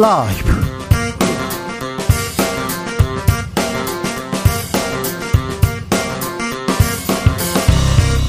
[0.00, 0.48] 라이브.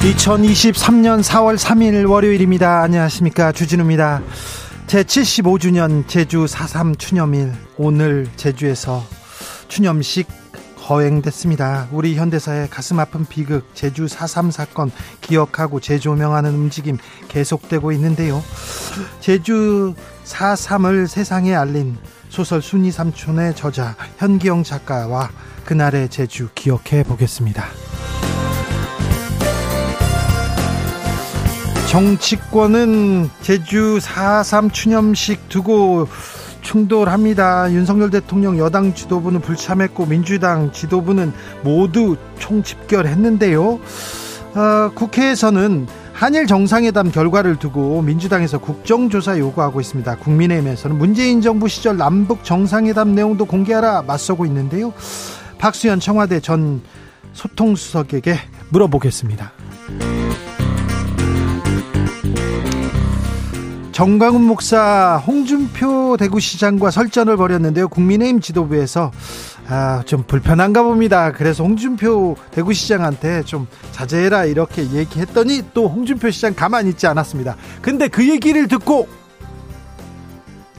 [0.00, 2.80] 2023년 4월 3일 월요일입니다.
[2.82, 3.52] 안녕하십니까.
[3.52, 4.20] 주진우입니다.
[4.88, 7.52] 제75주년 제주 4.3 추념일.
[7.76, 9.04] 오늘 제주에서
[9.68, 10.26] 추념식
[10.90, 11.86] 거행됐습니다.
[11.92, 18.42] 우리 현대사의 가슴 아픈 비극 제주 4.3 사건 기억하고 재조명하는 움직임 계속되고 있는데요.
[19.20, 21.96] 제주 4.3을 세상에 알린
[22.28, 25.30] 소설 순이 삼촌의 저자 현기영 작가와
[25.64, 27.64] 그날의 제주 기억해 보겠습니다.
[31.90, 36.06] 정치권은 제주 4.3 추념식 두고
[36.62, 37.72] 충돌합니다.
[37.72, 43.80] 윤석열 대통령 여당 지도부는 불참했고 민주당 지도부는 모두 총집결했는데요.
[44.54, 45.88] 어, 국회에서는
[46.20, 50.16] 한일 정상회담 결과를 두고 민주당에서 국정조사 요구하고 있습니다.
[50.16, 54.92] 국민의힘에서는 문재인 정부 시절 남북 정상회담 내용도 공개하라 맞서고 있는데요.
[55.56, 56.82] 박수현 청와대 전
[57.32, 58.36] 소통수석에게
[58.68, 59.52] 물어보겠습니다.
[63.92, 67.88] 정광훈 목사 홍준표 대구시장과 설전을 벌였는데요.
[67.88, 69.10] 국민의힘 지도부에서
[69.70, 71.30] 아, 좀 불편한가 봅니다.
[71.32, 77.56] 그래서 홍준표 대구시장한테 좀 자제해라 이렇게 얘기했더니 또 홍준표 시장 가만히 있지 않았습니다.
[77.80, 79.08] 근데 그 얘기를 듣고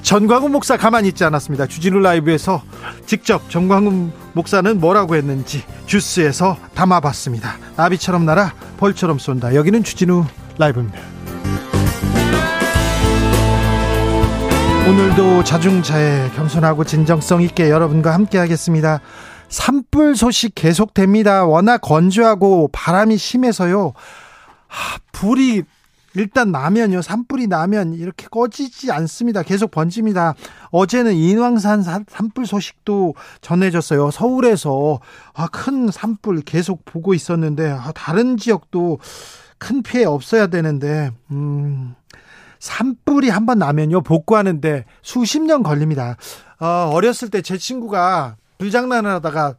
[0.02, 1.68] 전광훈 목사 가만히 있지 않았습니다.
[1.68, 2.64] 주진우 라이브에서
[3.06, 7.58] 직접 전광훈 목사는 뭐라고 했는지 주스에서 담아봤습니다.
[7.78, 9.56] 나비처럼 날아 벌처럼 쏜다.
[9.56, 10.26] 여기는 주진우
[10.58, 11.21] 라이브입니다.
[14.90, 19.00] 오늘도 자중차에 겸손하고 진정성 있게 여러분과 함께 하겠습니다.
[19.48, 21.46] 산불 소식 계속됩니다.
[21.46, 23.94] 워낙 건조하고 바람이 심해서요.
[24.70, 25.64] 아, 불이
[26.16, 27.02] 일단 나면요.
[27.02, 29.44] 산불이 나면 이렇게 꺼지지 않습니다.
[29.44, 30.34] 계속 번집니다.
[30.72, 34.12] 어제는 인왕산 산불 소식도 전해졌어요.
[34.12, 35.00] 서울에서
[35.34, 39.00] 아, 큰 산불 계속 보고 있었는데 아, 다른 지역도
[39.58, 41.96] 큰 피해 없어야 되는데 음
[42.62, 46.16] 산불이 한번 나면요 복구하는데 수십 년 걸립니다.
[46.60, 49.56] 어, 어렸을 때 제 친구가 불장난을 하다가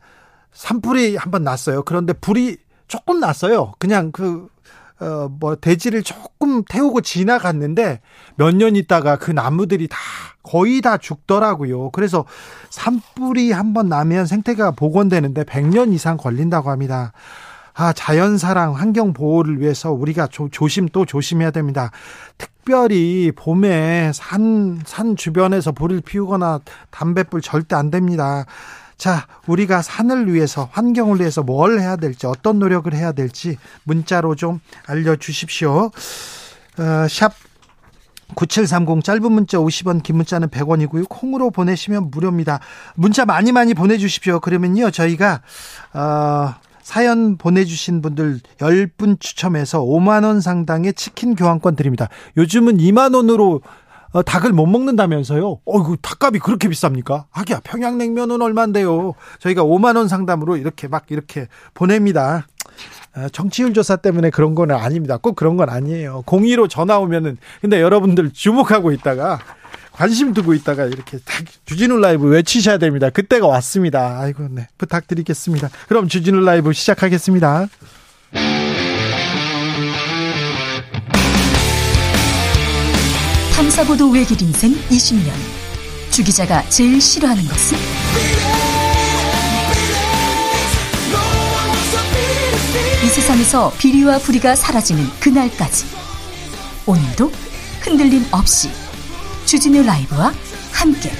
[0.52, 1.82] 산불이 한번 났어요.
[1.82, 3.72] 그런데 불이 조금 났어요.
[3.78, 4.48] 그냥 그
[5.00, 8.00] 어, 뭐, 대지를 조금 태우고 지나갔는데
[8.36, 9.96] 몇 년 있다가 그 나무들이 다
[10.44, 11.90] 거의 다 죽더라고요.
[11.90, 12.24] 그래서
[12.70, 17.12] 산불이 한번 나면 생태계가 복원되는데 100년 이상 걸린다고 합니다.
[17.74, 21.90] 아, 자연 사랑, 환경 보호를 위해서 우리가 조, 조심 또 조심해야 됩니다.
[22.36, 26.60] 특별히 봄에 산, 산 주변에서 불을 피우거나
[26.90, 28.44] 담뱃불 절대 안 됩니다.
[28.96, 34.60] 자, 우리가 산을 위해서, 환경을 위해서 뭘 해야 될지, 어떤 노력을 해야 될지 문자로 좀
[34.86, 35.90] 알려주십시오.
[36.78, 37.32] 어, 샵
[38.34, 41.08] 9730 짧은 문자 50원 긴 문자는 100원이고요.
[41.08, 42.60] 콩으로 보내시면 무료입니다.
[42.94, 44.40] 문자 많이 많이 보내 주십시오.
[44.40, 45.42] 그러면요 저희가
[45.92, 52.08] 어, 사연 보내주신 분들 10분 추첨해서 5만원 상당의 치킨 교환권 드립니다.
[52.36, 53.62] 요즘은 2만원으로
[54.12, 55.60] 어, 닭을 못 먹는다면서요?
[55.64, 57.24] 어이구, 닭값이 그렇게 비쌉니까?
[57.30, 59.14] 하기야, 평양냉면은 얼만데요?
[59.38, 62.46] 저희가 5만원 상담으로 이렇게 막 이렇게 보냅니다.
[63.16, 65.16] 어, 정치율 조사 때문에 그런 건 아닙니다.
[65.16, 66.22] 꼭 그런 건 아니에요.
[66.26, 69.38] 공의로 전화 오면은, 근데 여러분들 주목하고 있다가,
[69.92, 73.10] 관심 두고 있다가 이렇게 딱 주진우 라이브 외치셔야 됩니다.
[73.10, 74.18] 그때가 왔습니다.
[74.20, 74.68] 아이고, 네.
[74.78, 75.70] 부탁드리겠습니다.
[75.88, 77.68] 그럼 주진우 라이브 시작하겠습니다.
[83.54, 85.30] 탐사보도 외길 인생 20년.
[86.10, 87.78] 주 기자가 제일 싫어하는 것은?
[93.04, 95.86] 이 세상에서 비리와 부리가 사라지는 그날까지.
[96.86, 97.30] 오늘도
[97.80, 98.70] 흔들림 없이
[99.46, 100.32] 주진우 라이브와
[100.72, 101.10] 함께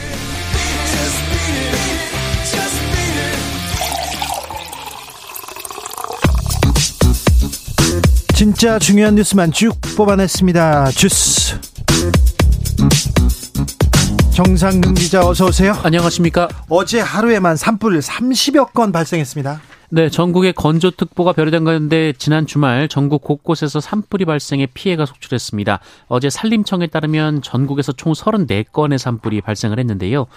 [8.34, 10.90] 진짜 중요한 뉴스만 쭉 뽑아냈습니다.
[10.90, 11.60] 주스.
[14.34, 15.78] 정상근 기자 어서 오세요.
[15.84, 16.48] 안녕하십니까?
[16.68, 19.60] 어제 하루에만 산불 30여 건 발생했습니다.
[19.94, 25.80] 네, 전국에 건조특보가 발효된 가운데 지난 주말 전국 곳곳에서 산불이 발생해 피해가 속출했습니다.
[26.08, 30.28] 어제 산림청에 따르면 전국에서 총 34건의 산불이 발생을 했는데요.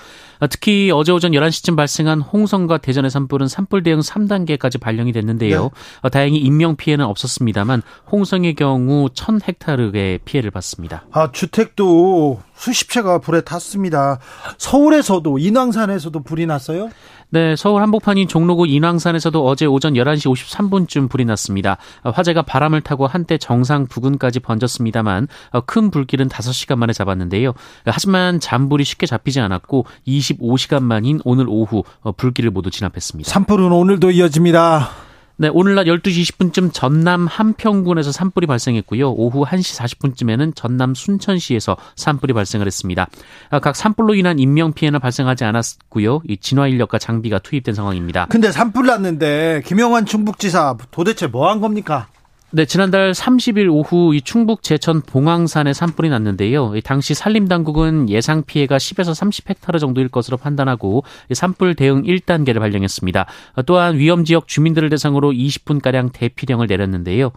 [0.49, 5.69] 특히 어제 오전 11시쯤 발생한 홍성과 대전의 산불은 산불 대응 3단계까지 발령이 됐는데요.
[6.03, 6.09] 네.
[6.09, 11.05] 다행히 인명 피해는 없었습니다만 홍성의 경우 1000헥타르의 피해를 봤습니다.
[11.11, 14.19] 아, 주택도 수십 채가 불에 탔습니다.
[14.57, 16.89] 서울에서도 인왕산에서도 불이 났어요?
[17.29, 21.77] 네, 서울 한복판인 종로구 인왕산에서도 어제 오전 11시 53분쯤 불이 났습니다.
[22.03, 25.27] 화재가 바람을 타고 한때 정상 부근까지 번졌습니다만
[25.65, 27.53] 큰 불길은 5시간 만에 잡았는데요.
[27.85, 29.85] 하지만 잔불이 쉽게 잡히지 않았고
[30.33, 31.83] 25시간 만인 오늘 오후
[32.17, 33.29] 불길을 모두 진압했습니다.
[33.29, 34.89] 산불은 오늘도 이어집니다.
[35.37, 39.11] 네, 오늘 낮 12시 20분쯤 전남 한평군에서 산불이 발생했고요.
[39.11, 43.09] 오후 1시 40분쯤에는 전남 순천시에서 산불이 발생을 했습니다.
[43.49, 46.21] 아, 각 산불로 인한 인명 피해는 발생하지 않았고요.
[46.29, 48.27] 이 진화 인력과 장비가 투입된 상황입니다.
[48.29, 52.07] 근데 산불 났는데 김영환 충북지사 도대체 뭐 한 겁니까?
[52.55, 56.73] 네, 지난달 30일 오후 이 충북 제천 봉황산에 산불이 났는데요.
[56.85, 61.03] 당시 산림당국은 예상 피해가 10에서 30헥타르 정도일 것으로 판단하고
[61.33, 63.25] 산불 대응 1단계를 발령했습니다.
[63.65, 67.33] 또한 위험 지역 주민들을 대상으로 20분가량 대피령을 내렸는데요.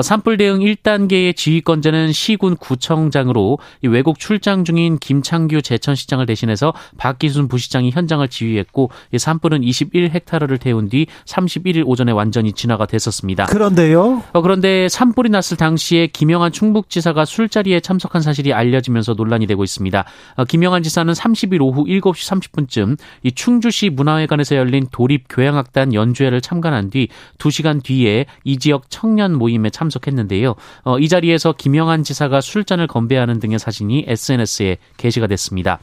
[0.00, 8.28] 산불 대응 1단계의 지휘권자는 시군 구청장으로 외국 출장 중인 김창규 제천시장을 대신해서 박기순 부시장이 현장을
[8.28, 13.46] 지휘했고 산불은 21헥타르를 태운 뒤 31일 오전에 완전히 진화가 됐었습니다.
[13.46, 14.22] 그런데요?
[14.32, 20.04] 어, 그런데 산불이 났을 당시에 김영한 충북지사가 술자리에 참석한 사실이 알려지면서 논란이 되고 있습니다.
[20.36, 26.90] 어, 김영한 지사는 30일 오후 7시 30분쯤 이 충주시 문화회관에서 열린 도립 교향악단 연주회를 참관한
[26.90, 27.08] 뒤
[27.38, 30.54] 2시간 뒤에 이 지역 청년 모임에 참석했는데요.
[30.84, 35.80] 어, 이 자리에서 김영한 지사가 술잔을 건배하는 등의 사진이 SNS에 게시가 됐습니다.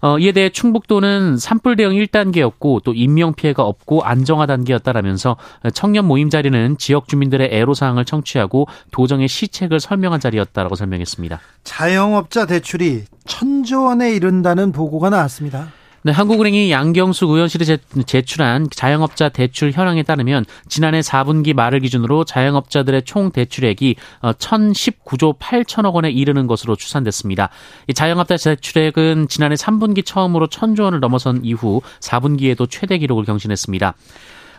[0.00, 5.36] 어, 이에 대해 충북도는 산불 대응 1단계였고 또 인명 피해가 없고 안정화 단계였다라면서
[5.74, 11.40] 청년 모임 자리는 지역 주민들의 애로 사항을 청취하고 도정의 시책을 설명한 자리였다라고 설명했습니다.
[11.64, 15.68] 자영업자 대출이 천조 원에 이른다는 보고가 나왔습니다.
[16.06, 23.32] 네, 한국은행이 양경수 의원실이 제출한 자영업자 대출 현황에 따르면 지난해 4분기 말을 기준으로 자영업자들의 총
[23.32, 27.48] 대출액이 1,019조 어, 8천억 원에 이르는 것으로 추산됐습니다.
[27.88, 33.94] 이 자영업자 대출액은 지난해 3분기 처음으로 1,000조 원을 넘어선 이후 4분기에도 최대 기록을 경신했습니다.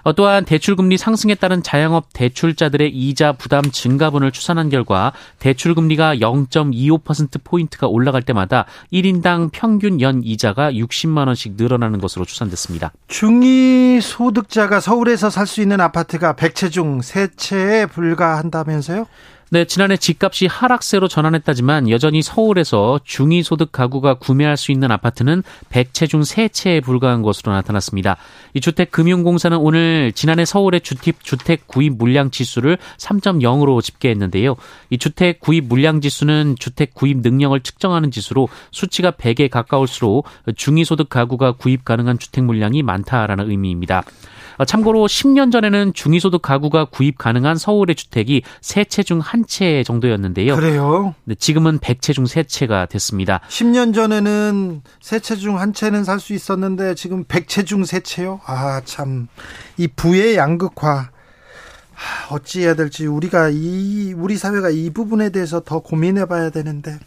[0.07, 8.21] 어, 또한 대출금리 상승에 따른 자영업 대출자들의 이자 부담 증가분을 추산한 결과 대출금리가 0.25%포인트가 올라갈
[8.21, 8.63] 때마다
[8.94, 12.94] 1인당 평균 연 이자가 60만 원씩 늘어나는 것으로 추산됐습니다.
[13.09, 19.07] 중위소득자가 서울에서 살 수 있는 아파트가 100채 중 3채에 불과한다면서요?
[19.49, 26.19] 네, 지난해 집값이 하락세로 전환했다지만 여전히 서울에서 중위소득 가구가 구매할 수 있는 아파트는 100채 중
[26.19, 28.17] 3채에 불과한 것으로 나타났습니다.
[28.53, 34.57] 이 주택금융공사는 오늘 지난해 서울의 주택, 주택 구입 물량 지수를 3.0으로 집계했는데요.
[34.89, 40.25] 이 주택 구입 물량 지수는 주택 구입 능력을 측정하는 지수로 수치가 100에 가까울수록
[40.57, 44.03] 중위소득 가구가 구입 가능한 주택 물량이 많다라는 의미입니다.
[44.57, 49.83] 어, 참고로 10년 전에는 중위소득 가구가 구입 가능한 서울의 주택이 세 채 중 한 채
[49.83, 50.56] 정도였는데요.
[50.56, 51.13] 그래요?
[51.25, 53.39] 네, 지금은 100채 중 3채가 됐습니다.
[53.50, 58.39] 10년 전에는 세 채 중 한 채는 살 수 있었는데 지금 100채 중 3채요?
[58.45, 59.27] 아, 참.
[59.77, 61.10] 이 부의 양극화.
[62.30, 67.00] 어찌해야 될지 우리가 이 우리 사회가 이 부분에 대해서 더 고민해 봐야 되는데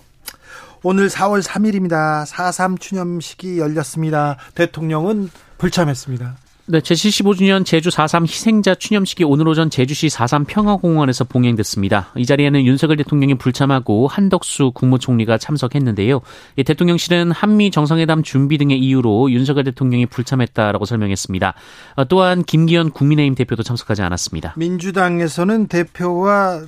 [0.82, 2.26] 오늘 4월 3일입니다.
[2.26, 4.36] 4.3 추념식이 열렸습니다.
[4.54, 6.36] 대통령은 불참했습니다.
[6.70, 12.12] 네, 제75주년 제주 4.3 희생자 추념식이 오늘 오전 제주시 4.3 평화공원에서 봉행됐습니다.
[12.16, 16.20] 이 자리에는 윤석열 대통령이 불참하고 한덕수 국무총리가 참석했는데요.
[16.54, 21.54] 이 대통령실은 한미 정상회담 준비 등의 이유로 윤석열 대통령이 불참했다라고 설명했습니다.
[21.96, 24.54] 어, 또한 김기현 국민의힘 대표도 참석하지 않았습니다.
[24.56, 26.62] 민주당에서는 대표와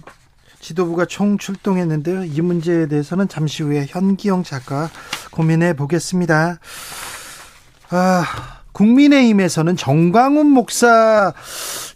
[0.59, 2.25] 지도부가 총 출동했는데요.
[2.25, 4.91] 이 문제에 대해서는 잠시 후에 현기영 작가
[5.31, 6.59] 고민해 보겠습니다.
[7.91, 11.33] 아, 국민의힘에서는 정광훈 목사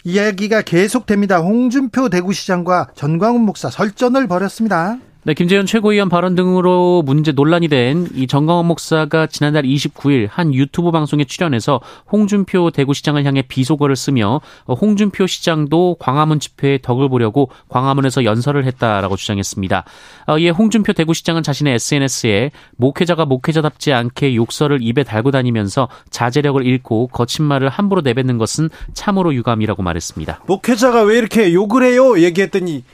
[0.04, 1.38] 이야기가 계속됩니다.
[1.38, 4.98] 홍준표 대구시장과 전광훈 목사 설전을 벌였습니다.
[5.26, 10.90] 네, 김재현 최고위원 발언 등으로 문제 논란이 된 이 정광원 목사가 지난달 29일 한 유튜브
[10.90, 11.80] 방송에 출연해서
[12.10, 19.84] 홍준표 대구시장을 향해 비속어를 쓰며 홍준표 시장도 광화문 집회에 덕을 보려고 광화문에서 연설을 했다라고 주장했습니다.
[20.28, 27.08] 어, 이에 홍준표 대구시장은 자신의 SNS에 목회자가 목회자답지 않게 욕설을 입에 달고 다니면서 자제력을 잃고
[27.08, 30.42] 거친 말을 함부로 내뱉는 것은 참으로 유감이라고 말했습니다.
[30.46, 32.18] 목회자가 왜 이렇게 욕을 해요?
[32.20, 32.84] 얘기했더니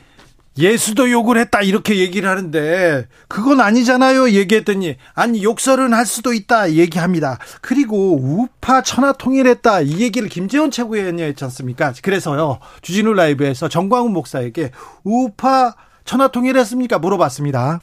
[0.58, 7.38] 예수도 욕을 했다 이렇게 얘기를 하는데 그건 아니잖아요 얘기했더니 아니 욕설은 할 수도 있다 얘기합니다.
[7.60, 11.92] 그리고 우파 천하 통일했다 이 얘기를 김재원 최고위원이 했지 않습니까?
[12.02, 14.72] 그래서요 주진우 라이브에서 정광훈 목사에게
[15.04, 16.98] 우파 천하 통일했습니까?
[16.98, 17.80] 물어봤습니다.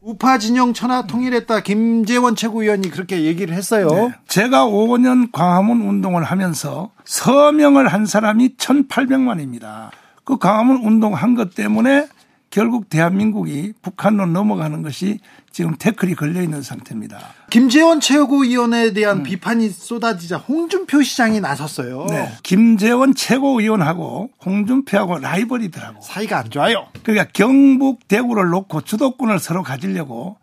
[0.00, 1.60] 우파 진영 천하 통일했다.
[1.60, 3.88] 김재원 최고위원이 그렇게 얘기를 했어요.
[3.88, 4.14] 네.
[4.28, 9.90] 제가 5년 광화문 운동을 하면서 서명을 한 사람이 1800만입니다
[10.26, 12.08] 그 광화문 운동한 것 때문에
[12.50, 15.20] 결국 대한민국이 북한으로 넘어가는 것이
[15.52, 17.18] 지금 태클이 걸려 있는 상태입니다.
[17.50, 19.22] 김재원 최고위원에 대한 음.
[19.22, 22.06] 비판이 쏟아지자 홍준표 시장이 나섰어요.
[22.10, 22.32] 네.
[22.42, 26.00] 김재원 최고위원하고 홍준표하고 라이벌이더라고.
[26.02, 26.86] 사이가 안 좋아요.
[27.04, 30.36] 그러니까 경북 대구를 놓고 주도권을 서로 가지려고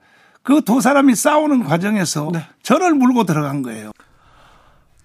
[0.43, 2.41] 그 두 사람이 싸우는 과정에서 네.
[2.63, 3.91] 저를 물고 들어간 거예요.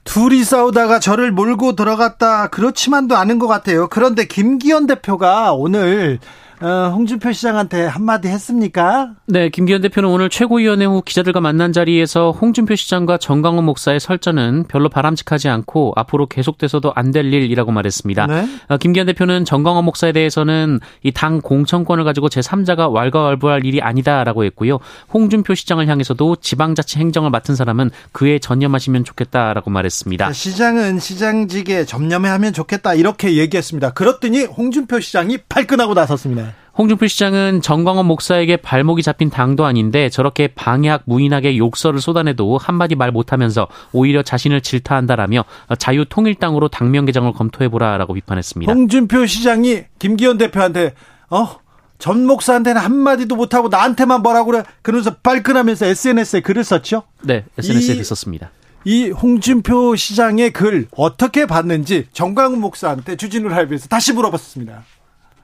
[0.09, 3.89] 둘이 싸우다가 저를 몰고 들어갔다 그렇지만도 않은 것 같아요.
[3.89, 6.19] 그런데 김기현 대표가 오늘
[6.61, 9.13] 어, 홍준표 시장한테 한마디 했습니까?
[9.27, 14.89] 네, 김기현 대표는 오늘 최고위원회 후 기자들과 만난 자리에서 홍준표 시장과 정강훈 목사의 설전은 별로
[14.89, 18.27] 바람직하지 않고 앞으로 계속돼서도 안 될 일이라고 말했습니다.
[18.27, 18.49] 네?
[18.69, 24.79] 어, 김기현 대표는 정강훈 목사에 대해서는 이 당 공천권을 가지고 제3자가 왈가왈부할 일이 아니다라고 했고요.
[25.13, 30.33] 홍준표 시장을 향해서도 지방자치 행정을 맡은 사람은 그에 전념하시면 좋겠다라고 말했습니다.
[30.33, 33.93] 시장은 시장직에 전념하면 좋겠다 이렇게 얘기했습니다.
[33.95, 36.48] 그렇더니 홍준표 시장이 발끈하고 나섰습니다.
[36.77, 43.11] 홍준표 시장은 정광원 목사에게 발목이 잡힌 당도 아닌데 저렇게 방해학 무인하게 욕설을 쏟아내도 한마디 말
[43.11, 45.45] 못하면서 오히려 자신을 질타한다라며
[45.79, 48.73] 자유통일당으로 당명 개정을 검토해보라라고 비판했습니다.
[48.73, 50.95] 홍준표 시장이 김기현 대표한테
[51.31, 51.57] 어?
[51.99, 57.03] 전 목사한테는 한마디도 못하고 나한테만 뭐라고 그래 그러면서 발끈하면서 SNS에 글을 썼죠?
[57.23, 58.53] 네, SNS에 글 썼습니다.
[58.85, 64.85] 이 홍준표 시장의 글 어떻게 봤는지 정광훈 목사한테 주진우 라이브에서 다시 물어봤습니다.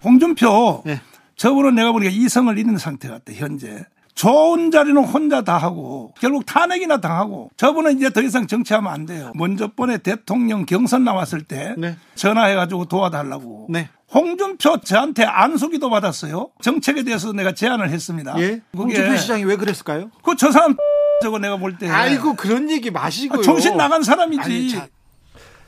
[0.05, 1.01] 홍준표 네.
[1.37, 3.85] 저분은 내가 보니까 이성을 잃는 상태 같아 현재.
[4.15, 9.33] 좋은 자리는 혼자 다 하고 결국 탄핵이나 당하고 저분은 이제 더 이상 정치하면 안 돼요.
[9.35, 11.97] 먼저 번에 대통령 경선 나왔을 때 네.
[12.15, 13.67] 전화해가지고 도와달라고.
[13.71, 13.89] 네.
[14.15, 16.51] 홍준표 저한테 안수기도 받았어요.
[16.63, 18.37] 정책에 대해서 내가 제안을 했습니다.
[18.39, 18.61] 예?
[18.77, 20.11] 홍준표 시장이 왜 그랬을까요?
[20.23, 20.77] 그 저 사람
[21.23, 21.89] 저거 내가 볼 때.
[21.89, 23.41] 아이고 그런 얘기 마시고요.
[23.41, 24.41] 아, 정신 나간 사람이지.
[24.43, 24.87] 아니, 자,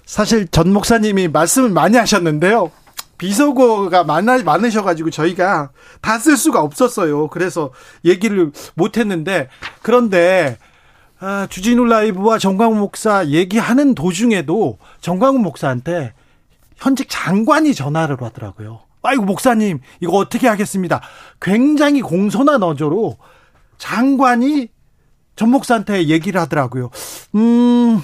[0.04, 2.70] 사실 전 목사님이 말씀을 많이 하셨는데요.
[3.18, 5.70] 비속어가 많아, 많으셔가지고 저희가
[6.00, 7.28] 다 쓸 수가 없었어요.
[7.28, 7.70] 그래서
[8.04, 9.48] 얘기를 못했는데
[9.82, 10.58] 그런데
[11.18, 16.12] 아, 주진우 라이브와 정광훈 목사 얘기하는 도중에도 정광훈 목사한테
[16.76, 18.80] 현직 장관이 전화를 하더라고요.
[19.02, 21.00] 아이고 목사님 이거 어떻게 하겠습니다.
[21.40, 23.16] 굉장히 공손한 어조로
[23.78, 24.68] 장관이
[25.36, 26.90] 전 목사한테 얘기를 하더라고요.
[27.34, 28.02] 음.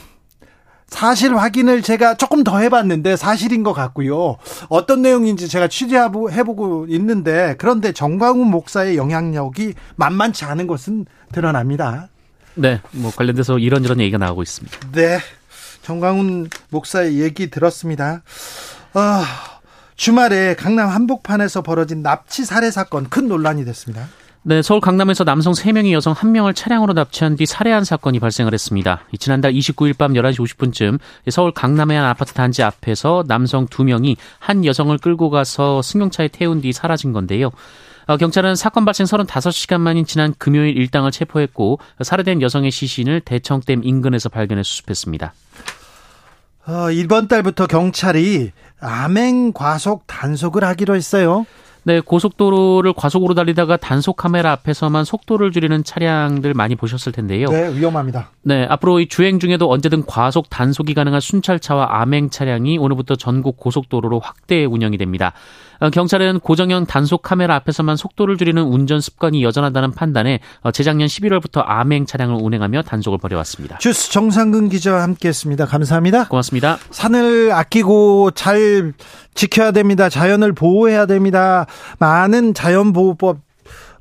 [0.93, 4.37] 사실 확인을 제가 조금 더 해봤는데 사실인 것 같고요.
[4.69, 12.09] 어떤 내용인지 제가 취재해보고 있는데 그런데 정광훈 목사의 영향력이 만만치 않은 것은 드러납니다.
[12.55, 14.79] 네, 뭐 관련돼서 이런저런 얘기가 나오고 있습니다.
[14.93, 15.19] 네,
[15.81, 18.23] 정광훈 목사의 얘기 들었습니다.
[18.93, 19.25] 아,
[19.97, 24.09] 주말에 강남 한복판에서 벌어진 납치 살해 사건 큰 논란이 됐습니다.
[24.45, 29.05] 네, 서울 강남에서 남성 3명이 여성 1명을 차량으로 납치한 뒤 살해한 사건이 발생을 했습니다.
[29.17, 30.99] 지난달 29일 밤 11시 50분쯤
[31.31, 36.73] 서울 강남의 한 아파트 단지 앞에서 남성 2명이 한 여성을 끌고 가서 승용차에 태운 뒤
[36.73, 37.53] 사라진 건데요.
[38.09, 44.29] 어, 경찰은 사건 발생 35시간 만인 지난 금요일 일당을 체포했고 살해된 여성의 시신을 대청댐 인근에서
[44.29, 45.35] 발견해 수습했습니다.
[46.67, 51.47] 어, 이번 달부터 경찰이 암행 과속 단속을 하기로 했어요.
[51.85, 57.49] 네, 고속도로를 과속으로 달리다가 단속 카메라 앞에서만 속도를 줄이는 차량들 많이 보셨을 텐데요.
[57.49, 58.31] 네, 위험합니다.
[58.43, 64.21] 네, 앞으로 이 주행 중에도 언제든 과속 단속이 가능한 순찰차와 암행 차량이 오늘부터 전국 고속도로로
[64.21, 65.33] 확대 운영이 됩니다.
[65.83, 71.65] 어, 경찰은 고정형 단속 카메라 앞에서만 속도를 줄이는 운전 습관이 여전하다는 판단에 어, 재작년 11월부터
[71.67, 73.79] 암행 차량을 운행하며 단속을 벌여왔습니다.
[73.79, 75.67] 주스 정상근 기자와 함께했습니다.
[75.67, 76.29] 감사합니다.
[76.29, 76.79] 고맙습니다.
[76.93, 78.93] 산을 아끼고 잘
[79.35, 80.09] 지켜야 됩니다.
[80.09, 81.67] 자연을 보호해야 됩니다.
[81.99, 83.39] 많은 자연보호법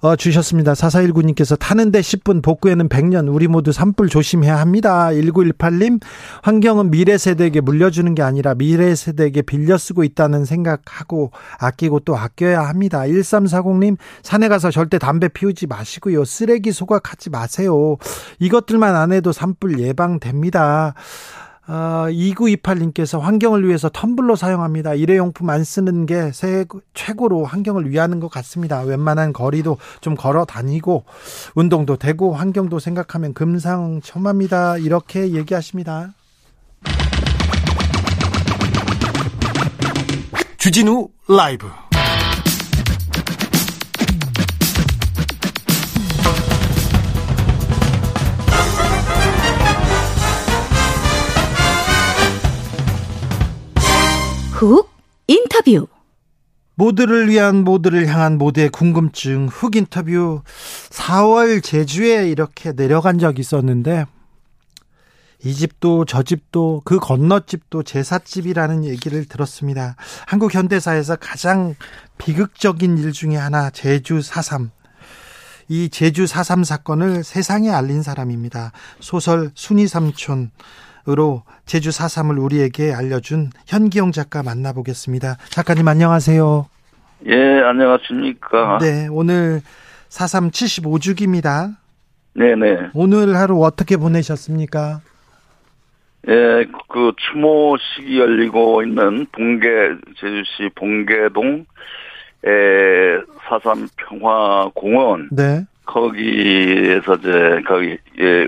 [0.02, 0.74] 어, 주셨습니다.
[0.74, 5.10] 4419님께서 타는데 10분, 복구에는 100년, 우리 모두 산불 조심해야 합니다.
[5.10, 6.02] 1918님,
[6.42, 12.62] 환경은 미래 세대에게 물려주는 게 아니라 미래 세대에게 빌려 쓰고 있다는 생각하고 아끼고 또 아껴야
[12.62, 13.02] 합니다.
[13.02, 16.26] 1340님, 산에 가서 절대 담배 피우지 마시고요.
[16.26, 17.98] 쓰레기 소각하지 마세요.
[18.40, 20.96] 이것들만 안 해도 산불 예방됩니다.
[21.72, 24.94] 어, 2928님께서 환경을 위해서 텀블러 사용합니다.
[24.94, 26.32] 일회용품 안 쓰는 게
[26.94, 28.82] 최고로 환경을 위하는 것 같습니다.
[28.82, 31.06] 웬만한 거리도 좀 걸어 다니고
[31.56, 34.80] 운동도 되고 환경도 생각하면 금상첨화입니다.
[34.80, 36.14] 이렇게 얘기하십니다.
[40.58, 41.68] 주진우 라이브
[54.62, 54.92] 훅
[55.26, 55.88] 인터뷰
[56.76, 60.44] 모두를 위한 모두를 향한 모두의 궁금증 훅 인터뷰
[60.92, 64.06] 4월 제주에 이렇게 내려간 적이 있었는데
[65.44, 69.96] 이 집도 저 집도 그 건너집도 제삿집이라는 얘기를 들었습니다.
[70.28, 71.74] 한국 현대사에서 가장
[72.20, 74.70] 비극적인 일 중에 하나 제주 4.3.
[75.70, 78.74] 이 제주 4.3 사건을 세상에 알린 사람입니다.
[79.00, 80.52] 소설 순이 삼촌
[81.08, 85.38] 으로 제주 4.3을 우리에게 알려준 현기용 작가 만나보겠습니다.
[85.50, 86.68] 작가님 안녕하세요.
[87.28, 88.80] 예, 안녕하십니까.
[88.80, 89.62] 네, 오늘
[90.10, 91.76] 4.3 75주기입니다.
[92.34, 92.92] 네네.
[92.94, 95.02] 오늘 하루 어떻게 보내셨습니까?
[96.28, 99.70] 예, 그 추모식이 열리고 있는 봉계,
[100.20, 101.66] 제주시 봉계동,
[102.46, 105.30] 에, 사삼 평화공원.
[105.32, 105.66] 네.
[105.86, 108.48] 거기에서 이제, 거기, 예,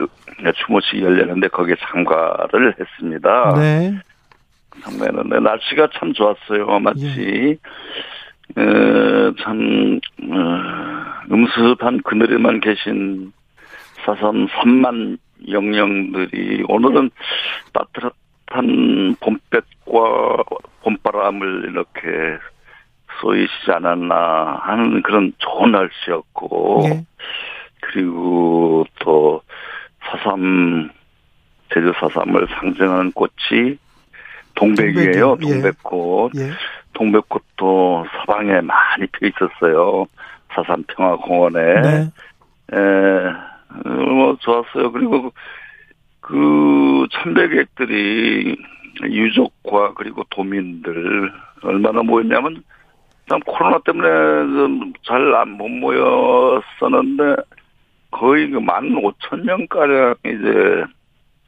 [0.51, 3.53] 추모식이 열렸는데 거기에 참가를 했습니다.
[3.55, 3.93] 네.
[4.83, 6.79] 참가했는데 날씨가 참 좋았어요.
[6.79, 7.57] 마치,
[8.55, 13.31] 어, 참, 어, 음습한 그늘에만 계신
[14.05, 17.09] 사삼 3만 영령들이 오늘은
[17.73, 20.43] 따뜻한 봄볕과
[20.81, 22.37] 봄바람을 이렇게
[23.21, 27.05] 쏘이시지 않았나 하는 그런 좋은 날씨였고 예.
[27.81, 29.41] 그리고 또
[30.13, 30.89] 사삼
[31.73, 33.77] 제주 사삼을 상징하는 꽃이
[34.55, 35.37] 동백이에요.
[35.41, 35.51] 예.
[35.51, 36.31] 동백꽃.
[36.35, 36.51] 예.
[36.93, 40.05] 동백꽃도 사방에 많이 펴 있었어요.
[40.53, 41.81] 사삼 평화공원에.
[41.81, 42.11] 네.
[42.73, 44.91] 에, 어, 뭐 좋았어요.
[44.91, 45.33] 그리고
[46.19, 48.55] 그 참배객들이
[49.01, 51.31] 유족과 그리고 도민들
[51.63, 52.63] 얼마나 모였냐면
[53.27, 57.41] 참 코로나 때문에 잘안 못 모였었는데
[58.13, 60.83] 거의 그1 5천 명 가량 이제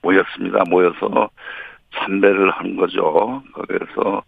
[0.01, 0.63] 모였습니다.
[0.69, 1.29] 모여서
[1.93, 3.41] 참배를 한 거죠.
[3.53, 4.23] 거기에서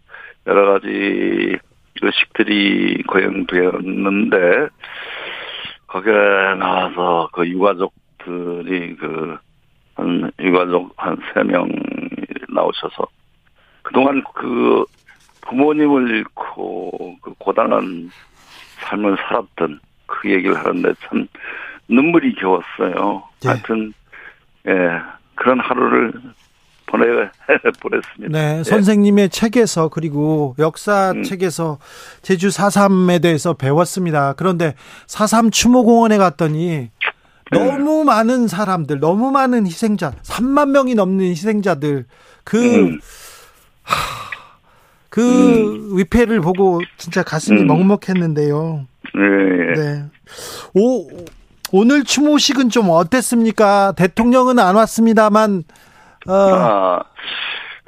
[0.46, 1.56] 여러 가지
[2.00, 4.68] 의식들이 거행되었는데
[5.88, 6.14] 거기에
[6.58, 9.36] 나와서 그 유가족들이 그,
[9.96, 11.68] 한, 유가족 한 세 명
[12.48, 13.06] 나오셔서
[13.82, 14.84] 그동안 그
[15.42, 18.10] 부모님을 잃고 그 고단한
[18.80, 21.26] 삶을 살았던 그 얘기를 하는데 참
[21.88, 23.22] 눈물이 겨웠어요.
[23.44, 23.48] 예.
[23.48, 23.92] 하여튼,
[24.66, 24.72] 예,
[25.34, 26.12] 그런 하루를
[26.86, 27.04] 보내,
[27.80, 28.28] 보냈습니다.
[28.38, 28.64] 네, 예.
[28.64, 31.22] 선생님의 책에서 그리고 역사 음.
[31.22, 31.78] 책에서
[32.22, 34.34] 제주 4.3에 대해서 배웠습니다.
[34.34, 34.74] 그런데
[35.06, 36.90] 4.3 추모공원에 갔더니
[37.50, 37.58] 네.
[37.58, 42.04] 너무 많은 사람들, 너무 많은 희생자, 3만 명이 넘는 희생자들,
[42.44, 43.00] 그, 음.
[43.82, 44.28] 하,
[45.08, 47.66] 그 위패를 보고 진짜 가슴이 음.
[47.66, 48.86] 먹먹했는데요.
[49.16, 49.74] 예, 예.
[49.74, 50.04] 네.
[50.74, 51.08] 오,
[51.72, 53.92] 오늘 추모식은 좀 어땠습니까?
[53.96, 55.64] 대통령은 안 왔습니다만,
[56.28, 57.00] 어, 아,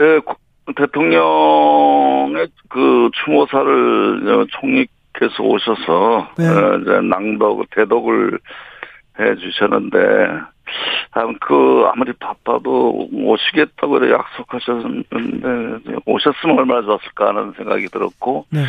[0.00, 0.36] 예, 고-
[0.76, 6.46] 대통령의 그 추모사를 총리께서 오셔서 네.
[6.48, 8.38] 어, 이제 낭독 대독을
[9.18, 9.98] 해 주셨는데
[11.12, 18.60] 아, 그 아무리 바빠도 오시겠다고 그래 약속하셨는데 오셨으면 얼마나 좋았을까 하는 생각이 들었고 네.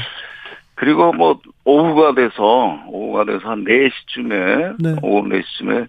[0.81, 4.95] 그리고 뭐 오후가 돼서 오후가 돼서 한 4시쯤에 네.
[5.03, 5.87] 오후 4시쯤에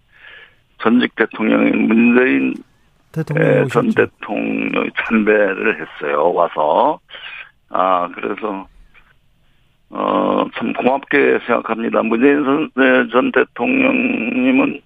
[0.82, 2.52] 전직 대통령인 문재인
[3.10, 3.64] 대통령 예.
[3.68, 6.34] 전 대통령이 참배를 했어요.
[6.34, 7.00] 와서
[7.70, 8.66] 아 그래서
[9.88, 12.02] 어 참 고맙게 생각합니다.
[12.02, 14.80] 문재인 선- 네, 전 대통령님은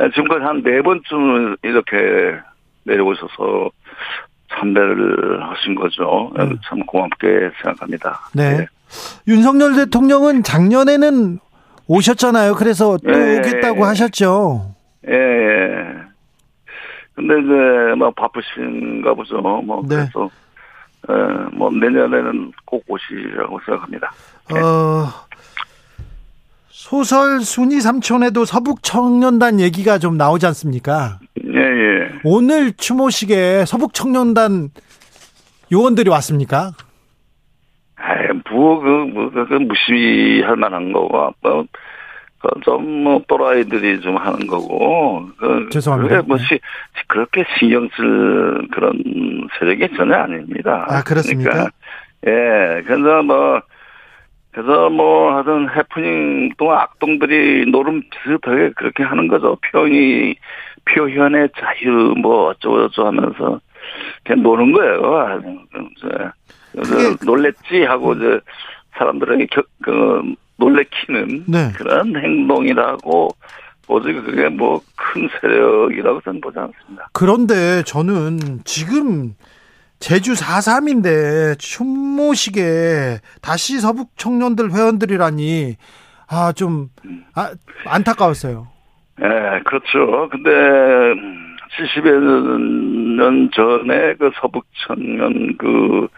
[0.00, 2.36] 예, 지금까지 한 네 번쯤 이렇게
[2.84, 3.70] 내려오셔서
[4.58, 6.32] 참배를 하신 거죠.
[6.38, 6.54] 예, 네.
[6.68, 8.20] 참 고맙게 생각합니다.
[8.34, 8.58] 네.
[8.60, 8.66] 예.
[9.26, 11.38] 윤석열 대통령은 작년에는
[11.86, 12.54] 오셨잖아요.
[12.54, 13.82] 그래서 또 예, 오겠다고 예.
[13.82, 14.74] 하셨죠.
[15.08, 16.02] 예, 예.
[17.14, 19.40] 근데 이제 뭐 바쁘신가 보죠.
[19.40, 19.96] 뭐 네.
[19.96, 20.30] 그래서
[21.08, 21.12] 에,
[21.52, 24.12] 뭐 내년에는 꼭 오시라고 생각합니다.
[24.52, 25.08] 어,
[26.68, 31.18] 소설 순이 삼촌에도 서북 청년단 얘기가 좀 나오지 않습니까?
[31.52, 32.08] 예, 예.
[32.24, 34.70] 오늘 추모식에 서북 청년단
[35.70, 36.72] 요원들이 왔습니까?
[37.96, 41.64] 아이, 뭐, 그, 뭐, 그, 그 무시할 만한 거고, 뭐,
[42.38, 46.22] 그 좀, 뭐, 또라이들이 좀 하는 거고, 그, 죄송합니다.
[46.22, 46.44] 뭐, 네.
[46.44, 46.60] 시,
[47.06, 49.02] 그렇게 신경 쓸 그런
[49.58, 50.86] 세력이 전혀 아닙니다.
[50.88, 51.50] 아, 그렇습니까?
[51.50, 51.70] 그러니까,
[52.26, 53.62] 예, 그래서 뭐,
[54.52, 59.56] 그래서 뭐, 하여튼 해프닝 동안 악동들이 노름 비슷하게 그렇게 하는 거죠.
[59.70, 60.34] 표현이,
[60.84, 63.60] 표현의 자유, 뭐, 어쩌고저쩌고 하면서,
[64.24, 65.16] 그냥 노는 거예요.
[65.16, 66.08] 아, 이제,
[66.72, 68.40] 그게- 놀랬지 하고, 이제,
[68.98, 70.22] 사람들에게 겨, 그,
[70.56, 71.72] 놀래키는 네.
[71.74, 73.30] 그런 행동이라고
[73.86, 77.08] 보지 그게 뭐 큰 세력이라고 저는 보지 않습니다.
[77.12, 79.34] 그런데 저는 지금
[79.98, 85.76] 제주 4.3인데 추모식에 다시 서북 청년들 회원들이라니
[86.28, 86.88] 아 좀
[87.34, 87.52] 아,
[87.86, 88.68] 안타까웠어요.
[89.20, 90.28] 예, 그렇죠.
[90.30, 96.08] 근데 음, 70여 년 전에 그 서북 청년 그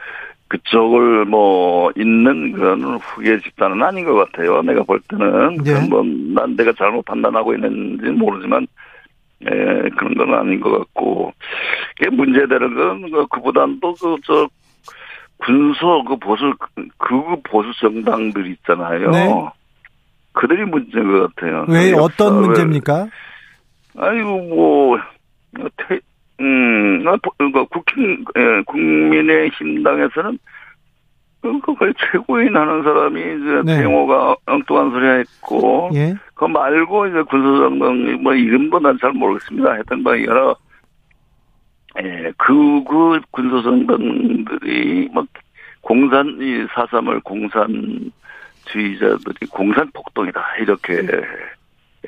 [0.48, 4.62] 그쪽을 뭐 있는 그런 후계 집단은 아닌 것 같아요.
[4.62, 5.88] 내가 볼 때는 예.
[5.88, 8.66] 뭐난 내가 잘못 판단하고 있는지 는 모르지만
[9.42, 11.32] 에, 그런 건 아닌 것 같고
[11.98, 14.48] 이게 문제되는 건 그보다는 또그저
[15.38, 16.52] 군소 그 보수
[16.98, 19.10] 극우 보수 정당들 있잖아요.
[19.10, 19.48] 네.
[20.34, 21.64] 그들이 문제인 것 같아요.
[21.68, 23.08] 왜 어떤 역사를- 문제입니까?
[23.96, 24.98] 아이고 뭐
[25.76, 25.98] 태,
[26.40, 30.38] 음, 아, 보- 그 국힘 예, 국민의 힘당에서는
[31.42, 33.76] 그 거의 최고인 하는 사람이 이제 네.
[33.78, 36.14] 태용호가 엉뚱한 소리 했고 예.
[36.34, 39.70] 그 말고 이제 군소정당 뭐 이름도 난 잘 모르겠습니다.
[39.70, 40.56] 하여튼 뭐 여러
[42.02, 45.24] 예, 그 그 군소정당들이 뭐
[45.82, 48.10] 공산 이 사삼을 공산
[48.66, 51.00] 주의자들이 공산 폭동이다 이렇게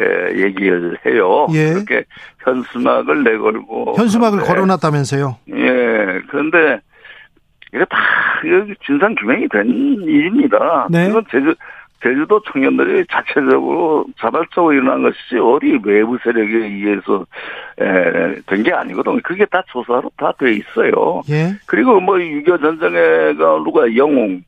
[0.01, 1.47] 예, 얘기를 해요.
[1.55, 1.73] 예.
[1.73, 2.05] 그렇게
[2.45, 5.38] 현수막을 내걸고 현수막을 그런데 걸어놨다면서요.
[5.51, 6.81] 예, 그런데
[7.75, 7.97] 이게 다
[8.45, 10.87] 이거 진상 규명이 된 일입니다.
[10.90, 11.07] 네.
[11.09, 11.55] 이건 제주
[12.03, 17.25] 제주도 청년들이 자체적으로 자발적으로 일어난 것이지 어디 외부 세력에 의해서
[18.47, 19.19] 된 게 아니거든요.
[19.25, 21.23] 그게 다 조사로 다 돼 있어요.
[21.31, 21.55] 예.
[21.66, 24.42] 그리고 뭐6.25 전쟁에가 누가 영웅,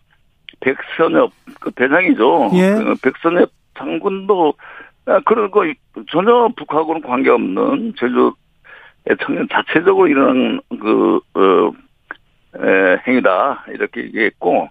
[0.61, 2.51] 백선엽 그 대장이죠.
[2.55, 2.75] 예.
[2.75, 4.55] 그 백선엽 장군도
[5.07, 5.62] 아, 그런 거
[6.11, 8.33] 전혀 북하고는 관계없는 제주
[9.25, 11.73] 청년 자체적으로 일어난 그 어,
[12.57, 14.68] 에, 행위다 이렇게 얘기했고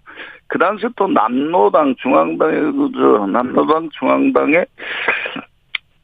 [0.47, 4.65] 그 당시 또 남로당 중앙당의 그저 남로당 중앙당의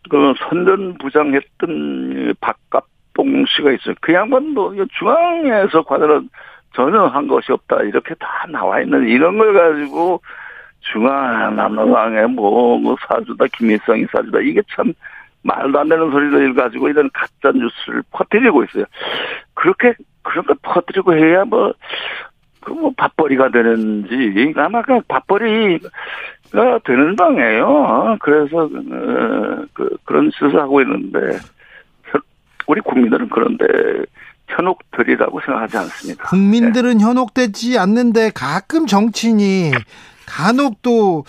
[0.09, 3.95] 그 선전 부장했던 박갑봉 씨가 있어요.
[4.01, 6.23] 그 양반도 이 중앙에서 과제를
[6.73, 10.21] 전혀 한 것이 없다 이렇게 다 나와 있는 이런 걸 가지고
[10.81, 14.93] 중앙 남로당의 뭐, 뭐 사주다 김일성이 사주다 이게 참
[15.43, 18.85] 말도 안 되는 소리를 가지고 이런 가짜 뉴스를 퍼뜨리고 있어요.
[19.53, 21.73] 그렇게 그런 걸 퍼뜨리고 해야 뭐
[22.61, 25.89] 그뭐 밥벌이가 되는지 아마 그 밥벌이가
[26.85, 28.17] 되는 방이에요.
[28.21, 31.19] 그래서 어, 그 그런 짓을 하고 있는데
[32.05, 32.21] 현-
[32.67, 33.65] 우리 국민들은 그런데
[34.47, 36.23] 현혹들이라고 생각하지 않습니다.
[36.25, 39.71] 국민들은 현혹되지 않는데 가끔 정치인이
[40.25, 41.23] 간혹 또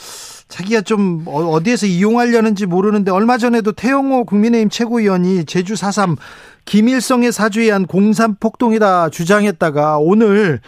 [0.49, 6.17] 자기가 좀 어- 어디에서 이용하려는지 모르는데 얼마 전에도 태영호 국민의힘 최고위원이 제주 4.3
[6.65, 10.61] 김일성의 사주에 한 공산 폭동이다 주장했다가 오늘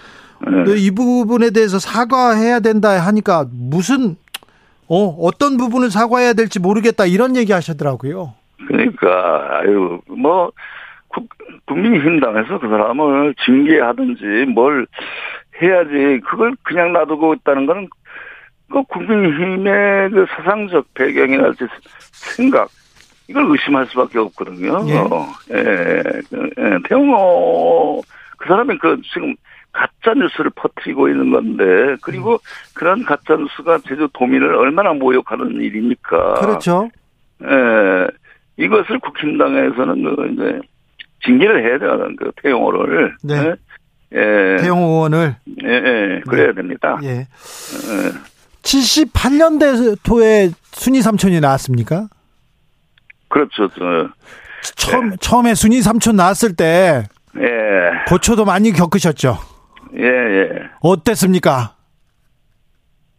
[0.46, 0.64] 네.
[0.64, 4.16] 또이 부분에 대해서 사과해야 된다 하니까 무슨
[4.88, 8.35] 어 어떤 부분을 사과해야 될지 모르겠다 이런 얘기 하시더라고요.
[8.68, 9.09] 그러니까
[9.61, 10.50] 아유 뭐
[11.16, 11.29] 국,
[11.64, 14.87] 국민힘당에서 그 사람을 징계하든지 뭘
[15.62, 17.88] 해야지 그걸 그냥 놔두고 있다는 거는
[18.70, 21.64] 그 국민힘의 그 사상적 배경이랄지
[22.12, 22.68] 생각
[23.29, 24.85] 이걸 의심할 수밖에 없거든요.
[24.88, 25.57] 예.
[25.57, 28.02] 예, 그, 예, 태영호
[28.37, 29.35] 그 사람이 그 지금
[29.72, 32.38] 가짜 뉴스를 퍼뜨리고 있는 건데 그리고
[32.74, 36.35] 그런 가짜 뉴스가 제주 도민을 얼마나 모욕하는 일입니까?
[36.35, 36.90] 그렇죠.
[37.42, 38.07] 예,
[38.59, 40.61] 이것을 국힘당에서는 그 이제
[41.26, 43.16] 징계를 해야 되는 그 태용호를.
[43.22, 43.34] 네.
[44.14, 46.98] 예, 예, 태영호 의원을 예, 예, 그래야 됩니다.
[47.02, 47.08] 예.
[47.08, 47.26] 예.
[48.62, 52.08] 78년대토에 순위 삼촌이 나왔습니까?
[53.28, 53.68] 그렇죠.
[53.68, 54.08] 저,
[54.76, 57.04] 처음 처음에 순위 삼촌 나왔을 때
[57.36, 59.36] 예, 고초도 많이 겪으셨죠.
[59.98, 60.48] 예, 예.
[60.80, 61.74] 어땠습니까?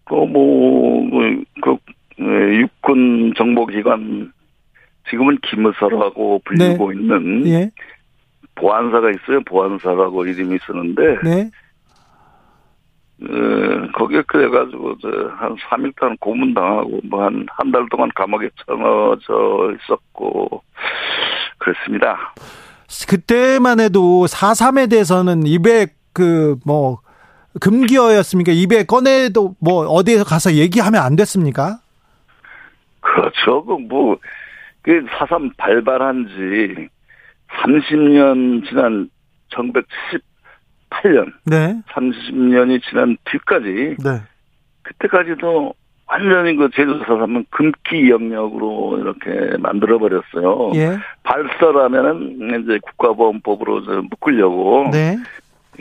[0.05, 1.77] 그, 뭐, 그, 그,
[2.21, 4.31] 예, 육군 정보기관,
[5.09, 7.71] 지금은 기무사라고 불리고 있는 예.
[8.57, 9.41] 보안사가 있어요.
[9.45, 11.51] 보안사라고 이름이 있었는데, 네.
[13.23, 19.73] 어, 거기에 그래가지고, 저, 한 3일 동안 고문당하고, 뭐, 한, 한 달 동안 감옥에 쳐넣어져
[19.75, 20.61] 있었고,
[21.57, 22.33] 그렇습니다.
[23.09, 26.99] 그때만 해도 4.3에 대해서는 입에 그 뭐
[27.59, 28.51] 금기어였습니까?
[28.51, 31.79] 입에 꺼내도 뭐 어디에서 가서 얘기하면 안 됐습니까?
[33.01, 33.65] 그렇죠.
[33.65, 34.17] 그, 뭐,
[34.83, 36.87] 그, 사삼 발발한 지
[37.49, 39.09] 30년 지난
[39.49, 41.81] 1978년, 네.
[41.89, 44.21] 30년이 지난 뒤까지, 네.
[44.83, 45.73] 그때까지도
[46.07, 50.71] 완전히 그 제주 사삼은 금기 영역으로 이렇게 만들어 버렸어요.
[50.75, 50.97] 예.
[51.23, 54.89] 발설하면은 이제 국가보안법으로 저 묶으려고.
[54.91, 55.17] 네.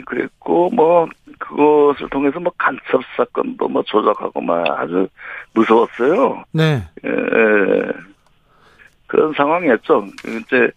[0.05, 1.07] 그랬고, 뭐,
[1.39, 5.07] 그것을 통해서 뭐 간첩 사건도 뭐 조작하고 막 아주
[5.53, 6.43] 무서웠어요.
[6.51, 6.83] 네.
[7.05, 7.93] 예, 예.
[9.07, 10.07] 그런 상황이었죠.
[10.25, 10.69] 이제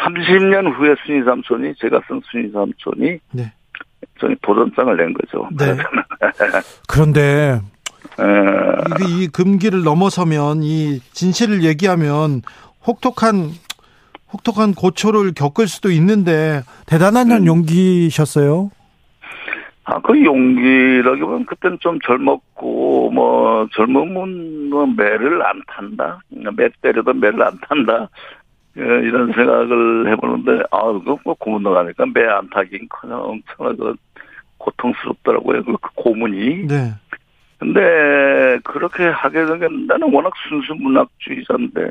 [0.00, 3.52] 30년 후에 순위 삼촌이 제가 쓴 순위 삼촌이 네.
[4.18, 5.48] 저희 도전장을 낸 거죠.
[5.56, 5.76] 네.
[6.88, 7.60] 그런데
[8.20, 12.42] 예, 이게 이 금기를 넘어서면 이 진실을 얘기하면
[12.86, 13.50] 혹독한
[14.32, 17.46] 혹독한 고초를 겪을 수도 있는데 대단한 음.
[17.46, 18.70] 용기셨어요.
[19.84, 26.20] 아, 그 용기라기보다는 그때는 좀 젊었고, 뭐, 젊으면 뭐 매를 안 탄다.
[26.28, 28.08] 매 때려도 매를 안 탄다.
[28.78, 33.98] 예, 이런 생각을 해보는데, 아, 그거 뭐 고문 나가니까 매 안 타긴 커녕 엄청나게
[34.58, 35.64] 고통스럽더라고요.
[35.64, 36.66] 그, 그 고문이.
[36.68, 36.92] 네.
[37.58, 41.90] 근데 그렇게 하게 된 게 나는 워낙 순수 문학주의자인데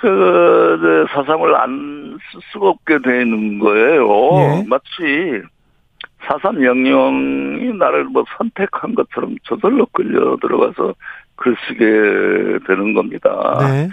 [0.00, 4.06] 그 사삼을 안 쓸 수가 없게 되는 거예요.
[4.38, 4.64] 예.
[4.68, 5.42] 마치
[6.26, 10.94] 사삼 영령이 나를 뭐 선택한 것처럼 저절로 끌려 들어가서
[11.36, 13.58] 글 쓰게 되는 겁니다.
[13.60, 13.88] 네.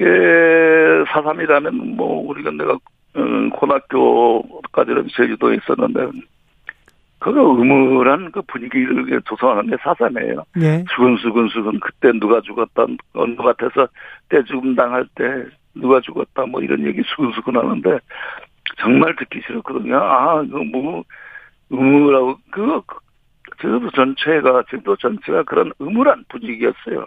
[0.00, 2.78] 예, 사삼이라면 뭐 우리가 내가
[3.16, 6.10] 음, 고등학교까지는 제주도에 있었는데
[7.18, 10.42] 그거 음울한 그 분위기를 조성하는 게 사삼이에요.
[10.62, 10.84] 예.
[10.94, 13.86] 수근 수근 수근 그때 누가 죽었다 어느 같아서
[14.30, 15.24] 때 죽음 당할 때
[15.74, 17.98] 누가 죽었다 뭐 이런 얘기 수근 수근 하는데
[18.78, 19.98] 정말 듣기 싫었거든요.
[19.98, 21.04] 아 이거 뭐
[21.70, 22.82] 음울하고 그거
[23.60, 27.06] 제주도 전체가 제주도 전체가 그런 음울한 분위기였어요.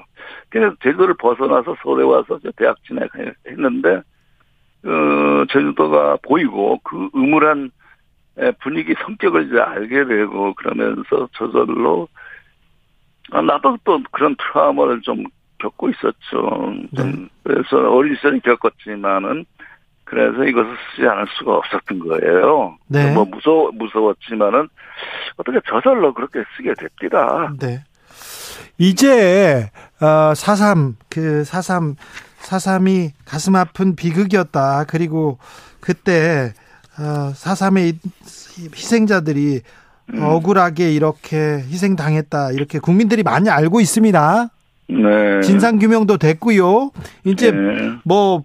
[0.50, 4.02] 그래서 제주도를 벗어나서 서울에 와서 대학 진학했는데
[4.86, 7.72] 어 제주도가 보이고 그 음울한
[8.38, 12.08] 에, 분위기 성격을 이제 알게 되고 그러면서 저절로
[13.32, 15.24] 아, 나도 또 그런 트라우마를 좀
[15.60, 16.74] 겪고 있었죠.
[16.96, 19.46] 좀 그래서 어린 시절에 겪었지만은
[20.14, 22.78] 그래서 이것을 쓰지 않을 수가 없었던 거예요.
[22.88, 23.12] 네.
[23.14, 24.70] 뭐 무서워 무서웠지만은
[25.38, 27.54] 어떻게 저절로 그렇게 쓰게 됐더라.
[27.60, 27.84] 네.
[28.78, 31.96] 이제 어, 4.3, 그 4.3,
[32.42, 34.86] 4.3이 가슴 아픈 비극이었다.
[34.88, 35.40] 그리고
[35.80, 36.54] 그때
[37.00, 37.98] 어, 4.3의
[38.76, 39.62] 희생자들이
[40.16, 42.52] 억울하게 이렇게 희생당했다.
[42.52, 44.50] 이렇게 국민들이 많이 알고 있습니다.
[44.90, 45.42] 네.
[45.42, 46.92] 진상 규명도 됐고요.
[47.24, 47.94] 이제 네.
[48.04, 48.44] 뭐,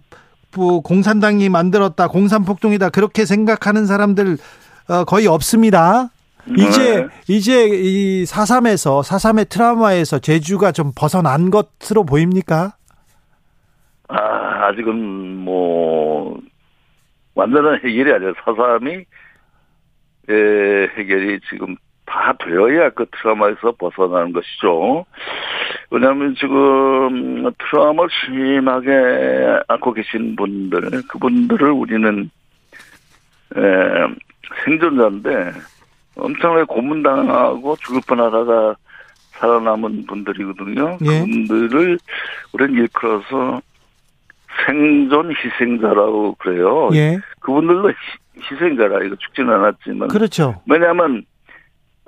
[0.59, 4.37] 뭐 공산당이 만들었다, 공산폭동이다 그렇게 생각하는 사람들
[4.89, 6.11] 어, 거의 없습니다.
[6.57, 7.09] 이제 네.
[7.29, 12.73] 이제 이 4.3에서 4.3의 트라우마에서 제주가 좀 벗어난 것으로 보입니까?
[14.09, 14.17] 아,
[14.69, 16.41] 아직은 뭐
[17.35, 19.05] 완전한 해결이 아니라 사삼이
[20.31, 21.77] 예, 해결이 지금
[22.09, 25.05] 다 되어야 그 트라우마에서 벗어나는 것이죠.
[25.91, 32.31] 왜냐하면 지금 트라우마를 심하게 앓고 계신 분들, 그분들을 우리는
[33.57, 33.61] 에,
[34.65, 35.53] 생존자인데
[36.17, 38.75] 엄청나게 고문당하고 죽을 뻔하다가
[39.33, 40.99] 살아남은 분들이거든요.
[41.05, 41.21] 예.
[41.21, 41.99] 그분들을
[42.53, 43.61] 우리는 일컬어서
[44.67, 46.91] 생존 희생자라고 그래요.
[46.95, 47.19] 예.
[47.41, 47.95] 그분들도 희-
[48.41, 50.61] 희생자라 이거 죽지는 않았지만 그렇죠.
[50.69, 51.23] 왜냐하면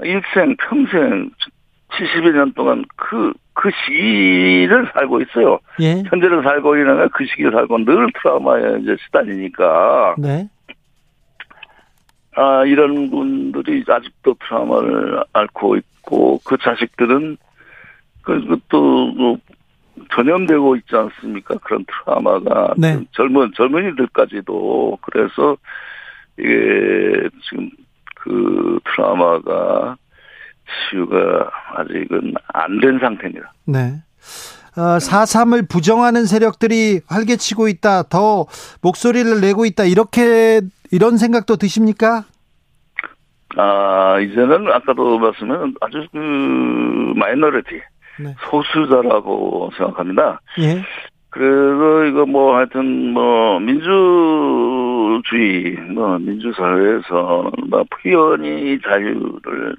[0.04, 1.30] 일생 평생
[1.90, 5.58] 70여 년 동안 그, 그 시기를 살고 있어요.
[5.80, 6.02] 예.
[6.06, 10.48] 현재를 살고 있는 그 시기를 살고 늘 트라우마에 이제 시달리니까, 네.
[12.36, 17.36] 아, 이런 분들이 아직도 트라우마를 앓고 있고, 그 자식들은,
[18.22, 19.38] 그, 그또 뭐
[20.14, 21.56] 전염되고 있지 않습니까?
[21.64, 22.74] 그런 트라우마가.
[22.78, 23.00] 네.
[23.12, 24.98] 젊은, 젊은이들까지도.
[25.02, 25.56] 그래서,
[26.38, 27.68] 이게 지금
[28.22, 29.96] 그 트라우마가
[30.90, 33.52] 치유가 아직은 안 된 상태입니다.
[33.66, 34.02] 네.
[34.76, 38.04] 어, 4.3을 부정하는 세력들이 활개치고 있다.
[38.04, 38.46] 더
[38.82, 39.84] 목소리를 내고 있다.
[39.84, 40.60] 이렇게
[40.92, 42.24] 이런 생각도 드십니까?
[43.56, 46.18] 아, 이제는 아까도 말씀한 아주 그
[47.16, 47.70] 마이너리티,
[48.20, 48.34] 네.
[48.48, 50.40] 소수자라고 생각합니다.
[50.60, 50.84] 예.
[51.30, 53.92] 그래서 이거 뭐 하여튼 뭐 민주주의,
[55.92, 59.76] 뭐 민주사회에서 뭐 표현이 자유를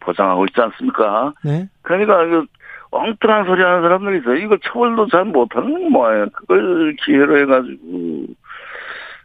[0.00, 1.32] 보장하고 있지 않습니까?
[1.44, 1.68] 네.
[1.82, 2.44] 그러니까 이거
[2.90, 4.34] 엉뚱한 소리 하는 사람들이 있어요.
[4.36, 6.26] 이걸 처벌도 잘 못하는 모양이에요.
[6.32, 8.26] 그걸 기회로 해가지고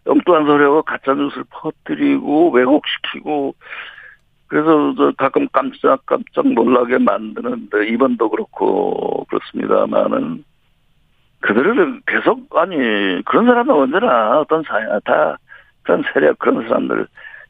[0.08, 3.56] 엉뚱한 소리하고 가짜 뉴스를 퍼뜨리고 왜곡시키고
[4.48, 10.44] 그래서 저 가끔 깜짝 깜짝 놀라게 만드는데 이번도 그렇고 그렇습니다만은
[11.46, 12.76] 그들은 계속 아니
[13.24, 15.38] 그런 사람은 언제나 어떤 사회 다
[15.84, 17.08] 그런 세력 그런 사람들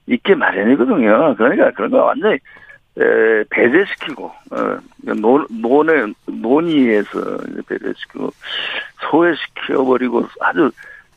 [0.08, 1.36] 있게 마련이거든요.
[1.36, 4.78] 그러니까 그런 거 완전히 에, 배제시키고 어,
[5.16, 8.32] 논, 논의 논의에서 배제시키고
[9.10, 10.70] 소외시켜버리고 아주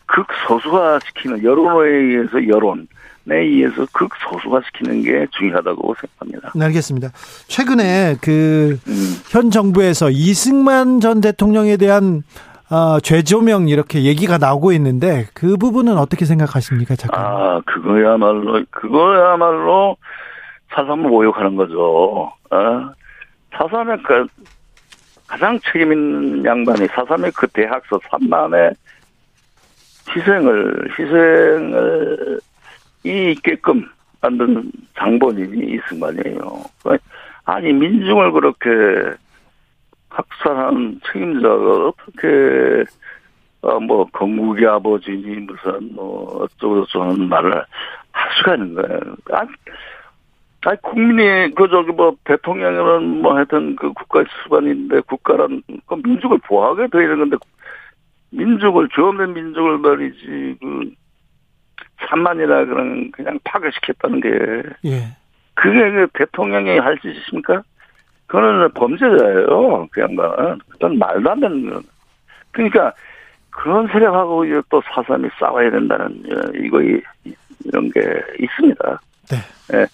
[0.06, 2.86] 극소수화시키는 여론에 의해서 여론에
[3.28, 6.52] 의해서 극소수화시키는 게 중요하다고 생각합니다.
[6.54, 7.10] 네, 알겠습니다.
[7.48, 9.20] 최근에 그 음.
[9.30, 12.22] 현 정부에서 이승만 전 대통령에 대한
[12.70, 17.24] 어, 죄조명 이렇게 얘기가 나오고 있는데 그 부분은 어떻게 생각하십니까, 잠깐?
[17.24, 19.96] 아 그거야말로 그거야말로
[20.70, 22.30] 사삼을 모욕하는 거죠.
[22.50, 22.90] 어?
[23.56, 24.26] 사삼의 그
[25.26, 28.74] 가장 책임 있는 양반이 사삼의 그 대학서 3만의
[30.14, 32.40] 희생을 희생을
[33.04, 33.88] 이 있게끔
[34.20, 36.64] 만든 장본인이 이승만이에요.
[37.44, 38.68] 아니 민중을 그렇게
[40.10, 42.84] 학살한 책임자가 어떻게
[43.60, 47.54] 어, 뭐 건국의 아버지니 무슨 뭐 어쩌고 저쩌고 하는 말을
[48.12, 49.00] 할 수가 있는 거예요.
[49.32, 49.50] 아니,
[50.62, 56.88] 아니 국민이 그 저기 뭐 대통령이면 뭐 하여튼 그 국가의 수반인데 국가란 그 민족을 보호하게
[56.88, 57.36] 되어 있는 건데
[58.30, 60.92] 민족을 죄 없는 민족을 말이지 그
[62.08, 64.28] 산만이라 그런 그냥 파괴시켰다는 게
[64.84, 65.16] 예.
[65.54, 67.62] 그게 그 대통령이 할 짓입니까?
[68.28, 69.88] 그거는 범죄자예요.
[69.90, 70.58] 그 양반은.
[70.68, 71.80] 그건 말도 안 되는 거.
[72.52, 72.92] 그러니까
[73.50, 76.22] 그런 세력하고 이제 또 사삼이 싸워야 된다는
[76.62, 76.80] 이거
[77.64, 78.00] 이런 게
[78.38, 79.00] 있습니다.
[79.30, 79.36] 네.
[79.74, 79.86] 예.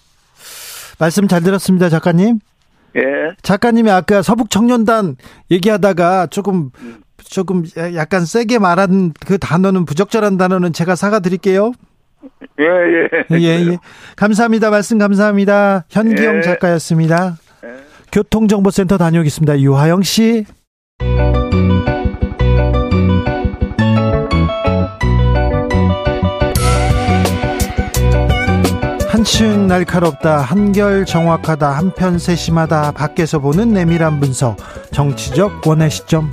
[0.99, 2.39] 말씀 잘 들었습니다, 작가님.
[2.97, 3.01] 예.
[3.41, 5.15] 작가님이 아까 서북 청년단
[5.49, 6.69] 얘기하다가 조금
[7.17, 7.63] 조금
[7.95, 11.71] 약간 세게 말한 그 단어는 부적절한 단어는 제가 사과드릴게요.
[12.59, 13.09] 예, 예.
[13.31, 13.77] 예, 예.
[14.15, 14.69] 감사합니다.
[14.69, 15.85] 말씀 감사합니다.
[15.89, 16.41] 현기영 예.
[16.41, 17.37] 작가였습니다.
[18.15, 19.59] 교통정보센터 다녀오겠습니다.
[19.59, 20.45] 유하영 씨.
[29.09, 34.55] 한층 날카롭다, 한결 정확하다, 한편 세심하다, 밖에서 보는 내밀한 분석,
[34.93, 36.29] 정치적 원의 시점.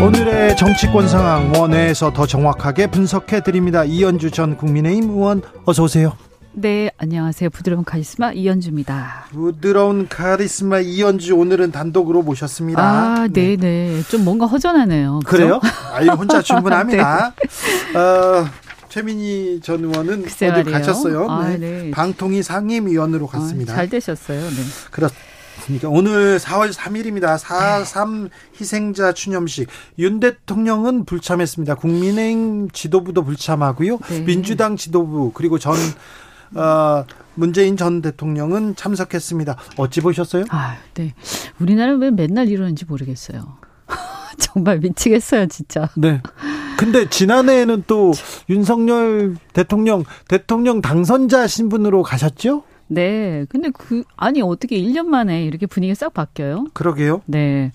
[0.00, 3.84] 오늘의 정치권 상황 원회에서 더 정확하게 분석해 드립니다.
[3.84, 6.16] 이현주 전 국민의힘 의원 어서 오세요.
[6.60, 7.50] 네, 안녕하세요.
[7.50, 9.26] 부드러운 카리스마 이현주입니다.
[9.30, 12.82] 부드러운 카리스마 이현주 오늘은 단독으로 모셨습니다.
[12.82, 14.02] 아, 네, 네.
[14.08, 15.20] 좀 뭔가 허전하네요.
[15.24, 15.60] 그죠?
[15.60, 15.60] 그래요?
[15.94, 17.32] 아유 혼자 충분합니다.
[17.94, 18.44] 어,
[18.88, 20.76] 최민희 전 의원은 어디 말이에요.
[20.76, 21.30] 가셨어요?
[21.30, 21.58] 아, 네.
[21.58, 21.90] 네.
[21.92, 23.72] 방통위 상임위원으로 갔습니다.
[23.74, 24.40] 아, 잘 되셨어요.
[24.40, 24.56] 네.
[24.90, 25.88] 그렇습니다.
[25.88, 27.38] 오늘 4월 3일입니다.
[27.38, 29.68] 4.3 희생자 추념식.
[30.00, 31.76] 윤 대통령은 불참했습니다.
[31.76, 33.98] 국민의힘 지도부도 불참하고요.
[34.08, 34.20] 네.
[34.24, 35.74] 민주당 지도부 그리고 전
[36.54, 39.56] 어, 문재인 전 대통령은 참석했습니다.
[39.76, 40.44] 어찌 보셨어요?
[40.50, 41.14] 아, 네.
[41.60, 43.58] 우리나라는 왜 맨날 이러는지 모르겠어요.
[44.38, 45.88] 정말 미치겠어요, 진짜.
[45.96, 46.20] 네.
[46.78, 48.12] 근데 지난해에는 또
[48.48, 52.62] 윤석열 대통령 대통령 당선자 신분으로 가셨죠?
[52.88, 53.44] 네.
[53.48, 56.66] 근데 그, 아니, 어떻게 1년 만에 이렇게 분위기가 싹 바뀌어요?
[56.72, 57.22] 그러게요.
[57.26, 57.72] 네.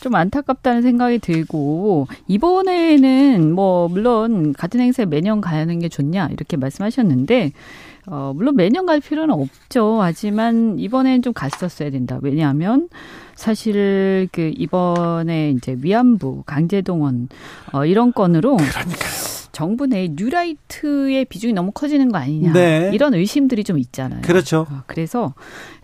[0.00, 7.52] 좀 안타깝다는 생각이 들고 이번에는 뭐 물론 같은 행사에 매년 가는 게 좋냐 이렇게 말씀하셨는데
[8.10, 9.98] 어 물론 매년 갈 필요는 없죠.
[10.00, 12.18] 하지만 이번엔 좀 갔었어야 된다.
[12.22, 12.88] 왜냐하면
[13.34, 17.28] 사실 그 이번에 이제 위안부 강제동원
[17.72, 19.27] 어 이런 건으로 그러니까요.
[19.52, 22.90] 정부 내 뉴라이트의 비중이 너무 커지는 거 아니냐 네.
[22.92, 24.22] 이런 의심들이 좀 있잖아요.
[24.22, 24.66] 그렇죠.
[24.70, 25.34] 어, 그래서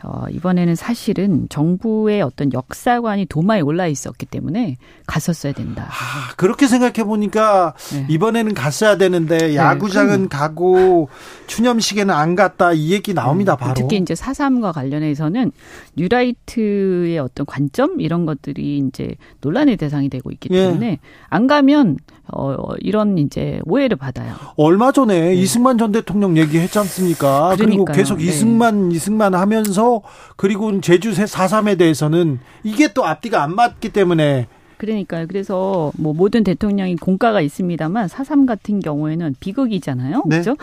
[0.03, 5.88] 어, 이번에는 사실은 정부의 어떤 역사관이 도마에 올라 있었기 때문에 갔었어야 된다.
[5.88, 8.07] 아, 그렇게 생각해 보니까 네.
[8.11, 11.09] 이번에는 갔어야 되는데 야구장은 가고
[11.46, 13.57] 추념식에는 안 갔다 이 얘기 나옵니다.
[13.57, 13.72] 바로.
[13.72, 15.53] 음, 특히 이제 사삼과 관련해서는
[15.96, 20.66] 뉴라이트의 어떤 관점 이런 것들이 이제 논란의 대상이 되고 있기 예.
[20.66, 20.98] 때문에
[21.29, 21.96] 안 가면
[22.33, 24.35] 어 이런 이제 오해를 받아요.
[24.57, 27.55] 얼마 전에 이승만 전 대통령 얘기했지 않습니까?
[27.59, 27.92] 그리고 네.
[27.92, 28.24] 계속 네.
[28.24, 30.03] 이승만 이승만 하면서
[30.37, 34.46] 그리고 제주 4.3에 대해서는 이게 또 앞뒤가 안 맞기 때문에
[34.77, 35.27] 그러니까요.
[35.27, 40.24] 그래서 뭐 모든 대통령이 공과가 있습니다만 사삼 같은 경우에는 비극이잖아요.
[40.27, 40.40] 네.
[40.40, 40.57] 그렇죠?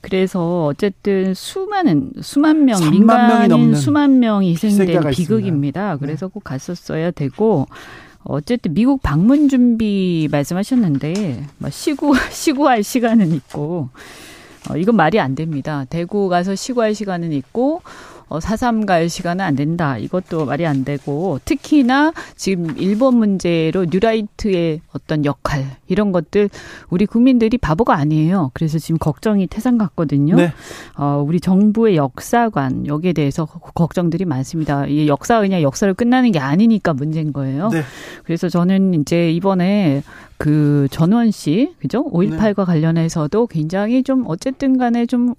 [0.00, 5.16] 그래서 어쨌든 수많은 수만 명 3만 명이 민간인 수만 명이 희생된 희생자가 네.
[5.16, 5.96] 비극입니다.
[5.96, 7.66] 그래서 꼭 갔었어야 되고
[8.24, 13.90] 어쨌든 미국 방문 준비 말씀하셨는데 뭐 시구 시구할 시간은 있고
[14.70, 15.84] 어, 이건 말이 안 됩니다.
[15.90, 17.82] 대구 가서 시구할 시간은 있고
[18.28, 19.98] 어, 사삼 갈 시간은 안 된다.
[19.98, 26.48] 이것도 말이 안 되고 특히나 지금 일본 문제로 뉴라이트의 어떤 역할 이런 것들
[26.90, 28.50] 우리 국민들이 바보가 아니에요.
[28.54, 30.36] 그래서 지금 걱정이 태산 같거든요.
[30.36, 30.52] 네.
[30.96, 34.86] 어, 우리 정부의 역사관 여기에 대해서 거- 걱정들이 많습니다.
[34.86, 37.68] 이 역사가 그냥 역사를 끝나는 게 아니니까 문제인 거예요.
[37.68, 37.82] 네.
[38.24, 40.02] 그래서 저는 이제 이번에
[40.44, 42.04] 그 전원 씨, 그죠?
[42.04, 45.32] 5.18과 관련해서도 굉장히 좀 어쨌든 간에 좀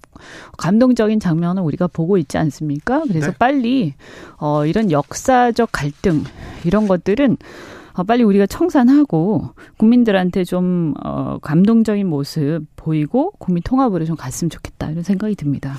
[0.58, 3.04] 감동적인 장면을 우리가 보고 있지 않습니까?
[3.06, 3.36] 그래서 네.
[3.38, 3.94] 빨리
[4.36, 6.24] 어 이런 역사적 갈등
[6.64, 7.36] 이런 것들은 어,
[8.02, 15.02] 빨리 우리가 청산하고 국민들한테 좀 어, 감동적인 모습 보이고 국민 통합으로 좀 갔으면 좋겠다 이런
[15.02, 15.74] 생각이 듭니다.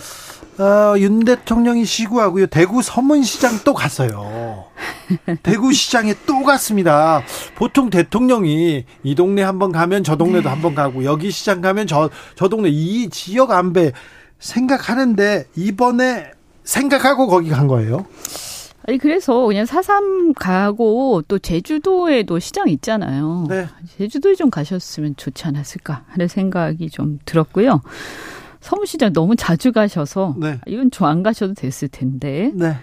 [0.59, 2.47] 어, 윤 대통령이 시구하고요.
[2.47, 4.65] 대구 서문시장 또 갔어요.
[5.43, 7.21] 대구 시장에 또 갔습니다.
[7.55, 12.49] 보통 대통령이 이 동네 한번 가면 저 동네도 한번 가고 여기 시장 가면 저, 저
[12.49, 13.91] 동네 이 지역 안배
[14.39, 16.31] 생각하는데 이번에
[16.63, 18.05] 생각하고 거기 간 거예요.
[18.87, 23.45] 아니 그래서 그냥 사삼 가고 또 제주도에도 시장 있잖아요.
[23.49, 23.67] 네.
[23.97, 27.81] 제주도에 좀 가셨으면 좋지 않았을까 하는 생각이 좀 들었고요.
[28.61, 30.59] 서울시장 너무 자주 가셔서 네.
[30.67, 32.51] 이건 좀안 가셔도 됐을 텐데.
[32.55, 32.75] 네.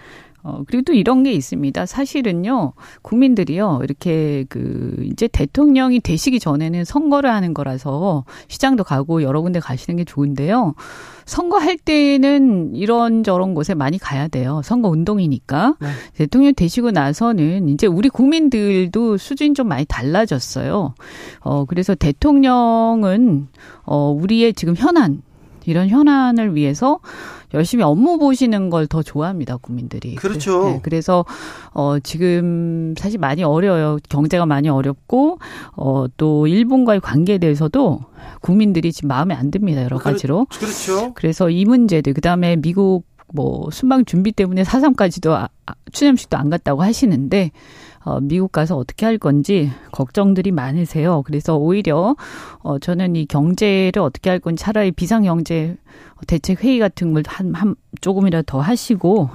[0.45, 1.87] 어, 그리고 또 이런 게 있습니다.
[1.87, 9.59] 사실은요, 국민들이요, 이렇게 그, 이제 대통령이 되시기 전에는 선거를 하는 거라서 시장도 가고 여러 군데
[9.59, 10.75] 가시는 게 좋은데요.
[11.25, 14.61] 선거할 때는 이런저런 곳에 많이 가야 돼요.
[14.63, 15.77] 선거 운동이니까.
[15.81, 15.89] 네.
[16.15, 20.95] 대통령 되시고 나서는 이제 우리 국민들도 수준이 좀 많이 달라졌어요.
[21.41, 23.49] 어, 그래서 대통령은,
[23.85, 25.23] 어, 우리의 지금 현안,
[25.67, 27.01] 이런 현안을 위해서
[27.55, 30.15] 열심히 업무 보시는 걸 더 좋아합니다, 국민들이.
[30.17, 30.65] 그렇죠.
[30.65, 31.25] 네, 그래서
[31.73, 33.99] 어 지금 사실 많이 어려요.
[34.09, 35.39] 경제가 많이 어렵고
[35.77, 38.01] 어또 일본과의 관계에 대해서도
[38.41, 40.47] 국민들이 지금 마음에 안 듭니다, 여러 가지로.
[40.51, 41.13] 그렇죠.
[41.15, 46.83] 그래서 이 문제들 그다음에 미국 뭐 순방 준비 때문에 사삼까지도 아, 아, 추념식도 안 갔다고
[46.83, 47.51] 하시는데
[48.05, 51.23] 어, 미국 가서 어떻게 할 건지 걱정들이 많으세요.
[51.25, 52.17] 그래서 오히려
[52.63, 55.77] 어, 저는 이 경제를 어떻게 할 건지 차라리 비상경제
[56.27, 59.31] 대책 회의 같은 걸 한, 한 조금이라도 더 하시고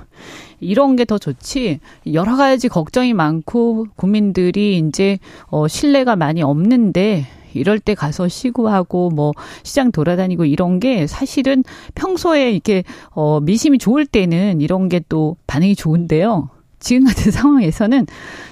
[0.59, 1.79] 이런 게 더 좋지
[2.13, 5.17] 여러 가지 걱정이 많고 국민들이 이제
[5.47, 9.31] 어, 신뢰가 많이 없는데 이럴 때 가서 시구하고 뭐
[9.63, 11.63] 시장 돌아다니고 이런 게 사실은
[11.95, 16.49] 평소에 이렇게 어 미심이 좋을 때는 이런 게 또 반응이 좋은데요.
[16.79, 18.07] 지금 같은 상황에서는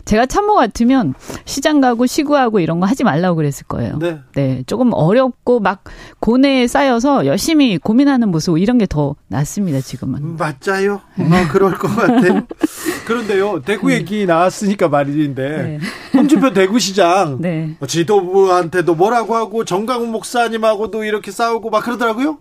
[0.06, 1.14] 제가 참모 같으면
[1.46, 3.98] 시장 가고 시구하고 이런 거 하지 말라고 그랬을 거예요.
[4.00, 4.20] 네.
[4.36, 5.84] 네, 조금 어렵고 막
[6.20, 10.38] 고뇌에 쌓여서 열심히 고민하는 모습 이런 게 더 낫습니다, 지금은.
[10.38, 11.02] 맞아요.
[11.16, 12.48] 뭐 그럴 것 같아요.
[13.06, 15.80] 그런데요, 대구 얘기 나왔으니까 말인데 네.
[16.14, 17.76] 홍준표 대구시장 네.
[17.80, 22.38] 뭐 지도부한테도 뭐라고 하고 정강훈 목사님하고도 이렇게 싸우고 막 그러더라고요.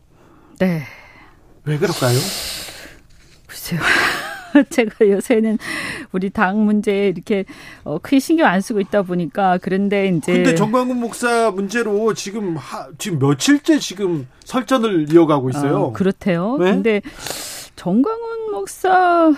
[0.61, 0.82] 네.
[1.64, 2.16] 왜 그럴까요?
[3.49, 3.80] 글쎄요.
[4.70, 5.59] 제가 요새는
[6.12, 7.44] 우리 당 문제에 이렇게
[7.84, 12.88] 어, 크게 신경 안 쓰고 있다 보니까 그런데 이제 근데 정광훈 목사 문제로 지금 하,
[12.98, 15.76] 지금 며칠째 지금 설전을 이어가고 있어요.
[15.76, 16.57] 어, 그렇대요.
[16.59, 16.72] 네?
[16.72, 17.02] 근데
[17.76, 19.32] 정광훈 목사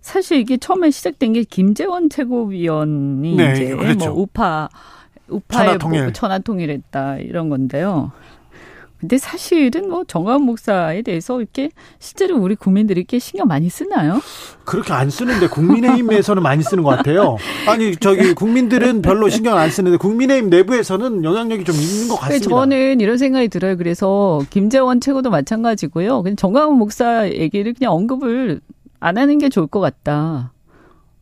[0.00, 4.10] 사실 이게 처음에 시작된 게 김재원 최고위원이 네, 이제 그렇죠.
[4.10, 4.68] 뭐 우파
[5.28, 6.02] 우파에 천하통일.
[6.02, 8.12] 뭐 천하통일했다 이런 건데요.
[9.00, 14.20] 근데 사실은 뭐 정광훈 목사에 대해서 이렇게 실제로 우리 국민들이 이렇게 신경 많이 쓰나요?
[14.64, 17.38] 그렇게 안 쓰는데 국민의힘에서는 많이 쓰는 것 같아요.
[17.66, 22.48] 아니 저기 국민들은 별로 신경 안 쓰는데 국민의힘 내부에서는 영향력이 좀 있는 것 같습니다.
[22.48, 23.78] 저는 이런 생각이 들어요.
[23.78, 26.22] 그래서 김재원 최고도 마찬가지고요.
[26.22, 28.60] 그냥 정광훈 목사 얘기를 그냥 언급을
[29.00, 30.52] 안 하는 게 좋을 것 같다.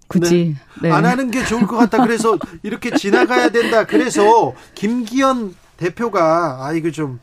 [0.08, 0.56] 굳이.
[0.82, 0.90] 네.
[0.90, 2.02] 안 하는 게 좋을 것 같다.
[2.02, 3.84] 그래서 이렇게 지나가야 된다.
[3.84, 7.20] 그래서 김기현 대표가 아 이거 좀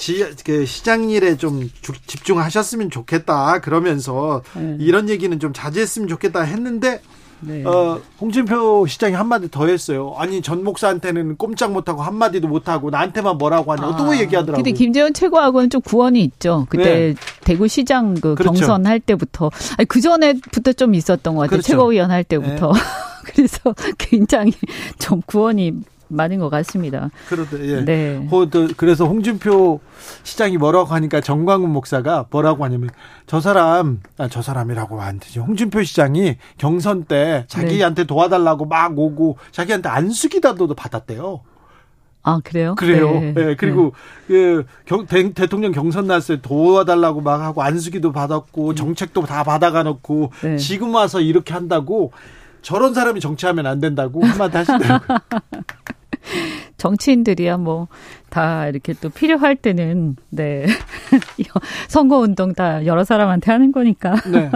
[0.00, 3.60] 지, 그 시장 일에 좀 주- 집중하셨으면 좋겠다.
[3.60, 4.76] 그러면서 네.
[4.80, 7.02] 이런 얘기는 좀 자제했으면 좋겠다 했는데
[7.40, 7.62] 네.
[7.64, 10.14] 어, 홍준표 시장이 한마디 더 했어요.
[10.16, 14.56] 아니 전 목사한테는 꼼짝 못하고 한마디도 못하고 나한테만 뭐라고 하냐고 또 얘기하더라고요.
[14.62, 16.66] 근데 김재원 최고하고는 좀 구원이 있죠.
[16.70, 17.14] 그때 네.
[17.44, 18.52] 대구시장 그 그렇죠.
[18.52, 21.50] 경선 할 때부터, 아니 그 전에부터 좀 있었던 것 같아요.
[21.50, 21.66] 그렇죠.
[21.66, 22.72] 최고위원 할 때부터.
[23.24, 24.52] 그래서 굉장히
[24.98, 25.74] 좀 구원이
[26.10, 27.10] 많은 것 같습니다.
[27.28, 27.84] 그런데 예.
[27.84, 28.28] 네.
[28.30, 29.80] 호- 또 그래서 홍준표
[30.22, 32.90] 시장이 뭐라고 하니까 정광훈 목사가 뭐라고 하냐면
[33.26, 35.42] 저 사람 아, 저 사람이라고 안 되죠.
[35.42, 41.40] 홍준표 시장이 경선 때 자기한테 도와달라고 막 오고 자기한테 안수기다도 받았대요.
[42.22, 42.74] 아 그래요?
[42.74, 43.12] 그래요.
[43.12, 43.34] 네.
[43.38, 43.94] 예, 그리고
[44.26, 49.82] 그 경, 대, 대통령 경선 났을 때 도와달라고 막 하고 안수기도 받았고 정책도 다 받아가
[49.82, 50.56] 놓고 네.
[50.58, 52.12] 지금 와서 이렇게 한다고
[52.60, 55.18] 저런 사람이 정치하면 안 된다고 한마디 하시더라고요.
[56.76, 57.88] 정치인들이야 뭐
[58.30, 60.64] 다 이렇게 또 필요할 때는 네
[61.88, 64.50] 선거 운동 다 여러 사람한테 하는 거니까 네.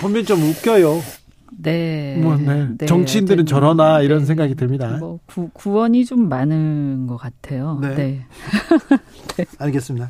[0.00, 1.02] 보면 좀 웃겨요.
[1.60, 2.16] 네.
[2.22, 2.68] 뭐, 네.
[2.78, 4.26] 네, 정치인들은 하여튼, 저러나 이런 네.
[4.26, 4.96] 생각이 듭니다.
[5.00, 7.78] 뭐 구, 구원이 좀 많은 것 같아요.
[7.80, 7.94] 네.
[7.96, 8.26] 네.
[9.58, 10.08] 알겠습니다.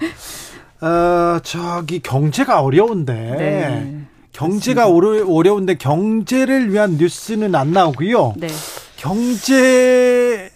[0.83, 4.01] 어, 저기 경제가 어려운데 네.
[4.33, 8.35] 경제가 어려, 어려운데 경제를 위한 뉴스는 안 나오고요.
[8.37, 8.49] 네.
[8.99, 10.51] 경제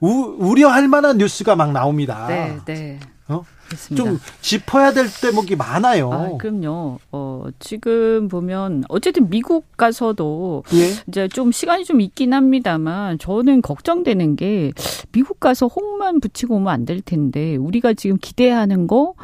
[0.00, 2.26] 우, 우려할 만한 뉴스가 막 나옵니다.
[2.28, 2.58] 네.
[2.66, 2.98] 네.
[3.28, 3.42] 어?
[3.66, 4.04] 그렇습니다.
[4.04, 6.12] 좀 짚어야 될 대목이 많아요.
[6.12, 6.98] 아, 그럼요.
[7.12, 10.90] 어, 지금 보면 어쨌든 미국 가서도 예.
[11.08, 14.72] 이제 좀 시간이 좀 있긴 합니다만 저는 걱정되는 게
[15.12, 19.14] 미국 가서 홍만 붙이고 오면 안 될 텐데 우리가 지금 기대하는 거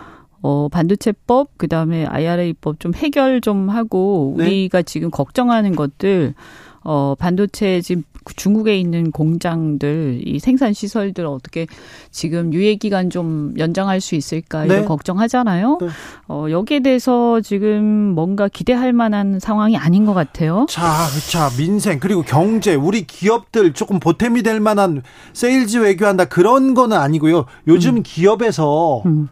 [0.43, 4.45] 어, 반도체법, 그 다음에 IRA법 좀 해결 좀 하고 네.
[4.45, 6.35] 우리가 지금 걱정하는 것들
[6.83, 8.03] 어, 반도체 지금
[8.37, 11.67] 중국에 있는 공장들, 이 생산 시설들 어떻게
[12.11, 14.85] 지금 유예 기간 좀 연장할 수 있을까 이런 네.
[14.87, 15.79] 걱정하잖아요.
[15.81, 15.89] 네.
[16.29, 20.67] 어, 여기에 대해서 지금 뭔가 기대할 만한 상황이 아닌 것 같아요.
[20.69, 25.03] 자, 자, 민생 그리고 경제 우리 기업들 조금 보탬이 될 만한
[25.33, 27.47] 세일즈 외교한다 그런 거는 아니고요.
[27.67, 29.29] 요즘 기업에서 음.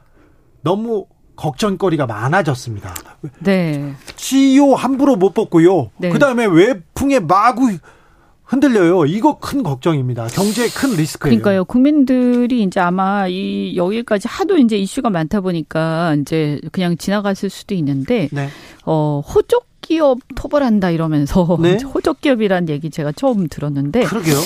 [0.62, 1.06] 너무
[1.38, 2.94] 걱정거리가 많아졌습니다.
[3.38, 3.94] 네.
[4.16, 5.90] CEO 함부로 못 뽑고요.
[5.96, 6.10] 네.
[6.10, 7.70] 그다음에 외풍에 마구
[8.44, 9.04] 흔들려요.
[9.06, 10.26] 이거 큰 걱정입니다.
[10.28, 11.30] 경제에 큰 리스크예요.
[11.30, 11.64] 그러니까요.
[11.64, 18.28] 국민들이 이제 아마 이 여기까지 하도 이제 이슈가 많다 보니까 이제 그냥 지나갔을 수도 있는데
[18.32, 18.48] 네.
[18.84, 19.42] 어 호
[19.88, 21.78] 적 기업 토벌한다 이러면서 네.
[21.82, 24.36] 호적 기업이란 얘기 제가 처음 들었는데 그러게요.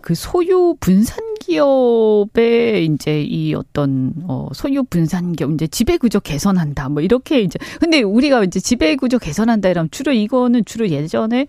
[0.00, 6.88] 그 소유 분산 기업의 이제 이 어떤 어 소유 분산 기업 이제 지배 구조 개선한다
[6.88, 11.46] 뭐 이렇게 이제 근데 우리가 이제 지배 구조 개선한다 이러면 주로 이거는 주로 예전에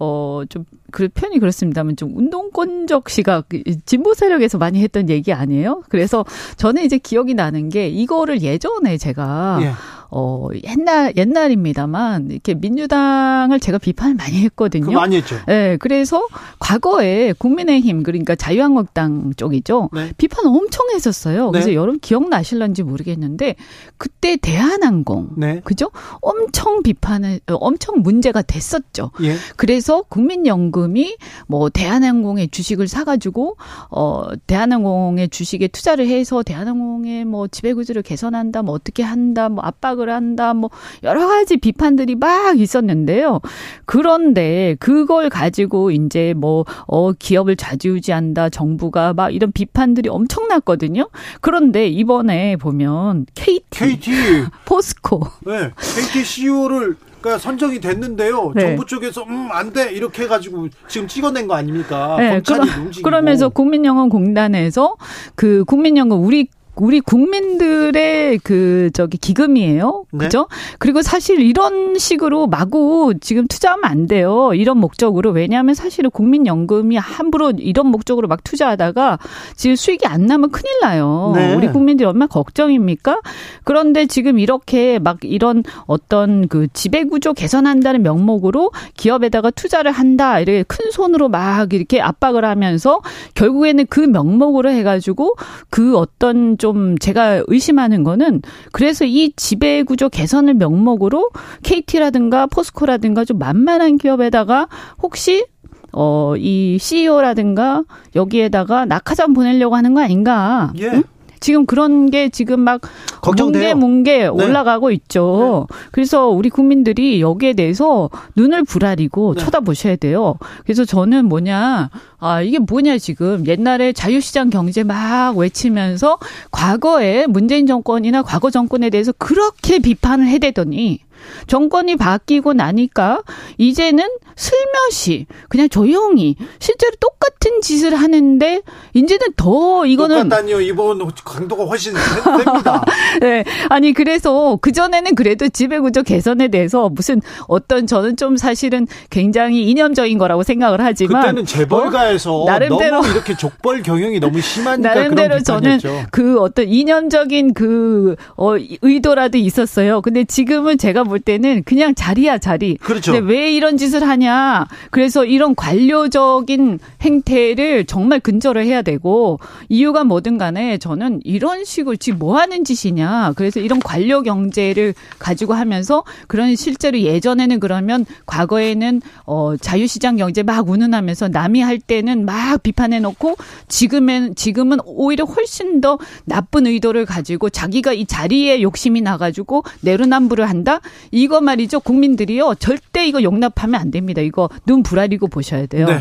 [0.00, 3.48] 어 좀 그 표현이 그렇습니다만 좀 운동권적 시각
[3.84, 5.82] 진보 세력에서 많이 했던 얘기 아니에요?
[5.88, 6.24] 그래서
[6.56, 9.72] 저는 이제 기억이 나는 게 이거를 예전에 제가 예.
[10.16, 14.86] 어 옛날 옛날입니다만 이렇게 민주당을 제가 비판을 많이 했거든요.
[14.86, 15.34] 그 많이 했죠.
[15.48, 16.24] 네, 그래서
[16.60, 19.90] 과거에 국민의힘 그러니까 자유한국당 쪽이죠.
[19.92, 20.12] 네.
[20.16, 21.50] 비판 엄청 했었어요.
[21.50, 21.74] 그래서 네.
[21.74, 23.56] 여러분 기억나실런지 모르겠는데
[23.98, 25.60] 그때 대한항공 네.
[25.64, 25.90] 그죠?
[26.20, 29.10] 엄청 비판을 어, 엄청 문제가 됐었죠.
[29.22, 29.34] 예.
[29.56, 31.16] 그래서 국민연금이
[31.48, 33.56] 뭐 대한항공의 주식을 사가지고
[33.90, 40.54] 어 대한항공의 주식에 투자를 해서 대한항공의 뭐 지배구조를 개선한다, 뭐 어떻게 한다, 뭐 압박을 한다,
[40.54, 40.70] 뭐
[41.02, 43.40] 여러 가지 비판들이 막 있었는데요.
[43.86, 51.08] 그런데 그걸 가지고 이제 뭐 어 기업을 좌지우지한다, 정부가 막 이런 비판들이 엄청났거든요.
[51.40, 54.10] 그런데 이번에 보면 KT, KT
[54.64, 55.70] 포스코 네.
[55.76, 58.52] KT CEO를 그러니까 선정이 됐는데요.
[58.54, 58.60] 네.
[58.62, 62.16] 정부 쪽에서 음 안 돼 이렇게 해가지고 지금 찍어낸 거 아닙니까?
[62.18, 63.04] 네, 검찰이 그러- 움직이고.
[63.04, 64.96] 그러면서 국민연금공단에서
[65.34, 70.04] 그 국민연금 우리 우리 국민들의 그 저기 기금이에요.
[70.12, 70.18] 네.
[70.18, 70.48] 그죠?
[70.78, 74.52] 그리고 사실 이런 식으로 마구 지금 투자하면 안 돼요.
[74.54, 75.30] 이런 목적으로.
[75.30, 79.18] 왜냐하면 사실은 국민연금이 함부로 이런 목적으로 막 투자하다가
[79.56, 81.32] 지금 수익이 안 나면 큰일 나요.
[81.34, 81.54] 네.
[81.54, 83.20] 우리 국민들이 얼마나 걱정입니까?
[83.62, 90.40] 그런데 지금 이렇게 막 이런 어떤 그 지배 구조 개선한다는 명목으로 기업에다가 투자를 한다.
[90.40, 93.00] 이렇게 큰 손으로 막 이렇게 압박을 하면서
[93.34, 95.34] 결국에는 그 명목으로 해가지고
[95.70, 98.40] 그 어떤 좀 제가 의심하는 거는
[98.72, 101.28] 그래서 이 지배 구조 개선을 명목으로
[101.62, 104.68] KT라든가 포스코라든가 좀 만만한 기업에다가
[105.02, 105.44] 혹시
[105.92, 107.84] 어, 이 CEO라든가
[108.16, 110.72] 여기에다가 낙하산 보내려고 하는 거 아닌가?
[110.78, 110.86] 예.
[110.86, 111.02] 응?
[111.38, 112.80] 지금 그런 게 지금 막
[113.24, 113.74] 걱정돼요.
[113.74, 114.26] 뭉게 뭉게 네.
[114.26, 115.66] 올라가고 있죠.
[115.90, 119.44] 그래서 우리 국민들이 여기에 대해서 눈을 부라리고 네.
[119.44, 120.36] 쳐다보셔야 돼요.
[120.64, 123.46] 그래서 저는 뭐냐, 아, 이게 뭐냐, 지금.
[123.46, 126.18] 옛날에 자유시장 경제 막 외치면서
[126.50, 131.00] 과거에 문재인 정권이나 과거 정권에 대해서 그렇게 비판을 해대더니
[131.46, 133.22] 정권이 바뀌고 나니까
[133.58, 134.04] 이제는
[134.36, 138.60] 슬며시 그냥 조용히 실제로 똑같은 짓을 하는데
[138.94, 140.60] 이제는 더 이거는 똑같다니요.
[140.60, 142.84] 이번 강도가 훨씬 셉니다.
[143.20, 143.44] 네.
[143.68, 150.18] 아니, 그래서 그 전에는 그래도 지배구조 개선에 대해서 무슨 어떤 저는 좀 사실은 굉장히 이념적인
[150.18, 151.22] 거라고 생각을 하지만.
[151.22, 152.46] 그때는 재벌가에서 어?
[152.46, 155.78] 나름대로- 너무 이렇게 족벌 경영이 너무 심하니까 나름대로 저는.
[156.10, 160.00] 그 어떤 이념적인 그, 어, 의도라도 있었어요.
[160.02, 162.76] 근데 지금은 제가 볼 때는 그냥 자리야, 자리.
[162.78, 163.12] 그렇죠.
[163.12, 164.66] 근데 왜 이런 짓을 하냐.
[164.90, 169.38] 그래서 이런 관료적인 행태를 정말 근절을 해야 되고
[169.68, 173.34] 이유가 뭐든 간에 저는 이런 식으로 지금 뭐 하는 짓이냐.
[173.36, 180.68] 그래서 이런 관료 경제를 가지고 하면서 그런 실제로 예전에는 그러면 과거에는 어 자유시장 경제 막
[180.68, 183.36] 운운하면서 남이 할 때는 막 비판해 놓고
[183.68, 190.80] 지금은 지금은 오히려 훨씬 더 나쁜 의도를 가지고 자기가 이 자리에 욕심이 나가지고 내로남불을 한다.
[191.10, 191.80] 이거 말이죠.
[191.80, 194.20] 국민들이요 절대 이거 용납하면 안 됩니다.
[194.20, 195.86] 이거 눈 부라리고 보셔야 돼요.
[195.86, 196.00] 네.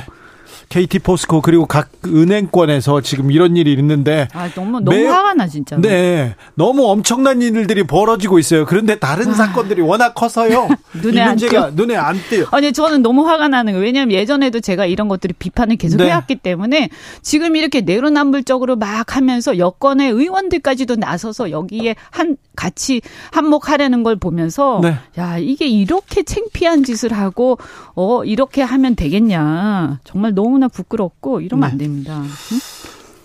[0.69, 5.47] KT 포스코 그리고 각 은행권에서 지금 이런 일이 있는데 아 너무 너무 매- 화가 나
[5.47, 5.77] 진짜.
[5.77, 6.35] 네.
[6.55, 8.65] 너무 엄청난 일들이 벌어지고 있어요.
[8.65, 10.67] 그런데 다른 사건들이 워낙 커서요.
[10.71, 10.75] 아.
[11.01, 12.45] 눈에 이안 문제가 눈에 안 띄요.
[12.51, 13.83] 아니 저는 너무 화가 나는 거예요.
[13.85, 16.05] 왜냐하면 예전에도 제가 이런 것들이 비판을 계속 네.
[16.05, 16.89] 해왔기 때문에
[17.21, 23.01] 지금 이렇게 내로남불적으로 막 하면서 여권의 의원들까지도 나서서 여기에 한 같이
[23.31, 24.95] 한몫하려는 걸 보면서 네.
[25.17, 27.57] 야 이게 이렇게 창피한 짓을 하고
[27.95, 31.71] 어 이렇게 하면 되겠냐 정말 너무 나 부끄럽고 이러면 네.
[31.71, 32.21] 안 됩니다.
[32.21, 32.59] 응?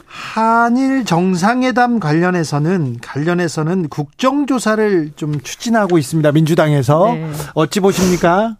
[0.06, 6.32] 한일 정상회담 관련해서는 관련해서는 국정조사를 좀 추진하고 있습니다.
[6.32, 7.30] 민주당에서 네.
[7.54, 8.56] 어찌 보십니까?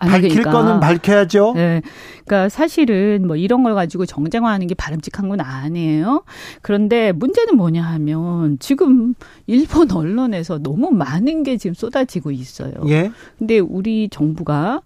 [0.00, 0.50] 아니, 밝힐 그러니까.
[0.50, 1.52] 거는 밝혀야죠.
[1.54, 1.82] 네.
[2.24, 6.24] 그러니까 사실은 뭐 이런 걸 가지고 정쟁화하는 게 바람직한 건 아니에요.
[6.62, 9.14] 그런데 문제는 뭐냐 하면 지금
[9.46, 12.72] 일본 언론에서 너무 많은 게 지금 쏟아지고 있어요.
[12.88, 13.12] 예.
[13.38, 14.80] 근데 우리 정부가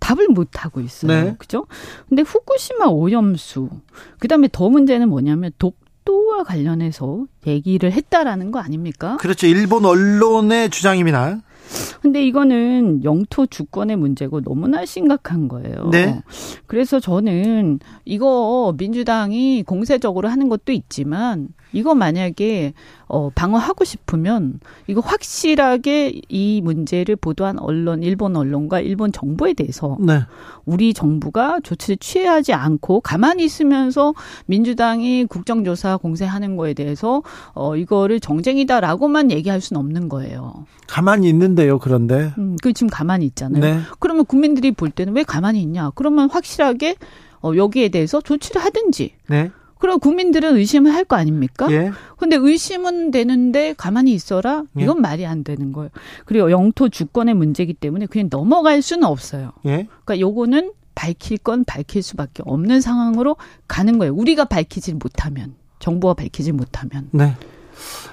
[0.00, 1.12] 답을 못 하고 있어요.
[1.12, 1.34] 네.
[1.38, 1.66] 그죠?
[2.08, 3.68] 근데 후쿠시마 오염수
[4.18, 9.16] 그다음에 더 문제는 뭐냐면 독도와 관련해서 얘기를 했다라는 거 아닙니까?
[9.18, 9.46] 그렇죠.
[9.46, 11.40] 일본 언론의 주장입니다.
[12.02, 15.90] 근데 이거는 영토 주권의 문제고 너무나 심각한 거예요.
[15.90, 16.20] 네.
[16.66, 22.72] 그래서 저는 이거 민주당이 공세적으로 하는 것도 있지만 이거 만약에
[23.06, 30.20] 어 방어하고 싶으면 이거 확실하게 이 문제를 보도한 언론 일본 언론과 일본 정부에 대해서 네.
[30.64, 34.14] 우리 정부가 조치를 취하지 않고 가만히 있으면서
[34.46, 37.22] 민주당이 국정조사 공세하는 거에 대해서
[37.54, 40.66] 어 이거를 정쟁이다라고만 얘기할 수는 없는 거예요.
[40.86, 41.78] 가만히 있는데요.
[41.78, 42.32] 그런데.
[42.38, 43.62] 음, 그 지금 가만히 있잖아요.
[43.62, 43.80] 네.
[43.98, 45.90] 그러면 국민들이 볼 때는 왜 가만히 있냐?
[45.94, 46.96] 그러면 확실하게
[47.42, 49.14] 어, 여기에 대해서 조치를 하든지.
[49.28, 49.50] 네.
[49.80, 51.66] 그럼 국민들은 의심을 할 거 아닙니까?
[51.72, 51.90] 예.
[52.18, 54.62] 근데 의심은 되는데 가만히 있어라?
[54.78, 54.82] 예.
[54.84, 55.90] 이건 말이 안 되는 거예요.
[56.26, 59.52] 그리고 영토 주권의 문제이기 때문에 그냥 넘어갈 수는 없어요.
[59.66, 59.88] 예.
[60.04, 64.14] 그러니까 요거는 밝힐 건 밝힐 수밖에 없는 상황으로 가는 거예요.
[64.14, 65.54] 우리가 밝히지 못하면.
[65.78, 67.08] 정부가 밝히지 못하면.
[67.10, 67.34] 네.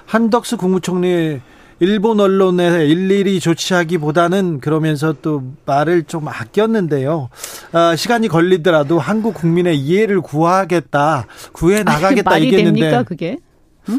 [0.06, 1.40] 한덕수 국무총리
[1.80, 7.28] 일본 언론에 일일이 조치하기보다는 그러면서 또 말을 좀 아꼈는데요.
[7.72, 13.38] 아, 시간이 걸리더라도 한국 국민의 이해를 구하겠다, 구해 나가겠다 말이 얘기했는데 됩니까 그게?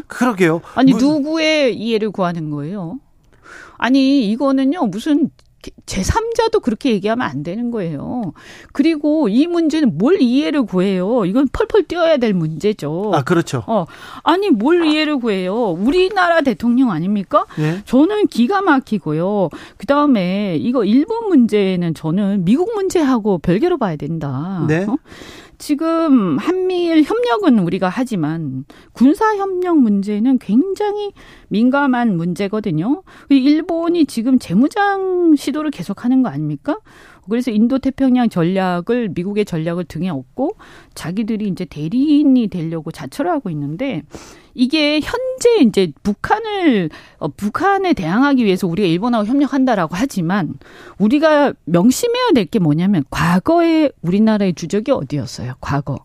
[0.06, 0.60] 그러게요.
[0.74, 2.98] 아니 무- 누구의 이해를 구하는 거예요?
[3.78, 5.30] 아니 이거는요 무슨
[5.86, 8.32] 제3자도 그렇게 얘기하면 안 되는 거예요.
[8.72, 11.24] 그리고 이 문제는 뭘 이해를 구해요?
[11.24, 13.12] 이건 펄펄 뛰어야 될 문제죠.
[13.14, 13.64] 아 그렇죠.
[13.66, 13.86] 어,
[14.22, 15.54] 아니 뭘 이해를 구해요?
[15.70, 17.46] 우리나라 대통령 아닙니까?
[17.58, 17.82] 예.
[17.84, 19.50] 저는 기가 막히고요.
[19.76, 24.64] 그 다음에 이거 일본 문제는 저는 미국 문제하고 별개로 봐야 된다.
[24.68, 24.84] 네.
[24.84, 24.96] 어?
[25.60, 31.12] 지금 한미일 협력은 우리가 하지만 군사 협력 문제는 굉장히
[31.48, 33.02] 민감한 문제거든요.
[33.28, 36.78] 일본이 지금 재무장 시도를 계속하는 거 아닙니까?
[37.28, 40.56] 그래서 인도 태평양 전략을 미국의 전략을 등에 업고
[40.94, 44.02] 자기들이 이제 대리인이 되려고 자처를 하고 있는데
[44.54, 50.54] 이게 현재 이제 북한을 어, 북한에 대항하기 위해서 우리가 일본하고 협력한다라고 하지만
[50.98, 55.54] 우리가 명심해야 될 게 뭐냐면 과거에 우리나라의 주적이 어디였어요?
[55.60, 55.98] 과거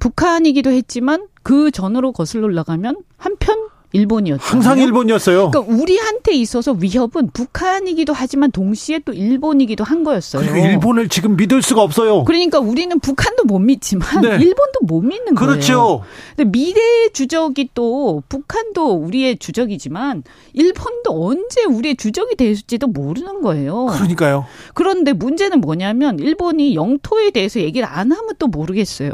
[0.00, 4.52] 북한이기도 했지만 그 전으로 거슬러 올라가면 한편 일본이었잖아요.
[4.52, 5.50] 항상 일본이었어요.
[5.50, 10.42] 그러니까 우리한테 있어서 위협은 북한이기도 하지만 동시에 또 일본이기도 한 거였어요.
[10.42, 12.24] 그리고 일본을 지금 믿을 수가 없어요.
[12.24, 14.28] 그러니까 우리는 북한도 못 믿지만 네.
[14.36, 15.50] 일본도 못 믿는 거예요.
[15.50, 16.02] 그렇죠.
[16.36, 23.86] 근데 미래의 주적이 또 북한도 우리의 주적이지만 일본도 언제 우리의 주적이 될지도 모르는 거예요.
[23.86, 24.46] 그러니까요.
[24.74, 29.12] 그런데 문제는 뭐냐면 일본이 영토에 대해서 얘기를 안 하면 또 모르겠어요.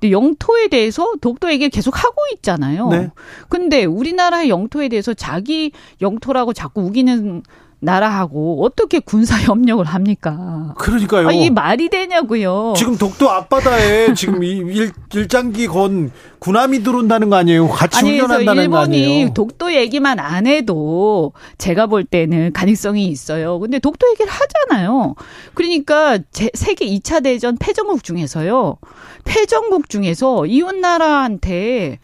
[0.00, 2.88] 근데 영토에 대해서 독도 얘기를 계속 하고 있잖아요.
[2.88, 3.10] 네.
[3.48, 7.42] 근데 우리나라의 영토에 대해서 자기 영토라고 자꾸 우기는
[7.80, 10.74] 나라하고 어떻게 군사 협력을 합니까?
[10.78, 11.28] 그러니까요.
[11.28, 12.74] 아, 이게 말이 되냐고요.
[12.76, 17.68] 지금 독도 앞바다에 지금 이 일, 일장기 건 군함이 들어온다는 거 아니에요?
[17.68, 19.34] 같이 아니 훈련한다는 거 일본이 아니에요?
[19.34, 23.58] 독도 얘기만 안 해도 제가 볼 때는 가능성이 있어요.
[23.58, 25.14] 근데 독도 얘기를 하잖아요.
[25.54, 28.76] 그러니까 제, 세계 2차 대전 패전국 중에서요.
[29.24, 31.98] 패전국 중에서 이웃 나라한테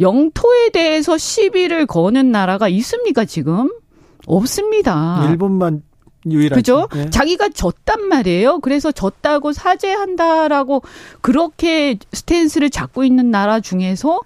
[0.00, 3.70] 영토에 대해서 시비를 거는 나라가 있습니까, 지금?
[4.26, 5.26] 없습니다.
[5.30, 5.82] 일본만
[6.26, 6.56] 유일하죠.
[6.56, 6.88] 그죠?
[6.96, 7.10] 예.
[7.10, 8.60] 자기가 졌단 말이에요.
[8.60, 10.82] 그래서 졌다고 사죄한다라고
[11.20, 14.20] 그렇게 스탠스를 잡고 있는 나라 중에서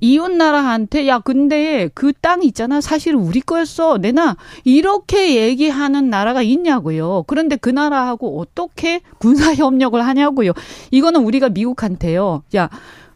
[0.00, 7.24] 이웃 나라한테 야 근데 그 땅 있잖아 사실 우리 거였어 내나 이렇게 얘기하는 나라가 있냐고요.
[7.26, 10.52] 그런데 그 나라하고 어떻게 군사 협력을 하냐고요.
[10.90, 12.42] 이거는 우리가 미국한테요.
[12.56, 12.68] 야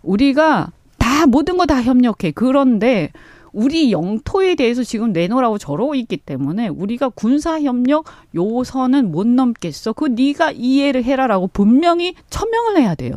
[0.02, 2.32] 우리가 다 모든 거 다 협력해.
[2.34, 3.10] 그런데
[3.52, 9.92] 우리 영토에 대해서 지금 내놓으라고 저러고 있기 때문에 우리가 군사 협력 요선은 못 넘겠어.
[9.92, 13.12] 그 네가 이해를 해라라고 분명히 천명을 해야 돼요.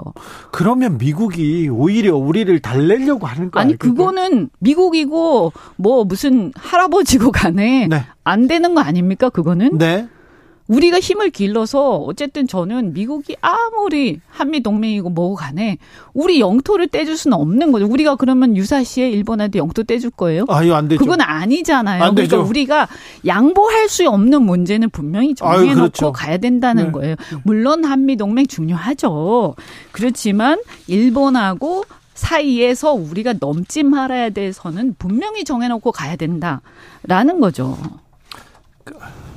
[0.52, 3.94] 그러면 미국이 오히려 우리를 달래려고 하는 거 아니 아닐까요?
[3.94, 8.04] 그거는 미국이고 뭐 무슨 할아버지고 간에 네.
[8.24, 9.30] 안 되는 거 아닙니까?
[9.30, 10.08] 그거는 네.
[10.74, 15.78] 우리가 힘을 길러서 어쨌든 저는 미국이 아무리 한미 동맹이고 뭐고 간에
[16.14, 17.86] 우리 영토를 떼줄 수는 없는 거죠.
[17.88, 20.46] 우리가 그러면 유사시에 일본한테 영토 떼줄 거예요?
[20.50, 21.00] 아, 이거 안 되죠.
[21.00, 22.04] 그건 아니잖아요.
[22.04, 22.16] 안.
[22.16, 22.88] 그러니까 우리가
[23.26, 26.12] 양보할 수 없는 문제는 분명히 정해놓고 아유, 그렇죠.
[26.12, 26.92] 가야 된다는 네.
[26.92, 27.16] 거예요.
[27.44, 29.56] 물론 한미 동맹 중요하죠.
[29.92, 37.78] 그렇지만 일본하고 사이에서 우리가 넘지 말아야 될 선은 분명히 정해놓고 가야 된다라는 거죠.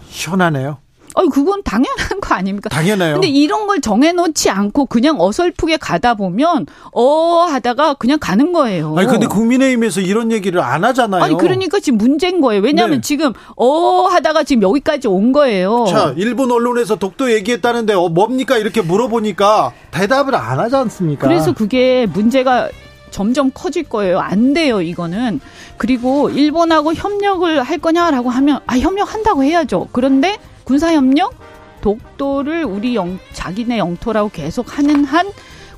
[0.08, 0.78] 시원하네요.
[1.16, 2.68] 어, 그건 당연한 거 아닙니까?
[2.68, 3.14] 당연해요.
[3.14, 8.94] 근데 이런 걸 정해놓지 않고 그냥 어설프게 가다 보면 어 하다가 그냥 가는 거예요.
[8.98, 11.22] 아니 근데 국민의힘에서 이런 얘기를 안 하잖아요.
[11.24, 12.60] 아니 그러니까 지금 문제인 거예요.
[12.60, 13.00] 왜냐하면 네.
[13.00, 15.86] 지금 어 하다가 지금 여기까지 온 거예요.
[15.88, 21.26] 자, 일본 언론에서 독도 얘기했다는데 어, 뭡니까 이렇게 물어보니까 대답을 안 하지 않습니까?
[21.26, 22.68] 그래서 그게 문제가
[23.10, 24.18] 점점 커질 거예요.
[24.18, 25.40] 안 돼요, 이거는.
[25.78, 29.88] 그리고 일본하고 협력을 할 거냐라고 하면 아, 협력한다고 해야죠.
[29.92, 30.36] 그런데
[30.66, 31.32] 군사 협력
[31.80, 35.30] 독도를 우리 영, 자기네 영토라고 계속 하는 한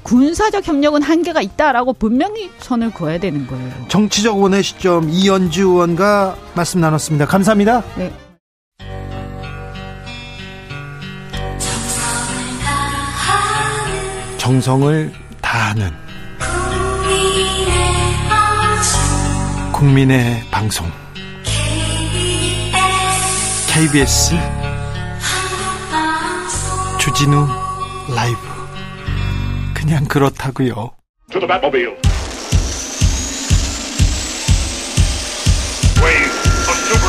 [0.02, 3.70] 군사적 협력은 한계가 있다라고 분명히 선을 그어야 되는 거예요.
[3.88, 7.26] 정치적 원의 시점 이연주 의원과 말씀 나눴습니다.
[7.26, 7.82] 감사합니다.
[7.98, 8.10] 네.
[14.38, 15.12] 정성을
[15.42, 15.90] 다하는
[19.74, 20.90] 국민의 방송
[23.74, 24.34] KBS
[27.18, 27.48] 주진우
[28.14, 28.38] 라이브
[29.74, 30.92] 그냥 그렇다고요.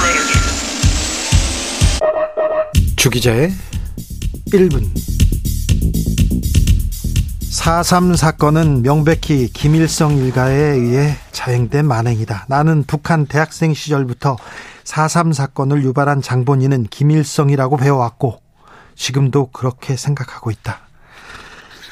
[0.10, 0.40] Energy.
[2.96, 3.52] 주기자의
[4.48, 4.90] 1분
[7.52, 12.48] 4.3 사건은 명백히 김일성 일가에 의해 자행된 만행이다.
[12.50, 14.38] 나는 북한 대학생 시절부터
[14.86, 18.49] 4.3 사건을 유발한 장본인은 김일성이라고 배워왔고
[19.00, 20.82] 지금도 그렇게 생각하고 있다.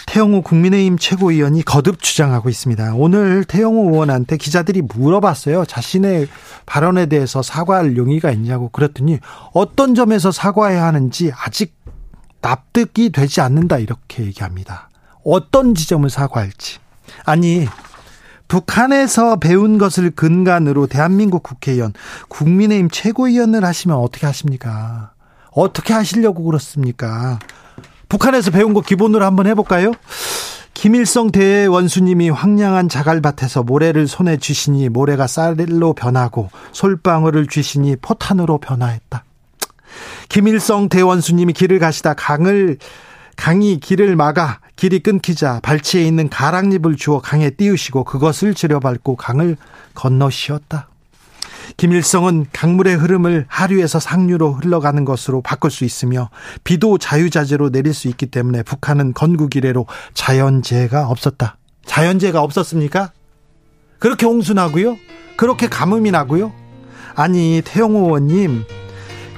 [0.07, 2.93] 태영호 국민의힘 최고위원이 거듭 주장하고 있습니다.
[2.95, 5.65] 오늘 태영호 의원한테 기자들이 물어봤어요.
[5.65, 6.27] 자신의
[6.65, 9.19] 발언에 대해서 사과할 용의가 있냐고 그랬더니
[9.53, 11.75] 어떤 점에서 사과해야 하는지 아직
[12.41, 14.89] 납득이 되지 않는다 이렇게 얘기합니다.
[15.25, 16.79] 어떤 지점을 사과할지.
[17.25, 17.67] 아니
[18.47, 21.93] 북한에서 배운 것을 근간으로 대한민국 국회의원,
[22.29, 25.11] 국민의힘 최고위원을 하시면 어떻게 하십니까?
[25.57, 27.39] 어떻게 하시려고 그렇습니까?
[28.09, 29.91] 북한에서 배운 거 기본으로 한번 해볼까요?
[30.75, 39.23] 김일성 대원수님이 황량한 자갈밭에서 모래를 손에 쥐시니 모래가 쌀로 변하고 솔방울을 쥐시니 포탄으로 변화했다.
[40.29, 42.77] 김일성 대원수님이 길을 가시다 강을
[43.35, 49.57] 강이 길을 막아 길이 끊기자 발치에 있는 가랑잎을 주어 강에 띄우시고 그것을 들여밟고 강을
[49.95, 50.86] 건너시었다.
[51.77, 56.29] 김일성은 강물의 흐름을 하류에서 상류로 흘러가는 것으로 바꿀 수 있으며
[56.63, 61.57] 비도 자유자재로 내릴 수 있기 때문에 북한은 건국 이래로 자연재해가 없었다.
[61.85, 63.11] 자연재해가 없었습니까?
[63.99, 64.97] 그렇게 홍수 나고요?
[65.35, 66.53] 그렇게 가뭄이 나고요?
[67.15, 68.63] 아니 태영호 의원님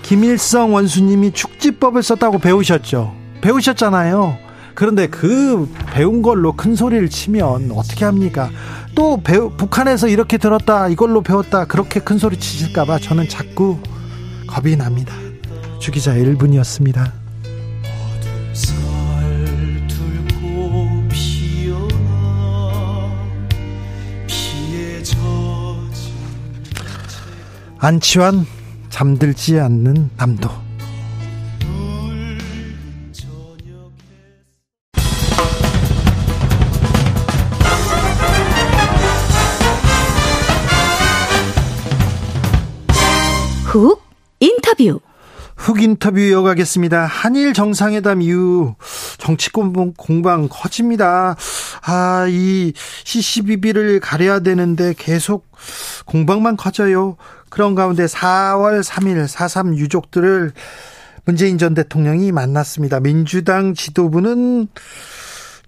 [0.01, 3.15] 김일성 원수님이 축지법을 썼다고 배우셨죠?
[3.41, 4.48] 배우셨잖아요.
[4.79, 8.49] 그런데 그 배운 걸로 큰 소리를 치면 어떻게 합니까?
[8.95, 13.77] 또 배우, 북한에서 이렇게 들었다, 이걸로 배웠다, 그렇게 큰 소리 치실까봐 저는 자꾸
[14.47, 15.13] 겁이 납니다.
[15.79, 17.11] 주기자 1분이었습니다.
[27.79, 28.45] 안치환
[28.89, 30.68] 잠들지 않는 남도.
[43.69, 44.01] 훅
[44.39, 44.99] 인터뷰.
[45.55, 47.05] 훅 인터뷰 이어가겠습니다.
[47.05, 48.73] 한일 정상회담 이후
[49.19, 51.35] 정치권 공방 커집니다.
[51.83, 55.51] 아, 이 CCBB를 가려야 되는데 계속
[56.07, 57.15] 공방만 커져요.
[57.49, 60.51] 그런 가운데 4월 3일 4.3 유족들을
[61.25, 62.99] 문재인 전 대통령이 만났습니다.
[62.99, 64.67] 민주당 지도부는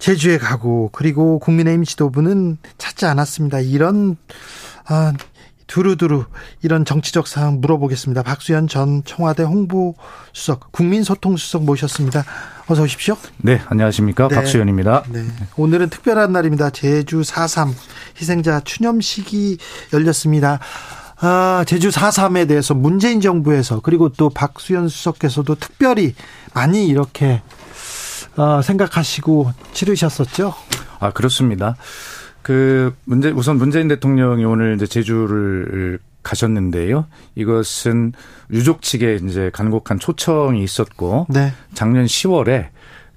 [0.00, 3.60] 제주에 가고 그리고 국민의힘 지도부는 찾지 않았습니다.
[3.60, 4.16] 이런
[4.86, 5.12] 아,
[5.66, 6.24] 두루두루
[6.62, 8.22] 이런 정치적 사항 물어보겠습니다.
[8.22, 12.24] 박수현 전 청와대 홍보수석, 국민소통수석 모셨습니다.
[12.68, 13.16] 어서 오십시오.
[13.38, 14.28] 네, 안녕하십니까.
[14.28, 14.34] 네.
[14.34, 15.04] 박수현입니다.
[15.08, 15.24] 네.
[15.56, 16.70] 오늘은 특별한 날입니다.
[16.70, 17.72] 제주 4.3
[18.18, 19.58] 희생자 추념식이
[19.92, 20.60] 열렸습니다.
[21.24, 26.14] 아, 제주 4.3에 대해서 문재인 정부에서 그리고 또 박수현 수석께서도 특별히
[26.52, 27.42] 많이 이렇게
[28.36, 30.54] 어, 생각하시고 치르셨었죠?
[30.98, 31.76] 아, 그렇습니다.
[32.42, 37.06] 그 문제 우선 문재인 대통령이 오늘 이제 제주를 가셨는데요.
[37.34, 38.12] 이것은
[38.50, 41.52] 유족 측에 이제 간곡한 초청이 있었고 네.
[41.74, 42.68] 작년 10월에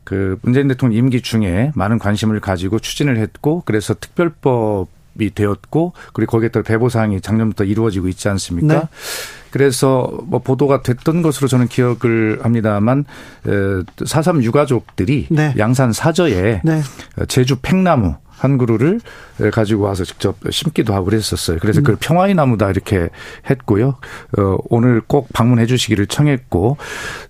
[0.03, 4.87] 그 문재인 대통령 임기 중에 많은 관심을 가지고 추진을 했고 그래서 특별법
[5.19, 8.79] 이 되었고 그리고 거기에 따라 배보 사항이 작년부터 이루어지고 있지 않습니까?
[8.81, 8.87] 네.
[9.49, 13.05] 그래서 뭐 보도가 됐던 것으로 저는 기억을 합니다만
[14.05, 15.53] 사삼 유가족들이 네.
[15.57, 16.81] 양산 사저에 네.
[17.29, 18.99] 제주 팽나무 한 그루를
[19.51, 21.57] 가지고 와서 직접 심기도 하고 그랬었어요.
[21.59, 23.09] 그래서 그걸 평화의 나무다 이렇게
[23.49, 23.95] 했고요.
[24.37, 26.77] 어, 오늘 꼭 방문해 주시기를 청했고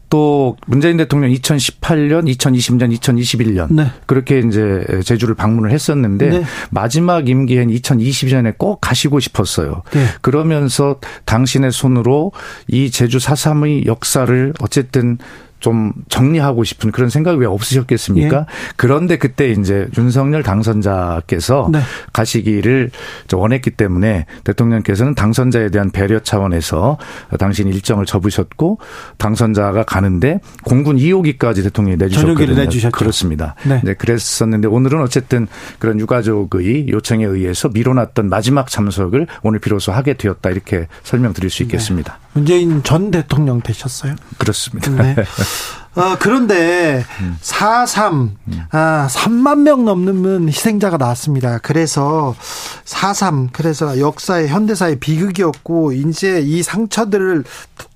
[0.09, 3.87] 또 문재인 대통령 2018년, 2020년, 2021년 네.
[4.05, 6.43] 그렇게 이제 제주를 방문을 했었는데 네.
[6.69, 9.81] 마지막 임기엔 2020년에 꼭 가시고 싶었어요.
[9.91, 10.05] 네.
[10.21, 12.31] 그러면서 당신의 손으로
[12.67, 15.17] 이 제주 4.3의 역사를 어쨌든
[15.65, 18.37] 좀 정리하고 싶은 그런 생각이 왜 없으셨겠습니까?
[18.37, 18.45] 예.
[18.75, 21.79] 그런데 그때 이제 윤석열 당선자께서 네.
[22.13, 22.91] 가시기를
[23.33, 26.99] 원했기 때문에 대통령께서는 당선자에 대한 배려 차원에서
[27.39, 28.77] 당신 일정을 접으셨고
[29.17, 32.91] 당선자가 가는데 공군 2호기까지 대통령이 내주셨거든요.
[32.91, 33.55] 그렇습니다.
[33.63, 33.81] 네.
[33.83, 35.47] 네, 그랬었는데 오늘은 어쨌든
[35.79, 42.19] 그런 유가족의 요청에 의해서 미뤄놨던 마지막 참석을 오늘 비로소 하게 되었다 이렇게 설명드릴 수 있겠습니다.
[42.35, 44.13] 문재인 전 대통령 되셨어요?
[44.37, 44.91] 그렇습니다.
[44.91, 45.15] 네.
[45.95, 47.05] 어, 그런데
[47.41, 48.31] 4.3,
[48.71, 51.59] 아, 3만 명 넘는 희생자가 나왔습니다.
[51.59, 52.35] 그래서
[52.83, 57.45] 4.3, 그래서 역사의 현대사의 비극이었고, 이제 이 상처들을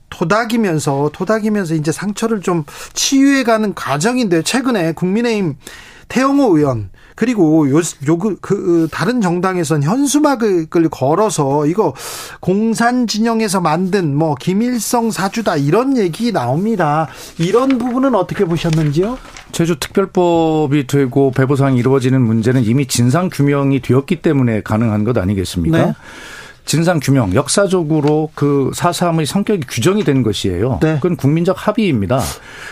[0.09, 2.63] 도닥이면서, 도닥이면서 이제 상처를 좀
[2.93, 4.41] 치유해가는 과정인데요.
[4.43, 5.57] 최근에 국민의힘
[6.07, 11.93] 태영호 의원, 그리고 요, 요, 그, 그, 다른 정당에선 현수막을 걸어서 이거
[12.39, 17.09] 공산 진영에서 만든 뭐 김일성 사주다 이런 얘기 나옵니다.
[17.37, 19.17] 이런 부분은 어떻게 보셨는지요?
[19.51, 25.77] 제주특별법이 되고 배보상이 이루어지는 문제는 이미 진상 규명이 되었기 때문에 가능한 것 아니겠습니까?
[25.87, 25.93] 네.
[26.63, 30.79] 진상 규명, 역사적으로 그 사삼의 성격이 규정이 된 것이에요.
[30.81, 30.95] 네.
[30.95, 32.21] 그건 국민적 합의입니다.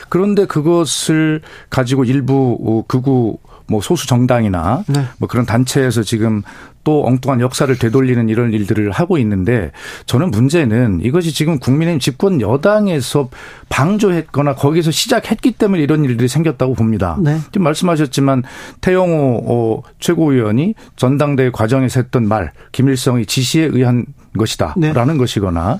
[0.07, 3.39] 그런데 그것을 가지고 일부 극우
[3.70, 5.05] 뭐 소수 정당이나 네.
[5.18, 6.41] 뭐 그런 단체에서 지금
[6.84, 9.72] 또 엉뚱한 역사를 되돌리는 이런 일들을 하고 있는데
[10.05, 13.30] 저는 문제는 이것이 지금 국민의힘 집권 여당에서
[13.68, 17.18] 방조했거나 거기서 시작했기 때문에 이런 일들이 생겼다고 봅니다.
[17.20, 17.39] 네.
[17.51, 18.43] 지금 말씀하셨지만
[18.80, 24.05] 태영호 어, 최고위원이 전당대회 과정에서 했던 말 김일성의 지시에 의한
[24.38, 25.18] 것이다라는 네.
[25.18, 25.80] 것이거나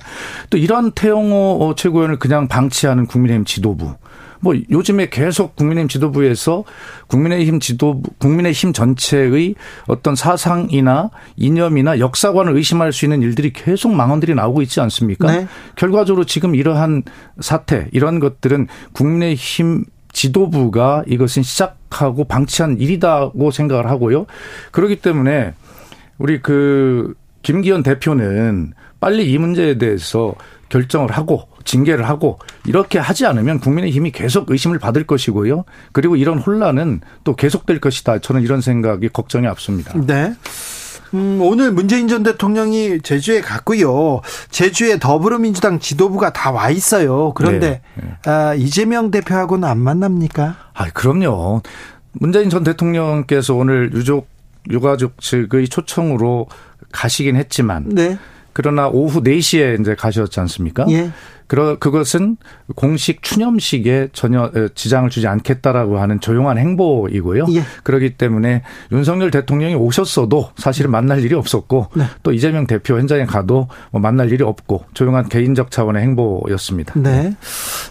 [0.50, 3.94] 또 이런 태영호 어, 최고위원을 그냥 방치하는 국민의힘 지도부
[4.40, 6.64] 뭐 요즘에 계속 국민의힘 지도부에서
[7.08, 9.54] 국민의힘 지도부 국민의힘 전체의
[9.86, 15.30] 어떤 사상이나 이념이나 역사관을 의심할 수 있는 일들이 계속 망언들이 나오고 있지 않습니까?
[15.30, 15.46] 네.
[15.76, 17.02] 결과적으로 지금 이러한
[17.40, 24.26] 사태 이런 것들은 국민의힘 지도부가 이것은 시작하고 방치한 일이다고 생각을 하고요.
[24.72, 25.54] 그렇기 때문에
[26.18, 30.34] 우리 그 김기현 대표는 빨리 이 문제에 대해서
[30.68, 35.64] 결정을 하고 징계를 하고 이렇게 하지 않으면 국민의힘이 계속 의심을 받을 것이고요.
[35.92, 38.20] 그리고 이런 혼란은 또 계속될 것이다.
[38.20, 39.92] 저는 이런 생각이 걱정이 앞섭니다.
[40.06, 40.34] 네.
[41.14, 44.20] 음, 오늘 문재인 전 대통령이 제주에 갔고요.
[44.50, 47.32] 제주에 더불어민주당 지도부가 다 와 있어요.
[47.34, 50.56] 그런데 네, 아, 이재명 대표하고는 안 만납니까?
[50.74, 51.62] 아, 그럼요.
[52.12, 54.28] 문재인 전 대통령께서 오늘 유족
[54.70, 56.46] 유가족 측의 초청으로
[56.92, 58.18] 가시긴 했지만 네.
[58.54, 60.84] 그러나 오후 4시에 이제 가셨지 않습니까?
[60.90, 61.10] 예.
[61.48, 62.36] 그러 그것은
[62.76, 67.46] 공식 추념식에 전혀 지장을 주지 않겠다라고 하는 조용한 행보이고요.
[67.52, 67.64] 예.
[67.82, 72.04] 그렇기 때문에 윤석열 대통령이 오셨어도 사실은 만날 일이 없었고 네.
[72.22, 76.94] 또 이재명 대표 현장에 가도 뭐 만날 일이 없고 조용한 개인적 차원의 행보였습니다.
[76.96, 77.34] 네.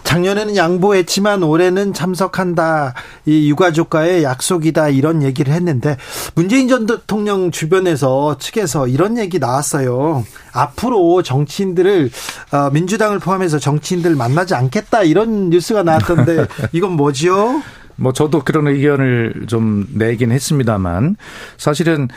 [0.04, 2.94] 작년에는 양보했지만 올해는 참석한다.
[3.26, 4.88] 이 유가족과의 약속이다.
[4.90, 5.96] 이런 얘기를 했는데
[6.34, 10.24] 문재인 전 대통령 주변에서 측에서 이런 얘기 나왔어요.
[10.52, 12.10] 앞으로 정치인들을
[12.52, 17.62] 어, 민주당을 포함해서 정치인들 만나지 않겠다 이런 뉴스가 나왔던데 이건 뭐지요?
[17.96, 21.16] 뭐 저도 그런 의견을 좀 내긴 했습니다만
[21.56, 22.08] 사실은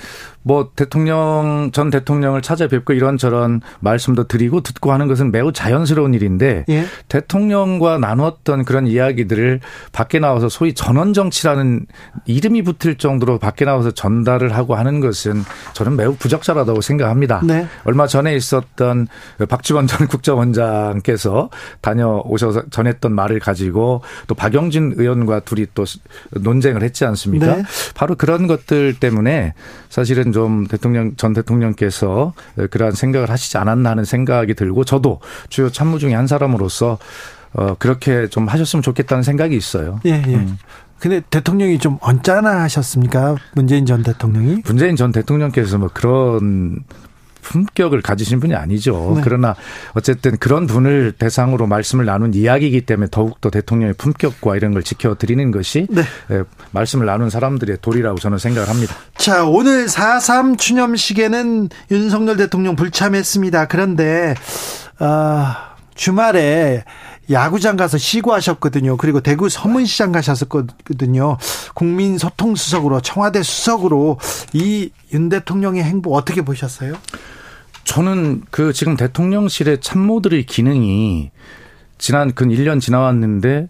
[0.44, 6.86] 뭐 대통령 전 대통령을 찾아뵙고 이런저런 말씀도 드리고 듣고 하는 것은 매우 자연스러운 일인데 예.
[7.08, 9.60] 대통령과 나눴던 그런 이야기들을
[9.92, 11.86] 밖에 나와서 소위 전원 정치라는
[12.26, 17.42] 이름이 붙을 정도로 밖에 나와서 전달을 하고 하는 것은 저는 매우 부적절하다고 생각합니다.
[17.44, 17.68] 네.
[17.84, 19.08] 얼마 전에 있었던
[19.50, 21.50] 박지원 전 국정원장께서
[21.82, 25.86] 다녀오셔서 전했던 말을 가지고 또 박영진 의원과 둘이 또
[26.32, 27.58] 논쟁을 했지 않습니까?
[27.58, 27.64] 네.
[27.94, 29.54] 바로 그런 것들 때문에
[29.92, 32.34] 사실은 좀 대통령 전 대통령께서
[32.72, 35.20] 그러한 생각을 하시지 않았나 하는 생각이 들고 저도
[35.50, 36.98] 주요 참모 중에 한 사람으로서
[37.54, 40.00] 어 그렇게 좀 하셨으면 좋겠다는 생각이 있어요.
[40.06, 40.48] 예, 예.
[40.98, 43.36] 근데 대통령이 좀 언짢아 하셨습니까?
[43.54, 44.62] 문재인 전 대통령이?
[44.66, 46.86] 문재인 전 대통령께서 뭐 그런
[47.42, 49.14] 품격을 가지신 분이 아니죠.
[49.16, 49.22] 네.
[49.24, 49.56] 그러나
[49.94, 55.88] 어쨌든 그런 분을 대상으로 말씀을 나눈 이야기이기 때문에 더욱더 대통령의 품격과 이런 걸 지켜드리는 것이
[55.90, 56.04] 네.
[56.32, 58.96] 예, 말씀을 나눈 사람들의 도리라고 저는 생각을 합니다.
[59.18, 63.68] 자, 오늘 4.3 추념식에는 윤석열 대통령 불참했습니다.
[63.68, 64.36] 그런데,
[65.00, 66.84] 아, 주말에
[67.32, 68.98] 야구장 가서 시구하셨거든요.
[68.98, 71.38] 그리고 대구 서문시장 가셨었거든요.
[71.74, 74.20] 국민 소통수석으로 청와대 수석으로
[74.54, 76.94] 이 윤 대통령의 행보 어떻게 보셨어요?
[77.84, 81.32] 저는 그 지금 대통령실의 참모들의 기능이
[81.98, 83.68] 지난 근 1년 지나왔는데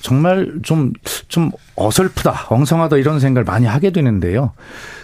[0.00, 0.92] 정말 좀,
[1.28, 4.52] 좀 어설프다, 엉성하다 이런 생각을 많이 하게 되는데요.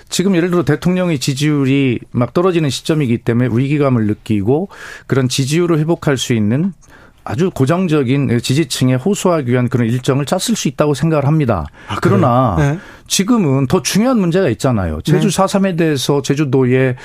[0.09, 4.69] 지금 예를 들어 대통령의 지지율이 막 떨어지는 시점이기 때문에 위기감을 느끼고
[5.07, 6.73] 그런 지지율을 회복할 수 있는
[7.29, 11.67] 아주 고정적인 지지층에 호소하기 위한 그런 일정을 짰을 수 있다고 생각을 합니다.
[11.87, 12.79] 아, 그러나 네.
[13.07, 15.03] 지금은 더 중요한 문제가 있잖아요.
[15.03, 15.37] 제주 네.
[15.37, 16.97] 4.3에 대해서 제주도에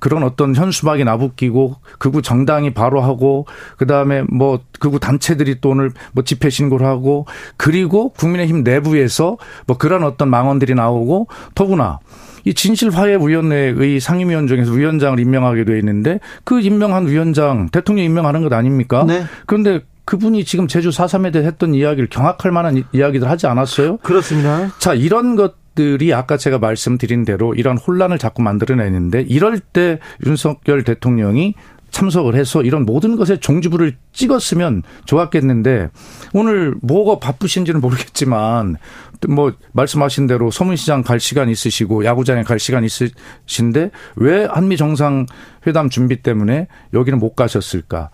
[0.00, 6.24] 그런 어떤 현수막이 나붙기고 극우 정당이 바로 하고 그다음에 뭐 극우 단체들이 또 오늘 뭐
[6.24, 7.26] 집회 신고를 하고
[7.56, 9.36] 그리고 국민의힘 내부에서
[9.68, 12.00] 뭐 그런 어떤 망언들이 나오고 더구나
[12.44, 19.04] 이 진실화해위원회의 상임위원 중에서 위원장을 임명하게 돼 있는데 그 임명한 위원장 대통령 임명하는 것 아닙니까?
[19.06, 19.24] 네.
[19.46, 23.98] 그런데 그분이 지금 제주 4.3에 대해 했던 이야기를 경악할 만한 이- 이야기들 하지 않았어요?
[23.98, 24.72] 그렇습니다.
[24.78, 30.82] 자, 이런 것 들이 아까 제가 말씀드린 대로 이런 혼란을 자꾸 만들어내는데 이럴 때 윤석열
[30.82, 31.54] 대통령이
[31.98, 35.90] 참석을 해서 이런 모든 것에 종지부를 찍었으면 좋았겠는데
[36.32, 38.76] 오늘 뭐가 바쁘신지는 모르겠지만
[39.28, 45.26] 뭐 말씀하신 대로 서문시장 갈 시간 있으시고 야구장에 갈 시간 있으신데 왜 한미 정상
[45.66, 48.10] 회담 준비 때문에 여기는 못 가셨을까?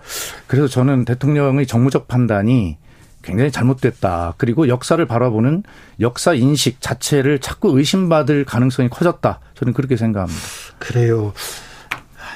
[0.46, 2.78] 그래서 저는 대통령의 정무적 판단이
[3.22, 4.34] 굉장히 잘못됐다.
[4.38, 5.62] 그리고 역사를 바라보는
[6.00, 9.40] 역사 인식 자체를 자꾸 의심받을 가능성이 커졌다.
[9.54, 10.40] 저는 그렇게 생각합니다.
[10.78, 11.34] 그래요.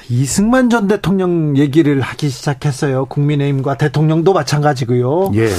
[0.09, 3.05] 이승만 전 대통령 얘기를 하기 시작했어요.
[3.05, 5.31] 국민의힘과 대통령도 마찬가지고요.
[5.35, 5.49] 예.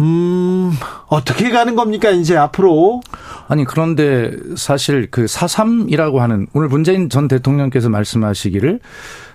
[0.00, 0.72] 음,
[1.08, 3.02] 어떻게 가는 겁니까, 이제 앞으로?
[3.46, 8.80] 아니 그런데 사실 그 4.3이라고 하는 오늘 문재인 전 대통령께서 말씀하시기를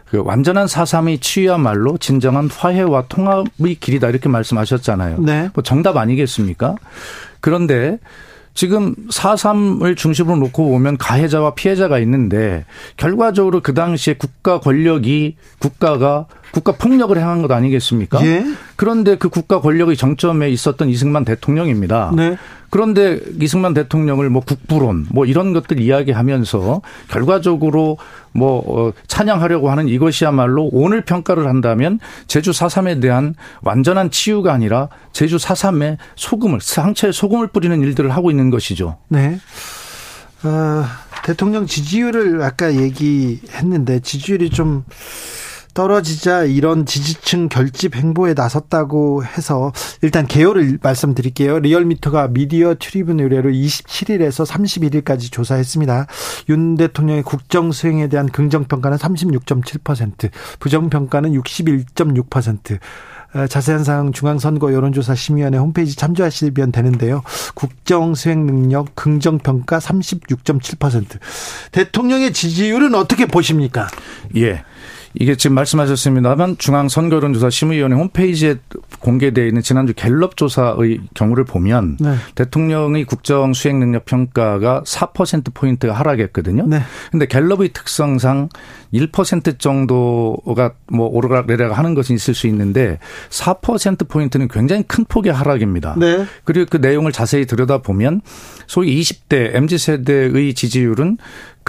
[0.10, 5.20] 그 완전한 4.3이 취야말로 진정한 화해와 통합의 길이다 이렇게 말씀하셨잖아요.
[5.20, 5.50] 네.
[5.54, 6.76] 뭐 정답 아니겠습니까?
[7.39, 8.00] 그런데
[8.60, 12.66] 지금 4.3을 중심으로 놓고 보면 가해자와 피해자가 있는데
[12.97, 18.26] 결과적으로 그 당시에 국가 권력이 국가가 국가 폭력을 행한 것 아니겠습니까?
[18.26, 18.45] 예.
[18.76, 22.12] 그런데 그 국가 권력의 정점에 있었던 이승만 대통령입니다.
[22.16, 22.38] 네.
[22.70, 27.97] 그런데 이승만 대통령을 뭐 국부론 뭐 이런 것들 이야기하면서 결과적으로
[28.32, 35.38] 뭐 어, 찬양하려고 하는 이것이야말로 오늘 평가를 한다면 제주 4.3에 대한 완전한 치유가 아니라 제주
[35.38, 38.97] 4.3에 소금을 상처에 소금을 뿌리는 일들을 하고 있는 것이죠.
[39.08, 39.39] 네.
[40.43, 40.86] 어,
[41.24, 44.84] 대통령 지지율을 아까 얘기했는데 지지율이 좀
[45.80, 49.71] 떨어지자 이런 지지층 결집 행보에 나섰다고 해서
[50.01, 51.59] 일단 개요를 말씀드릴게요.
[51.59, 56.07] 리얼미터가 미디어 트리뷴 의뢰로 27일에서 31일까지 조사했습니다.
[56.49, 62.80] 윤 대통령의 국정 수행에 대한 긍정 평가는 36.7%, 부정 평가는 61.6%.
[63.36, 67.21] 어, 자세한 사항 중앙선거 여론조사 심의위원회 홈페이지 참조하시면 되는데요.
[67.53, 71.19] 국정 수행 능력 긍정 평가 36.7%.
[71.71, 73.88] 대통령의 지지율은 어떻게 보십니까?
[74.36, 74.65] 예.
[75.14, 78.55] 이게 지금 말씀하셨습니다만 중앙선거론조사 심의위원회 홈페이지에
[78.99, 82.16] 공개되어 있는 지난주 갤럽 조사의 경우를 보면 네.
[82.36, 86.68] 대통령의 국정 수행 능력 평가가 4% 포인트가 하락했거든요.
[86.68, 86.82] 네.
[87.12, 88.49] 근데 갤럽의 특성상
[88.93, 92.99] 1% 정도가 뭐 오르락 내리락 하는 것이 있을 수 있는데
[93.30, 95.95] 4% 포인트는 굉장히 큰 폭의 하락입니다.
[95.97, 96.26] 네.
[96.43, 98.22] 그리고 그 내용을 자세히 들여다보면
[98.68, 101.18] 소위 20대 MZ 세대의 지지율은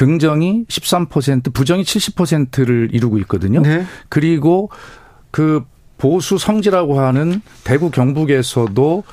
[0.01, 3.61] 긍정이 13%, 부정이 70%를 이루고 있거든요.
[3.61, 3.84] 네.
[4.09, 4.70] 그리고
[5.30, 5.62] 그
[5.98, 9.05] 보수 성지라고 하는 대구 경북에서도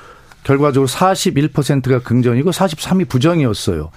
[0.43, 3.91] 결과적으로 41%가 긍정이고 43이 부정이었어요.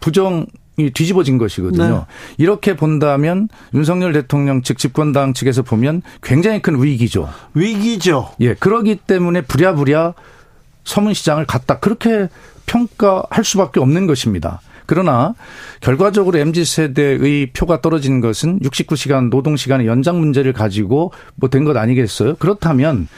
[0.00, 0.46] 부정
[0.78, 2.06] 이 뒤집어진 것이거든요.
[2.08, 2.14] 네.
[2.38, 7.28] 이렇게 본다면 윤석열 대통령 측 집권당 측에서 보면 굉장히 큰 위기죠.
[7.52, 8.30] 위기죠.
[8.40, 10.14] 예, 그러기 때문에 부랴부랴
[10.84, 11.80] 서문시장을 갔다.
[11.80, 12.28] 그렇게
[12.64, 14.62] 평가할 수밖에 없는 것입니다.
[14.86, 15.34] 그러나
[15.80, 21.76] 결과적으로 MZ 세대의 표가 떨어진 것은 69시간 노동 시간의 연장 문제를 가지고 뭐 된 것
[21.76, 22.34] 아니겠어요?
[22.36, 23.08] 그렇다면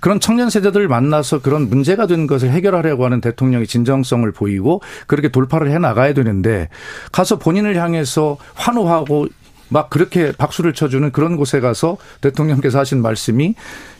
[0.00, 5.70] 그런 청년 세대들을 만나서 그런 문제가 된 것을 해결하려고 하는 대통령의 진정성을 보이고 그렇게 돌파를
[5.70, 6.68] 해 나가야 되는데
[7.12, 9.28] 가서 본인을 향해서 환호하고
[9.68, 13.54] 막 그렇게 박수를 쳐주는 그런 곳에 가서 대통령께서 하신 말씀이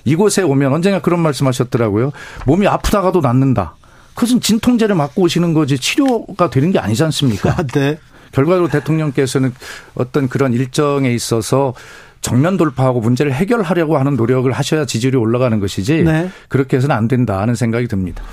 [0.04, 2.12] 이곳에 오면 언젠가 그런 말씀하셨더라고요.
[2.46, 3.74] 몸이 아프다가도 낫는다.
[4.16, 7.54] 그것은 진통제를 맞고 오시는 거지 치료가 되는 게 아니지 않습니까?
[7.74, 7.98] 네.
[8.32, 9.54] 결과적으로 대통령께서는
[9.94, 11.74] 어떤 그런 일정에 있어서
[12.22, 16.30] 정면 돌파하고 문제를 해결하려고 하는 노력을 하셔야 지지율이 올라가는 것이지 네.
[16.48, 18.24] 그렇게 해서는 안 된다 하는 생각이 듭니다.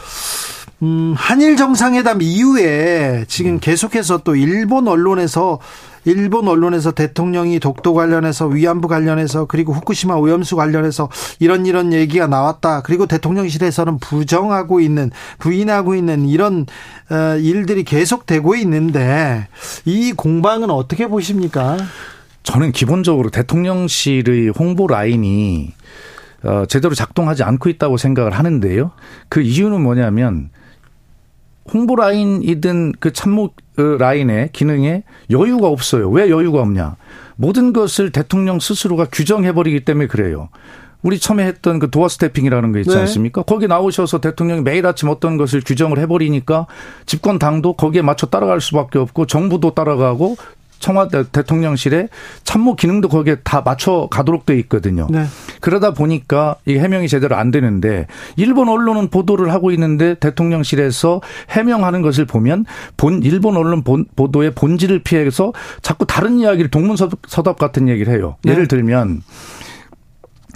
[0.82, 5.60] 음, 한일 정상회담 이후에 지금 계속해서 또 일본 언론에서
[6.06, 12.82] 일본 언론에서 대통령이 독도 관련해서 위안부 관련해서 그리고 후쿠시마 오염수 관련해서 이런 이런 얘기가 나왔다.
[12.82, 16.66] 그리고 대통령실에서는 부정하고 있는 부인하고 있는 이런
[17.10, 19.48] 어, 일들이 계속되고 있는데
[19.86, 21.78] 이 공방은 어떻게 보십니까?
[22.44, 25.74] 저는 기본적으로 대통령실의 홍보 라인이
[26.44, 28.92] 어, 제대로 작동하지 않고 있다고 생각을 하는데요.
[29.30, 30.50] 그 이유는 뭐냐면
[31.72, 36.10] 홍보 라인이든 그 참모 어, 라인의 기능에 여유가 없어요.
[36.10, 36.96] 왜 여유가 없냐?
[37.36, 40.50] 모든 것을 대통령 스스로가 규정해버리기 때문에 그래요.
[41.02, 43.02] 우리 처음에 했던 그 도어 스태핑이라는 거 있지 네.
[43.02, 43.44] 않습니까?
[43.44, 46.68] 거기 나오셔서 대통령이 매일 아침 어떤 것을 규정을 해버리니까
[47.06, 50.38] 집권 당도 거기에 맞춰 따라갈 수밖에 없고 정부도 따라가고
[50.84, 52.10] 청와대 대통령실에
[52.44, 55.08] 참모 기능도 거기에 다 맞춰 가도록 돼 있거든요.
[55.10, 55.24] 네.
[55.62, 58.06] 그러다 보니까 이 해명이 제대로 안 되는데
[58.36, 62.66] 일본 언론은 보도를 하고 있는데 대통령실에서 해명하는 것을 보면
[62.98, 68.36] 본 일본 언론 본, 보도의 본질을 피해서 자꾸 다른 이야기를 동문서답 같은 얘기를 해요.
[68.44, 68.52] 네.
[68.52, 69.22] 예를 들면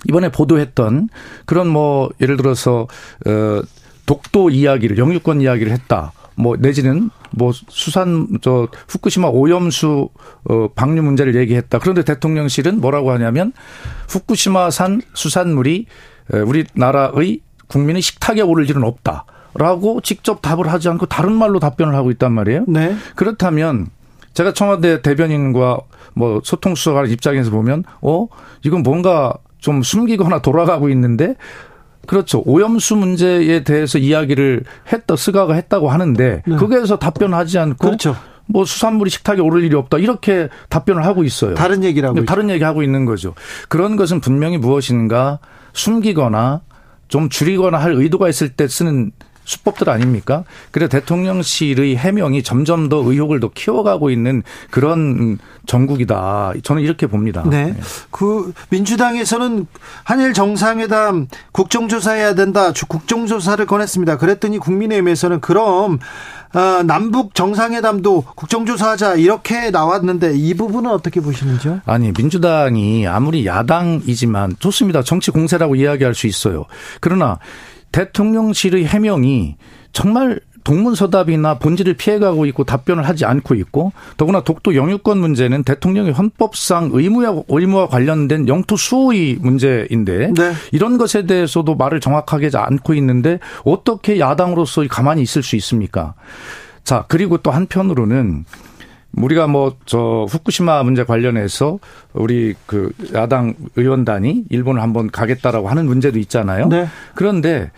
[0.09, 1.07] 이번에 보도했던
[1.45, 2.87] 그런 뭐 예를 들어서
[3.25, 3.61] 어
[4.05, 6.11] 독도 이야기를 영유권 이야기를 했다.
[6.37, 10.09] 뭐 내지는 뭐 수산 저 후쿠시마 오염수
[10.45, 11.79] 어 방류 문제를 얘기했다.
[11.79, 13.53] 그런데 대통령실은 뭐라고 하냐면
[14.07, 15.87] 후쿠시마산 수산물이
[16.33, 19.25] 에, 우리나라의 국민의 식탁에 오를 일은 없다
[19.55, 22.65] 라고 직접 답을 하지 않고 다른 말로 답변을 하고 있단 말이에요.
[22.67, 22.95] 네.
[23.15, 23.87] 그렇다면
[24.33, 25.79] 제가 청와대 대변인과
[26.13, 28.27] 뭐 소통수석할 입장에서 보면 어
[28.63, 31.35] 이건 뭔가 좀 숨기거나 돌아가고 있는데
[32.07, 32.41] 그렇죠.
[32.45, 36.55] 오염수 문제에 대해서 이야기를 했다, 스가가 했다고 하는데 네.
[36.55, 38.15] 거기에서 답변하지 않고 그렇죠.
[38.47, 41.53] 뭐 수산물이 식탁에 오를 일이 없다 이렇게 답변을 하고 있어요.
[41.53, 42.25] 다른 얘기를 하고 네.
[42.25, 43.35] 다른 얘기 하고 있는 거죠.
[43.67, 45.39] 그런 것은 분명히 무엇인가
[45.73, 46.61] 숨기거나
[47.07, 49.11] 좀 줄이거나 할 의도가 있을 때 쓰는
[49.47, 50.43] 수법들 아닙니까?
[50.71, 56.51] 그래 대통령실의 해명이 점점 더 의혹을 더 키워가고 있는 그런 정국이다.
[56.63, 57.43] 저는 이렇게 봅니다.
[57.49, 57.73] 네.
[58.11, 59.65] 그 민주당에서는
[60.03, 62.73] 한일 정상회담 국정조사해야 된다.
[62.73, 64.17] 주- 국정조사를 권했습니다.
[64.17, 65.99] 그랬더니 국민의힘에서는 그럼
[66.53, 71.81] 어, 남북 정상회담도 국정조사하자 이렇게 나왔는데 이 부분은 어떻게 보시는지요?
[71.85, 75.03] 아니 민주당이 아무리 야당이지만 좋습니다.
[75.03, 76.65] 정치 공세라고 이야기할 수 있어요.
[77.01, 77.37] 그러나
[77.97, 79.55] 대통령실의 해명이
[79.91, 86.89] 정말 동문서답이나 본질을 피해가고 있고 답변을 하지 않고 있고 더구나 독도 영유권 문제는 대통령의 헌법상
[86.93, 90.53] 의무와, 의무와 관련된 영토 수호의 문제인데 네.
[90.71, 96.13] 이런 것에 대해서도 말을 정확하게 하지 않고 있는데 어떻게 야당으로서 가만히 있을 수 있습니까?
[96.83, 98.45] 자 그리고 또 한편으로는
[99.13, 101.79] 우리가 뭐 저 후쿠시마 문제 관련해서
[102.13, 106.67] 우리 그 야당 의원단이 일본을 한번 가겠다라고 하는 문제도 있잖아요.
[106.67, 106.87] 네.
[107.15, 107.71] 그런데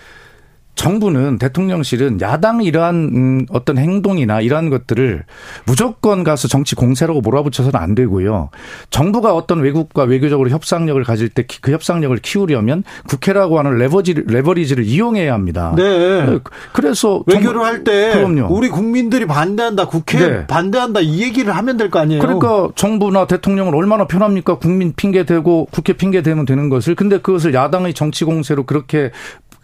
[0.80, 5.26] 정부는 대통령실은 야당의 이러한 음, 어떤 행동이나 이러한 것들을
[5.66, 8.50] 무조건 가서 정치 공세라고 몰아붙여서는 안 되고요.
[8.90, 15.34] 정부가 어떤 외국과 외교적으로 협상력을 가질 때 그 협상력을 키우려면 국회라고 하는 레버지, 레버리지를 이용해야
[15.34, 15.74] 합니다.
[15.76, 16.40] 네.
[16.72, 18.48] 그래서 외교를 할때 그럼요.
[18.56, 19.88] 우리 국민들이 반대한다.
[19.88, 20.48] 국회 네.
[20.48, 21.02] 반대한다.
[21.02, 22.22] 이 얘기를 하면 될 거 아니에요.
[22.22, 24.60] 그러니까 정부나 대통령은 얼마나 편합니까?
[24.60, 26.96] 국민 핑계 대고 국회 핑계 대면 되는 것을.
[26.96, 29.12] 근데 그것을 야당의 정치 공세로 그렇게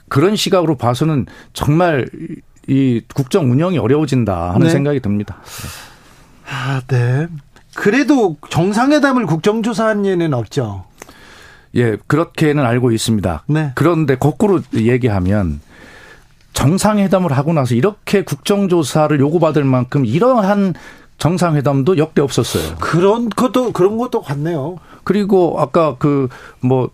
[0.09, 2.07] 그런 시각으로 봐서는 정말
[2.67, 4.69] 이 국정 운영이 어려워진다 하는 네.
[4.69, 5.37] 생각이 듭니다.
[6.49, 7.27] 아, 네.
[7.75, 10.85] 그래도 정상회담을 국정조사한 예는 없죠.
[11.75, 13.43] 예, 그렇게는 알고 있습니다.
[13.47, 13.71] 네.
[13.75, 15.59] 그런데 거꾸로 얘기하면
[16.53, 20.73] 정상회담을 하고 나서 이렇게 국정조사를 요구받을 만큼 이러한
[21.17, 22.75] 정상회담도 역대 없었어요.
[22.79, 24.77] 그런 것도 그런 것도 같네요.
[25.03, 26.29] 그리고 아까 그
[26.61, 26.89] 뭐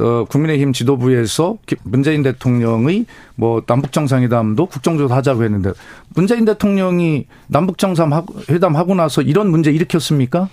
[0.00, 5.72] 어, 국민의힘 지도부에서 기- 문재인 대통령의 뭐 남북정상회담도 국정조사 하자고 했는데
[6.14, 10.48] 문재인 대통령이 남북정상회담 하고 나서 이런 문제 일으켰습니까?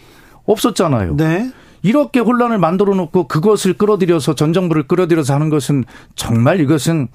[0.46, 1.16] 없었잖아요.
[1.18, 1.52] 네.
[1.84, 5.84] 이렇게 혼란을 만들어 놓고 그것을 끌어들여서 전 정부를 끌어들여서 하는 것은
[6.16, 7.08] 정말 이것은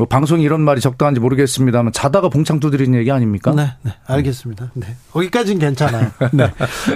[0.00, 3.52] 뭐 방송이 이런 말이 적당한지 모르겠습니다만 자다가 봉창 두드리는 얘기 아닙니까?
[3.54, 4.70] 네, 네, 알겠습니다.
[4.72, 6.10] 네, 거기까지는 괜찮아요.
[6.32, 6.44] 네.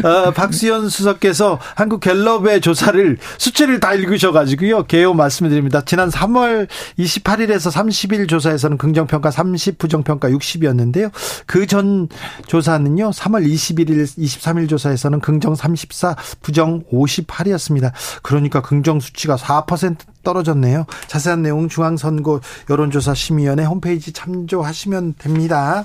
[0.03, 4.85] 어, 박수현 수석께서 한국 갤럽의 조사를 수치를 다 읽으셔가지고요.
[4.85, 5.83] 개요 말씀드립니다.
[5.85, 6.67] 지난 3월
[6.99, 11.11] 28일에서 30일 조사에서는 긍정평가 30, 부정평가 60이었는데요.
[11.45, 12.09] 그 전
[12.47, 17.93] 조사는요, 3월 21일, 23일 조사에서는 긍정 34, 부정 58이었습니다.
[18.23, 20.87] 그러니까 긍정 수치가 4% 떨어졌네요.
[21.07, 25.85] 자세한 내용 중앙선거 여론조사 심의위원회 홈페이지 참조하시면 됩니다.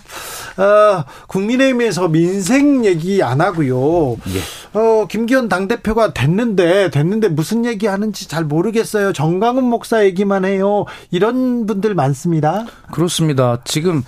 [0.58, 4.14] 어, 국민의힘에서 민생 얘기 안 하고요.
[4.14, 4.80] 예.
[4.80, 9.14] 어, 김기현 당대표가 됐는데, 됐는데 무슨 얘기 하는지 잘 모르겠어요.
[9.14, 10.86] 정강훈 목사 얘기만 해요.
[11.12, 12.66] 이런 분들 많습니다.
[12.92, 13.60] 그렇습니다.
[13.66, 14.04] 지금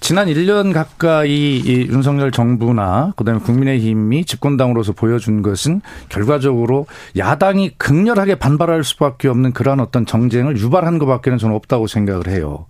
[0.00, 6.86] 지난 1년 가까이 이 윤석열 정부나 그다음에 국민의힘이 집권당으로서 보여준 것은 결과적으로
[7.16, 12.66] 야당이 극렬하게 반발할 수밖에 없는 그러한 어떤 정쟁을 유발한 것밖에는 저는 없다고 생각을 해요.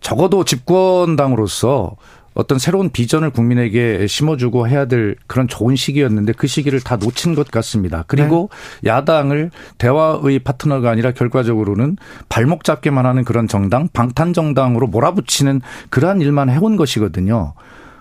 [0.00, 1.96] 적어도 집권당으로서
[2.34, 7.50] 어떤 새로운 비전을 국민에게 심어주고 해야 될 그런 좋은 시기였는데 그 시기를 다 놓친 것
[7.50, 8.04] 같습니다.
[8.08, 8.50] 그리고
[8.84, 11.96] 야당을 대화의 파트너가 아니라 결과적으로는
[12.28, 17.54] 발목 잡게만 하는 그런 정당, 방탄 정당으로 몰아붙이는 그러한 일만 해온 것이거든요.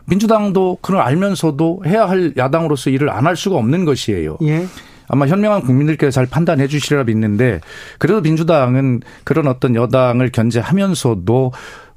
[0.06, 4.38] 민주당도 그걸 알면서도 해야 할 야당으로서 일을 안 할 수가 없는 것이에요.
[4.44, 4.66] 예.
[5.08, 7.62] 아마 현명한 국민들께서 잘 판단해 주시리라 믿는데
[8.00, 11.52] 그래도 민주당은 그런 어떤 여당을 견제하면서도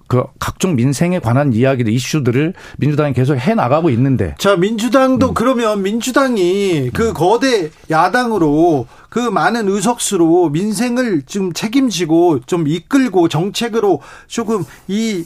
[0.06, 4.34] 그 각종 민생에 관한 이야기들 이슈들을 민주당이 계속 해 나가고 있는데.
[4.38, 13.28] 자, 민주당도 그러면 민주당이 그 거대 야당으로 그 많은 의석수로 민생을 좀 책임지고 좀 이끌고
[13.28, 15.24] 정책으로 조금 이,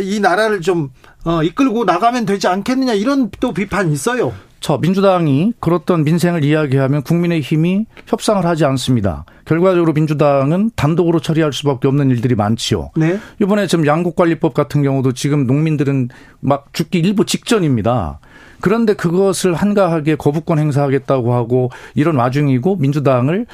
[0.00, 0.90] 이 나라를 좀
[1.24, 4.32] 어, 이끌고 나가면 되지 않겠느냐 이런 또 비판이 있어요.
[4.66, 9.24] 저 민주당이 그렇던 민생을 이야기하면 국민의힘이 협상을 하지 않습니다.
[9.44, 12.90] 결과적으로 민주당은 단독으로 처리할 수밖에 없는 일들이 많지요.
[12.96, 13.20] 네.
[13.40, 16.08] 이번에 지금 양곡관리법 같은 경우도 지금 농민들은
[16.40, 18.18] 막 죽기 일부 직전입니다.
[18.60, 23.46] 그런데 그것을 한가하게 거부권 행사하겠다고 하고 이런 와중이고 민주당을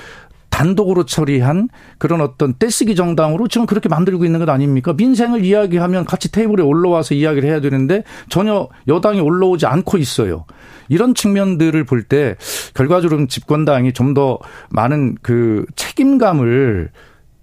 [0.52, 1.68] 단독으로 처리한
[1.98, 4.92] 그런 어떤 떼쓰기 정당으로 지금 그렇게 만들고 있는 것 아닙니까?
[4.92, 10.44] 민생을 이야기하면 같이 테이블에 올라와서 이야기를 해야 되는데 전혀 여당이 올라오지 않고 있어요.
[10.88, 12.36] 이런 측면들을 볼 때
[12.74, 14.38] 결과적으로 집권당이 좀 더
[14.68, 16.90] 많은 그 책임감을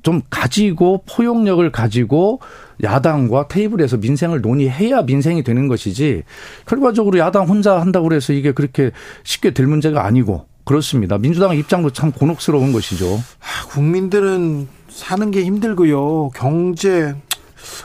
[0.03, 2.41] 좀 가지고 포용력을 가지고
[2.83, 6.23] 야당과 테이블에서 민생을 논의해야 민생이 되는 것이지
[6.67, 8.91] 결과적으로 야당 혼자 한다고 해서 이게 그렇게
[9.23, 11.17] 쉽게 될 문제가 아니고 그렇습니다.
[11.17, 13.07] 민주당의 입장도 참 곤혹스러운 것이죠.
[13.39, 16.29] 아, 국민들은 사는 게 힘들고요.
[16.35, 17.15] 경제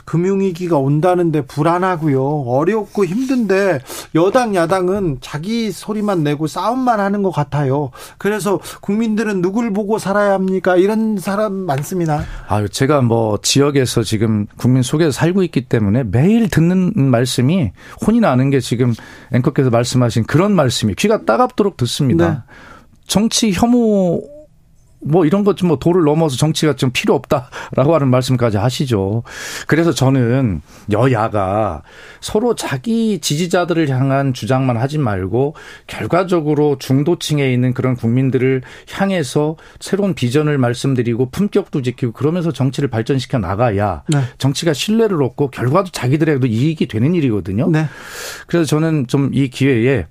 [0.05, 2.23] 금융위기가 온다는데 불안하고요.
[2.23, 3.79] 어렵고 힘든데
[4.13, 7.89] 여당 야당은 자기 소리만 내고 싸움만 하는 것 같아요.
[8.19, 10.75] 그래서 국민들은 누굴 보고 살아야 합니까?
[10.75, 12.23] 이런 사람 많습니다.
[12.47, 17.71] 아유, 제가 뭐 지역에서 지금 국민 속에서 살고 있기 때문에 매일 듣는 말씀이
[18.05, 18.93] 혼이 나는 게 지금
[19.33, 22.29] 앵커께서 말씀하신 그런 말씀이 귀가 따갑도록 듣습니다.
[22.29, 22.37] 네.
[23.07, 24.21] 정치 혐오
[25.07, 29.21] 뭐 이런 것 좀 뭐 도를 넘어서 정치가 좀 필요 없다라고 하는 말씀까지 하시죠.
[29.67, 30.61] 그래서 저는
[30.91, 31.83] 여야가
[32.21, 35.53] 서로 자기 지지자들을 향한 주장만 하지 말고
[35.85, 44.03] 결과적으로 중도층에 있는 그런 국민들을 향해서 새로운 비전을 말씀드리고 품격도 지키고 그러면서 정치를 발전시켜 나가야
[44.07, 44.21] 네.
[44.39, 47.69] 정치가 신뢰를 얻고 결과도 자기들에게도 이익이 되는 일이거든요.
[47.69, 47.85] 네.
[48.47, 50.07] 그래서 저는 좀 이 기회에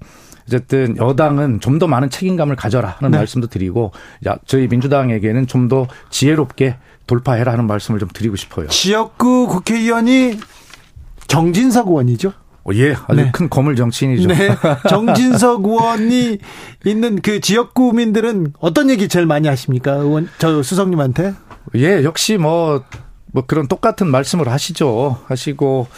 [0.47, 3.19] 어쨌든 여당은 좀 더 많은 책임감을 가져라 하는 네.
[3.19, 3.93] 말씀도 드리고
[4.27, 6.77] 야, 저희 민주당에게는 좀 더 지혜롭게
[7.07, 8.69] 돌파해라 하는 말씀을 좀 드리고 싶어요.
[8.69, 10.39] 지역구 국회의원이
[11.27, 12.33] 정진석 의원이죠.
[12.67, 13.31] 어, 예, 아주 네.
[13.33, 14.29] 큰 거물 정치인이죠.
[14.29, 14.51] 네.
[14.89, 16.39] 정진석 의원이
[16.85, 19.93] 있는 그 지역구민들은 어떤 얘기 제일 많이 하십니까?
[19.95, 21.35] 의원, 저 수석님한테?
[21.77, 22.83] 예, 역시 뭐,
[23.33, 25.19] 뭐 그런 똑같은 말씀을 하시죠.
[25.27, 25.89] 하시고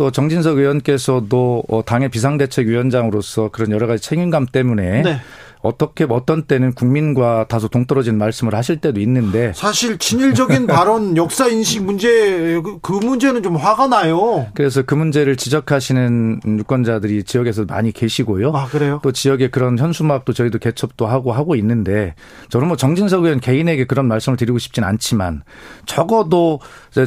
[0.00, 5.20] 또 정진석 의원께서도 어, 당의 비상대책위원장으로서 그런 여러 가지 책임감 때문에 네.
[5.62, 11.84] 어떻게 어떤 때는 국민과 다소 동떨어진 말씀을 하실 때도 있는데 사실 친일적인 발언, 역사 인식
[11.84, 14.46] 문제, 그- 그 문제는 좀 화가 나요.
[14.54, 18.52] 그래서 그 문제를 지적하시는 유권자들이 지역에서 많이 계시고요.
[18.54, 19.00] 아, 그래요?
[19.02, 22.14] 또 지역의 그런 현수막도 저희도 개첩도 하고 하고 있는데
[22.48, 25.42] 저는 뭐 정진석 의원 개인에게 그런 말씀을 드리고 싶진 않지만
[25.86, 26.60] 적어도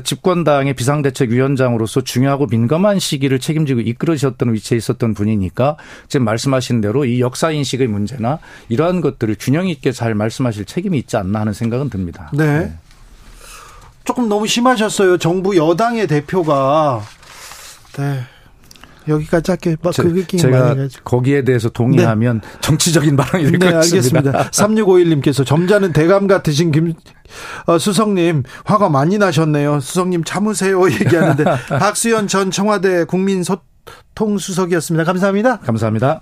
[0.04, 5.78] 집권당의 비상대책위원장으로서 중요하고 민감한 시기를 책임지고 이끌으셨던 위치에 있었던 분이니까
[6.08, 8.40] 지금 말씀하신 대로 이 역사 인식의 문제나
[8.70, 12.30] 이러한 것들을 균형 있게 잘 말씀하실 책임이 있지 않나 하는 생각은 듭니다.
[12.34, 12.74] 네.
[14.06, 15.18] 조금 너무 심하셨어요.
[15.18, 17.02] 정부 여당의 대표가.
[17.98, 18.22] 네.
[19.08, 19.76] 여기까지 할게요.
[19.82, 20.76] 막 제- 그 제가.
[21.04, 24.32] 거기에 대해서 동의하면 정치적인 발언이 될것 네, 같습니다.
[24.32, 24.50] 알겠습니다.
[24.52, 26.94] 3651님께서 점잖은 대감 같으신 김,
[27.66, 29.82] 어, 수석님, 화가 많이 나셨네요.
[29.82, 30.82] 수석님 참으세요.
[30.92, 31.44] 얘기하는데,
[31.80, 35.04] 박수현 전 청와대 국민소통수석이었습니다.
[35.04, 35.60] 감사합니다.
[35.60, 36.22] 감사합니다.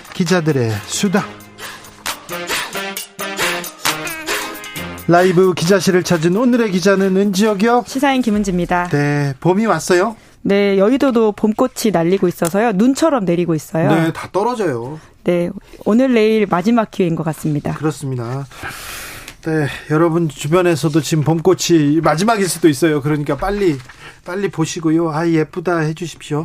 [0.21, 1.25] 기자들의 수다.
[5.07, 7.85] 라이브 기자실을 찾은 오늘의 기자는 은지혁이요.
[7.87, 8.89] 시사인 김은지입니다.
[8.89, 10.15] 네, 봄이 왔어요.
[10.43, 12.73] 네, 여의도도 봄꽃이 날리고 있어서요.
[12.73, 13.89] 눈처럼 내리고 있어요.
[13.89, 14.99] 네, 다 떨어져요.
[15.23, 15.49] 네,
[15.85, 17.73] 오늘 내일 마지막 기회인 것 같습니다.
[17.73, 18.45] 그렇습니다.
[19.41, 23.01] 네, 여러분 주변에서도 지금 봄꽃이 마지막일 수도 있어요.
[23.01, 23.79] 그러니까 빨리
[24.25, 25.11] 빨리 보시고요.
[25.11, 26.43] 아 예쁘다 해주십시오.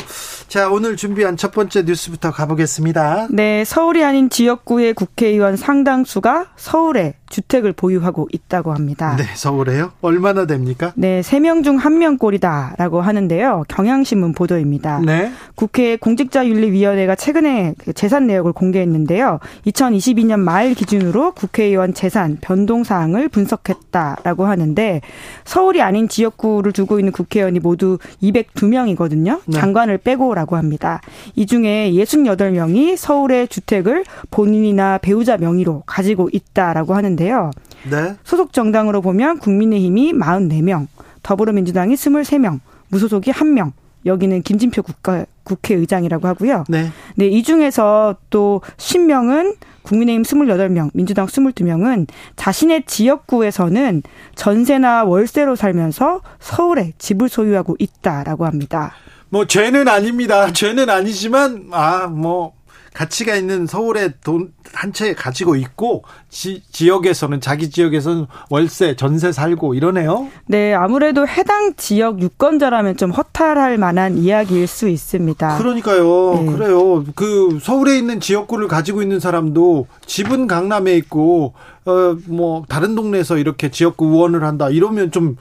[0.49, 3.29] 자 오늘 준비한 첫 번째 뉴스부터 가보겠습니다.
[3.31, 9.17] 네, 서울이 아닌 지역구의 국회의원 상당수가 서울에 주택을 보유하고 있다고 합니다.
[9.17, 9.93] 네, 서울에요?
[10.01, 10.93] 얼마나 됩니까?
[10.95, 13.65] 네, 3명 중 1명 꼴이다라고 하는데요.
[13.69, 15.01] 경향신문 보도입니다.
[15.05, 15.33] 네.
[15.55, 19.41] 국회 공직자윤리위원회가 최근에 그 재산 내역을 공개했는데요.
[19.67, 25.01] 2022년 말 기준으로 국회의원 재산 변동 사항을 분석했다라고 하는데
[25.45, 29.41] 서울이 아닌 지역구를 두고 있는 국회의원이 모두 202명이거든요.
[29.47, 29.59] 네.
[29.59, 31.01] 장관을 빼고라고 합니다.
[31.35, 37.51] 이 중에 68명이 서울의 주택을 본인이나 배우자 명의로 가지고 있다라고 하는데 요.
[37.91, 38.17] 네.
[38.25, 40.87] 소속 정당으로 보면 국민의힘이 44명,
[41.23, 43.73] 더불어민주당이 23명, 무소속이 1명,
[44.05, 46.65] 여기는 김진표 국가, 국회의장이라고 하고요.
[46.69, 46.91] 네.
[47.17, 52.07] 네, 이 중에서 또 10명은 국민의힘 28명, 민주당 22명은
[52.37, 54.03] 자신의 지역구에서는
[54.35, 58.93] 전세나 월세로 살면서 서울에 집을 소유하고 있다라고 합니다.
[59.29, 60.53] 뭐 죄는 아닙니다.
[60.53, 62.55] 죄는 아니지만 아 뭐
[62.97, 70.29] 가치가 있는 서울에 돈한 채 가지고 있고 지, 지역에서는 자기 지역에서는 월세 전세 살고 이러네요.
[70.47, 75.59] 네, 아무래도 해당 지역 유권자라면 좀 허탈할 만한 이야기일 수 있습니다.
[75.59, 76.35] 그러니까요.
[76.43, 76.53] 네.
[76.53, 77.05] 그래요.
[77.15, 81.53] 그 서울에 있는 지역구를 가지고 있는 사람도 집은 강남에 있고
[81.85, 84.71] 어 뭐 다른 동네에서 이렇게 지역구 의원을 한다.
[84.71, 85.37] 이러면 좀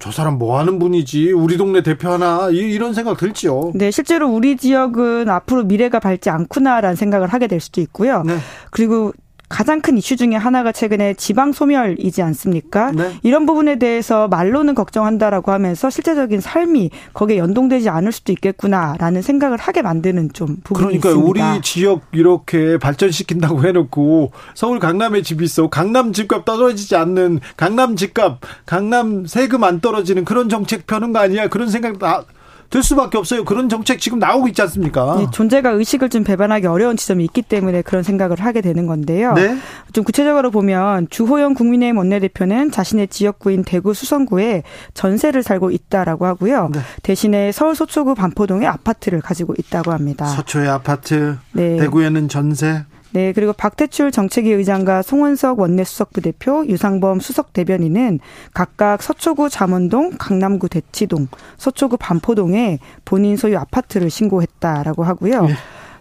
[0.00, 1.30] 저 사람 뭐 하는 분이지?
[1.32, 2.48] 우리 동네 대표 하나?
[2.50, 3.70] 이- 이런 생각 들지요.
[3.74, 8.24] 네, 실제로 우리 지역은 앞으로 미래가 밝지 않구나라는 생각을 하게 될 수도 있고요.
[8.24, 8.36] 네.
[8.72, 9.12] 그리고
[9.48, 12.90] 가장 큰 이슈 중에 하나가 최근에 지방 소멸이지 않습니까?
[12.90, 13.18] 네.
[13.22, 19.82] 이런 부분에 대해서 말로는 걱정한다라고 하면서 실제적인 삶이 거기에 연동되지 않을 수도 있겠구나라는 생각을 하게
[19.82, 21.52] 만드는 좀 부분이 그러니까 있습니다.
[21.52, 28.40] 우리 지역 이렇게 발전시킨다고 해놓고 서울 강남에 집이 있어 강남 집값 떨어지지 않는 강남 집값
[28.64, 32.24] 강남 세금 안 떨어지는 그런 정책 펴는 거 아니야 그런 생각 나,
[32.70, 35.20] 들 수밖에 없어요 그런 정책 지금 나오고 있지 않습니까?
[35.20, 39.34] 이 존재가 의식을 좀 배반하기 어려운 지점이 있기 때문에 그런 생각을 하게 되는 건데요.
[39.34, 39.56] 네.
[39.92, 44.62] 좀 구체적으로 보면 주호영 국민의힘 원내대표는 자신의 지역구인 대구 수성구에
[44.94, 46.70] 전세를 살고 있다라고 하고요.
[46.72, 46.80] 네.
[47.02, 50.26] 대신에 서울 서초구 반포동에 아파트를 가지고 있다고 합니다.
[50.26, 51.76] 서초의 아파트 네.
[51.78, 58.20] 대구에는 전세 네, 그리고 박태출 정책위 의장과 송원석 원내수석부 대표, 유상범 수석 대변인은
[58.52, 65.48] 각각 서초구 잠원동, 강남구 대치동, 서초구 반포동에 본인 소유 아파트를 신고했다라고 하고요.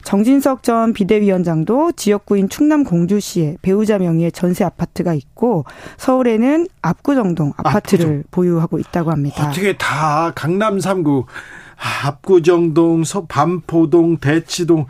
[0.03, 5.65] 정진석 전 비대위원장도 지역구인 충남 공주시에 배우자 명의의 전세 아파트가 있고
[5.97, 8.23] 서울에는 압구정동 아파트를 압구정.
[8.29, 9.49] 보유하고 있다고 합니다.
[9.49, 14.85] 어떻게 다 강남 3구 아, 압구정동, 서 반포동, 대치동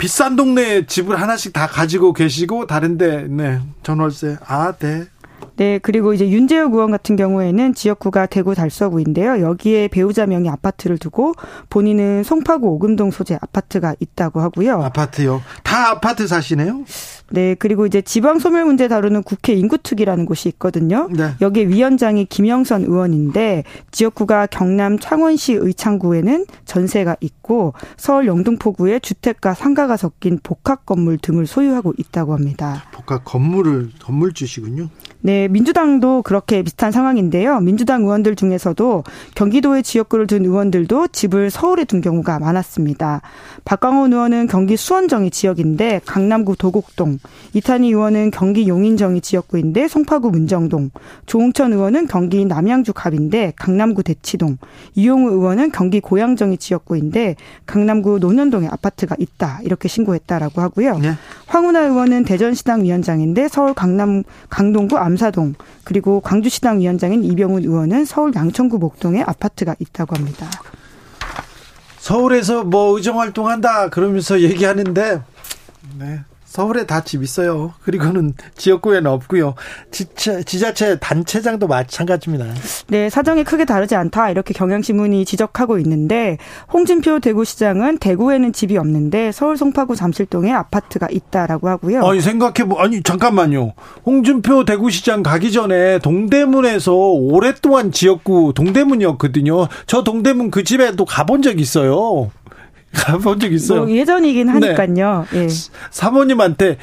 [0.00, 5.04] 비싼 동네에 집을 하나씩 다 가지고 계시고 다른데 네 전월세 아 네.
[5.56, 9.42] 네, 그리고 이제 윤재욱 의원 같은 경우에는 지역구가 대구 달서구인데요.
[9.42, 11.34] 여기에 배우자 명의 아파트를 두고
[11.68, 14.82] 본인은 송파구 오금동 소재 아파트가 있다고 하고요.
[14.82, 15.42] 아파트요.
[15.62, 16.84] 다 아파트 사시네요?
[17.32, 21.08] 네, 그리고 이제 지방 소멸 문제 다루는 국회 인구특위라는 곳이 있거든요.
[21.12, 21.30] 네.
[21.40, 30.40] 여기에 위원장이 김영선 의원인데 지역구가 경남 창원시 의창구에는 전세가 있고 서울 영등포구에 주택과 상가가 섞인
[30.42, 32.84] 복합 건물 등을 소유하고 있다고 합니다.
[32.92, 34.88] 복합 건물을 건물 주시군요.
[35.22, 37.60] 네, 민주당도 그렇게 비슷한 상황인데요.
[37.60, 39.04] 민주당 의원들 중에서도
[39.34, 43.20] 경기도의 지역구를 둔 의원들도 집을 서울에 둔 경우가 많았습니다.
[43.64, 47.18] 박광원 의원은 경기 수원정이 지역인데 강남구 도곡동,
[47.54, 50.90] 이탄희 의원은 경기 용인정이 지역구인데 송파구 문정동,
[51.26, 54.58] 조홍천 의원은 경기 남양주 갑인데 강남구 대치동,
[54.94, 57.36] 이용우 의원은 경기 고양정이 지역구인데
[57.66, 60.98] 강남구 논현동에 아파트가 있다 이렇게 신고했다라고 하고요.
[60.98, 61.12] 네.
[61.50, 68.78] 황운하 의원은 대전시당 위원장인데 서울 강남 강동구 암사동 그리고 광주시당 위원장인 이병훈 의원은 서울 양천구
[68.78, 70.48] 목동에 아파트가 있다고 합니다.
[71.98, 75.22] 서울에서 뭐 의정 활동한다 그러면서 얘기하는데
[75.98, 76.20] 네.
[76.50, 77.72] 서울에 다 집 있어요.
[77.82, 79.54] 그리고는 지역구에는 없고요.
[79.92, 82.44] 지자, 지자체 단체장도 마찬가지입니다.
[82.88, 86.38] 네, 사정이 크게 다르지 않다 이렇게 경향신문이 지적하고 있는데
[86.72, 92.04] 홍준표 대구시장은 대구에는 집이 없는데 서울 송파구 잠실동에 아파트가 있다라고 하고요.
[92.04, 93.74] 아니 생각해 보 아니 잠깐만요.
[94.04, 99.68] 홍준표 대구시장 가기 전에 동대문에서 오랫동안 지역구 동대문이었거든요.
[99.86, 102.30] 저 동대문 그 집에도 가본 적 있어요.
[102.94, 103.84] 가본 적 있어요.
[103.84, 105.26] 뭐 예전이긴 하니까요.
[105.32, 105.44] 네.
[105.44, 105.48] 예.
[105.90, 106.78] 사모님한테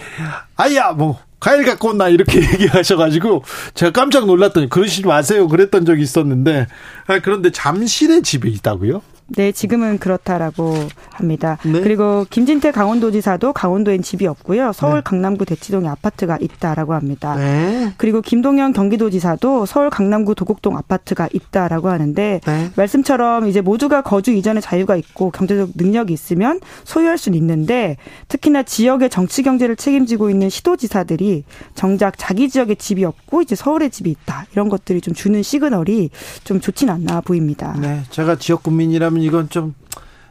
[0.55, 3.43] 아야 뭐 과일 갖고 온나 이렇게 얘기하셔가지고
[3.73, 6.67] 제가 깜짝 놀랐더니 그러시지 마세요 그랬던 적이 있었는데
[7.07, 9.01] 아, 그런데 잠실에 집이 있다고요?
[9.29, 10.73] 네, 지금은 그렇다라고
[11.11, 11.57] 합니다.
[11.65, 11.81] 네.
[11.81, 14.71] 그리고 김진태 강원도지사도 강원도엔 집이 없고요.
[14.73, 15.01] 서울 네.
[15.03, 17.35] 강남구 대치동에 아파트가 있다라고 합니다.
[17.35, 17.93] 네.
[17.97, 22.71] 그리고 김동연 경기도지사도 서울 강남구 도곡동 아파트가 있다라고 하는데 네.
[22.75, 27.97] 말씀처럼 이제 모두가 거주 이전에 자유가 있고 경제적 능력이 있으면 소유할 수는 있는데
[28.29, 31.43] 특히나 지역의 정치 경제를 책임지고 있는 시도지사들이
[31.75, 36.11] 정작 자기 지역에 집이 없고 이제 서울에 집이 있다 이런 것들이 좀 주는 시그널이
[36.43, 37.75] 좀 좋진 않나 보입니다.
[37.79, 39.73] 네, 제가 지역 국민이라면 이건 좀,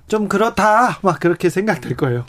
[0.09, 0.99] 좀 그렇다.
[1.03, 2.25] 막 그렇게 생각될 거예요.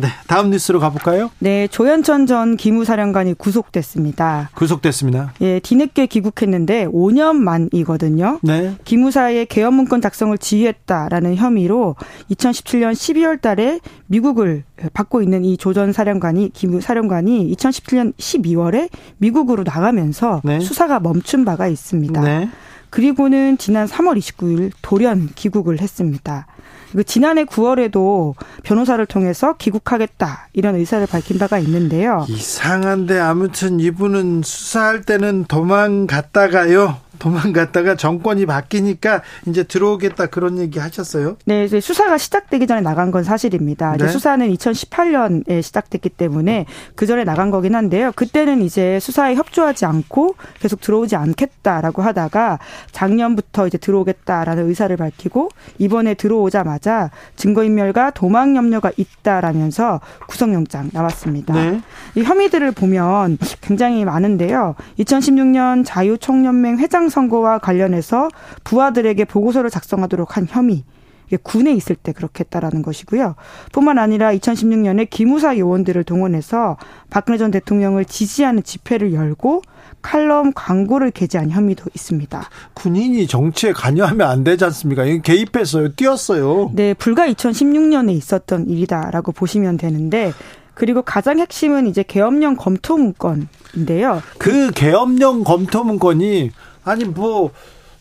[0.00, 1.30] 네, 다음 뉴스로 가볼까요?
[1.38, 4.50] 네, 조현천 전 기무사령관이 구속됐습니다.
[4.54, 5.34] 구속됐습니다.
[5.40, 8.40] 예, 뒤늦게 귀국했는데 5년 만이거든요.
[8.42, 8.74] 네.
[8.84, 11.96] 기무사의 개헌 문건 작성을 지휘했다라는 혐의로
[12.30, 18.88] 2017년 12월 달에 미국을 받고 있는 이 조전 사령관이 기무 사령관이 2017년 12월에
[19.18, 20.60] 미국으로 나가면서 네.
[20.60, 22.20] 수사가 멈춘 바가 있습니다.
[22.20, 22.50] 네.
[22.94, 26.46] 그리고는 지난 3월 29일 돌연 귀국을 했습니다.
[26.92, 32.24] 그 지난해 9월에도 변호사를 통해서 귀국하겠다 이런 의사를 밝힌 바가 있는데요.
[32.28, 36.98] 이상한데 아무튼 이분은 수사할 때는 도망갔다가요.
[37.18, 41.36] 도망갔다가 정권이 바뀌니까 이제 들어오겠다 그런 얘기 하셨어요?
[41.44, 43.92] 네, 이제 수사가 시작되기 전에 나간 건 사실입니다.
[43.92, 43.96] 네.
[43.96, 48.12] 이제 수사는 2018년에 시작됐기 때문에 그 전에 나간 거긴 한데요.
[48.14, 52.58] 그때는 이제 수사에 협조하지 않고 계속 들어오지 않겠다라고 하다가
[52.92, 61.54] 작년부터 이제 들어오겠다라는 의사를 밝히고 이번에 들어오자마자 증거인멸과 도망 염려가 있다라면서 구속영장 나왔습니다.
[61.54, 61.80] 네.
[62.14, 64.74] 이 혐의들을 보면 굉장히 많은데요.
[64.98, 68.28] 2016년 자유총연맹 회장 선거와 관련해서
[68.64, 70.84] 부하들에게 보고서를 작성하도록 한 혐의.
[71.42, 73.34] 군에 있을 때 그렇게 했다라는 것이고요.
[73.72, 76.76] 뿐만 아니라 2016년에 기무사 요원들을 동원해서
[77.10, 79.62] 박근혜 전 대통령을 지지하는 집회를 열고
[80.00, 82.48] 칼럼 광고를 게재한 혐의도 있습니다.
[82.74, 85.04] 군인이 정치에 관여하면 안 되지 않습니까?
[85.04, 85.94] 개입했어요.
[85.94, 86.70] 뛰었어요.
[86.74, 90.32] 네, 불과 2016년에 있었던 일이다라고 보시면 되는데
[90.74, 94.22] 그리고 가장 핵심은 이제 계엄령 검토 문건인데요.
[94.38, 96.50] 그 계엄령 검토 문건이
[96.84, 97.50] 아니 뭐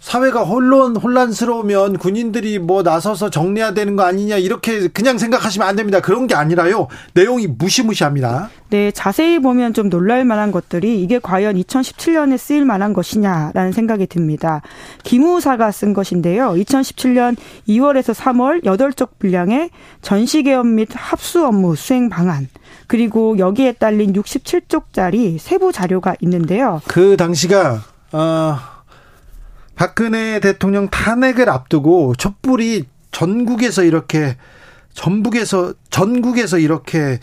[0.03, 6.01] 사회가 혼란 혼란스러우면 군인들이 뭐 나서서 정리해야 되는 거 아니냐 이렇게 그냥 생각하시면 안 됩니다.
[6.01, 6.89] 그런 게 아니라요.
[7.13, 8.49] 내용이 무시무시합니다.
[8.69, 14.61] 네, 자세히 보면 좀 놀랄 만한 것들이 이게 과연 2017년에 쓰일 만한 것이냐라는 생각이 듭니다.
[15.03, 16.49] 기무사가 쓴 것인데요.
[16.49, 17.37] 2017년
[17.69, 19.69] 2월에서 3월 8쪽 분량의
[20.01, 22.49] 전시 개업 및 합수 업무 수행 방안
[22.87, 26.81] 그리고 여기에 딸린 67쪽짜리 세부 자료가 있는데요.
[26.87, 27.81] 그 당시가
[28.11, 28.72] 어
[29.75, 34.37] 박근혜 대통령 탄핵을 앞두고 촛불이 전국에서 이렇게
[34.93, 37.19] 전북에서 전국에서 이렇게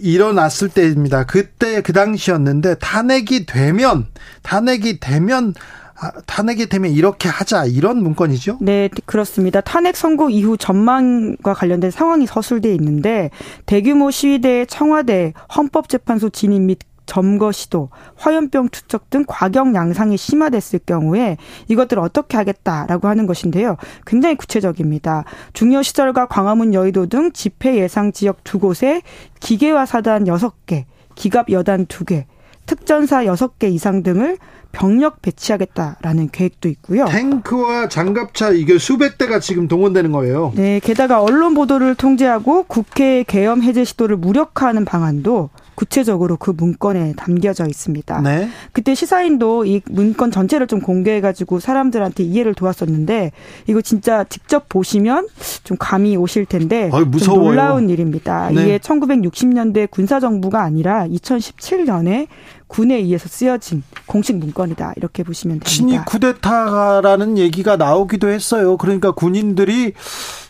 [0.00, 1.24] 일어났을 때입니다.
[1.24, 4.06] 그때 그 당시였는데 탄핵이 되면
[4.42, 5.54] 탄핵이 되면
[6.00, 8.58] 아, 탄핵이 되면 이렇게 하자 이런 문건이죠?
[8.60, 9.60] 네, 그렇습니다.
[9.60, 13.30] 탄핵 선고 이후 전망과 관련된 상황이 서술돼 있는데
[13.66, 16.78] 대규모 시위대의 청와대 헌법재판소 진입 및
[17.12, 21.36] 점거 시도, 화염병 투척 등 과경 양상이 심화됐을 경우에
[21.68, 23.76] 이것들을 어떻게 하겠다라고 하는 것인데요.
[24.06, 25.24] 굉장히 구체적입니다.
[25.52, 29.02] 중요 시설과 광화문 여의도 등 집회 예상 지역 두 곳에
[29.40, 32.24] 기계화 사단 여섯 개 기갑 여단 두개
[32.64, 34.38] 특전사 여섯 개 이상 등을
[34.70, 37.04] 병력 배치하겠다라는 계획도 있고요.
[37.04, 40.52] 탱크와 장갑차 이게 수백 대가 지금 동원되는 거예요.
[40.54, 45.50] 네, 게다가 언론 보도를 통제하고 국회 계엄 해제 시도를 무력화하는 방안도
[45.82, 48.20] 구체적으로 그 문건에 담겨져 있습니다.
[48.20, 48.48] 네.
[48.70, 53.32] 그때 시사인도 이 문건 전체를 좀 공개해가지고 사람들한테 이해를 도왔었는데
[53.66, 55.26] 이거 진짜 직접 보시면
[55.64, 58.50] 좀 감이 오실 텐데 어이, 놀라운 일입니다.
[58.50, 58.62] 네.
[58.62, 62.28] 이게 1960년대 군사정부가 아니라 2017년에
[62.68, 66.04] 군에 의해서 쓰여진 공식 문건이다 이렇게 보시면 됩니다.
[66.04, 68.76] 쿠데타라는 얘기가 나오기도 했어요.
[68.76, 69.94] 그러니까 군인들이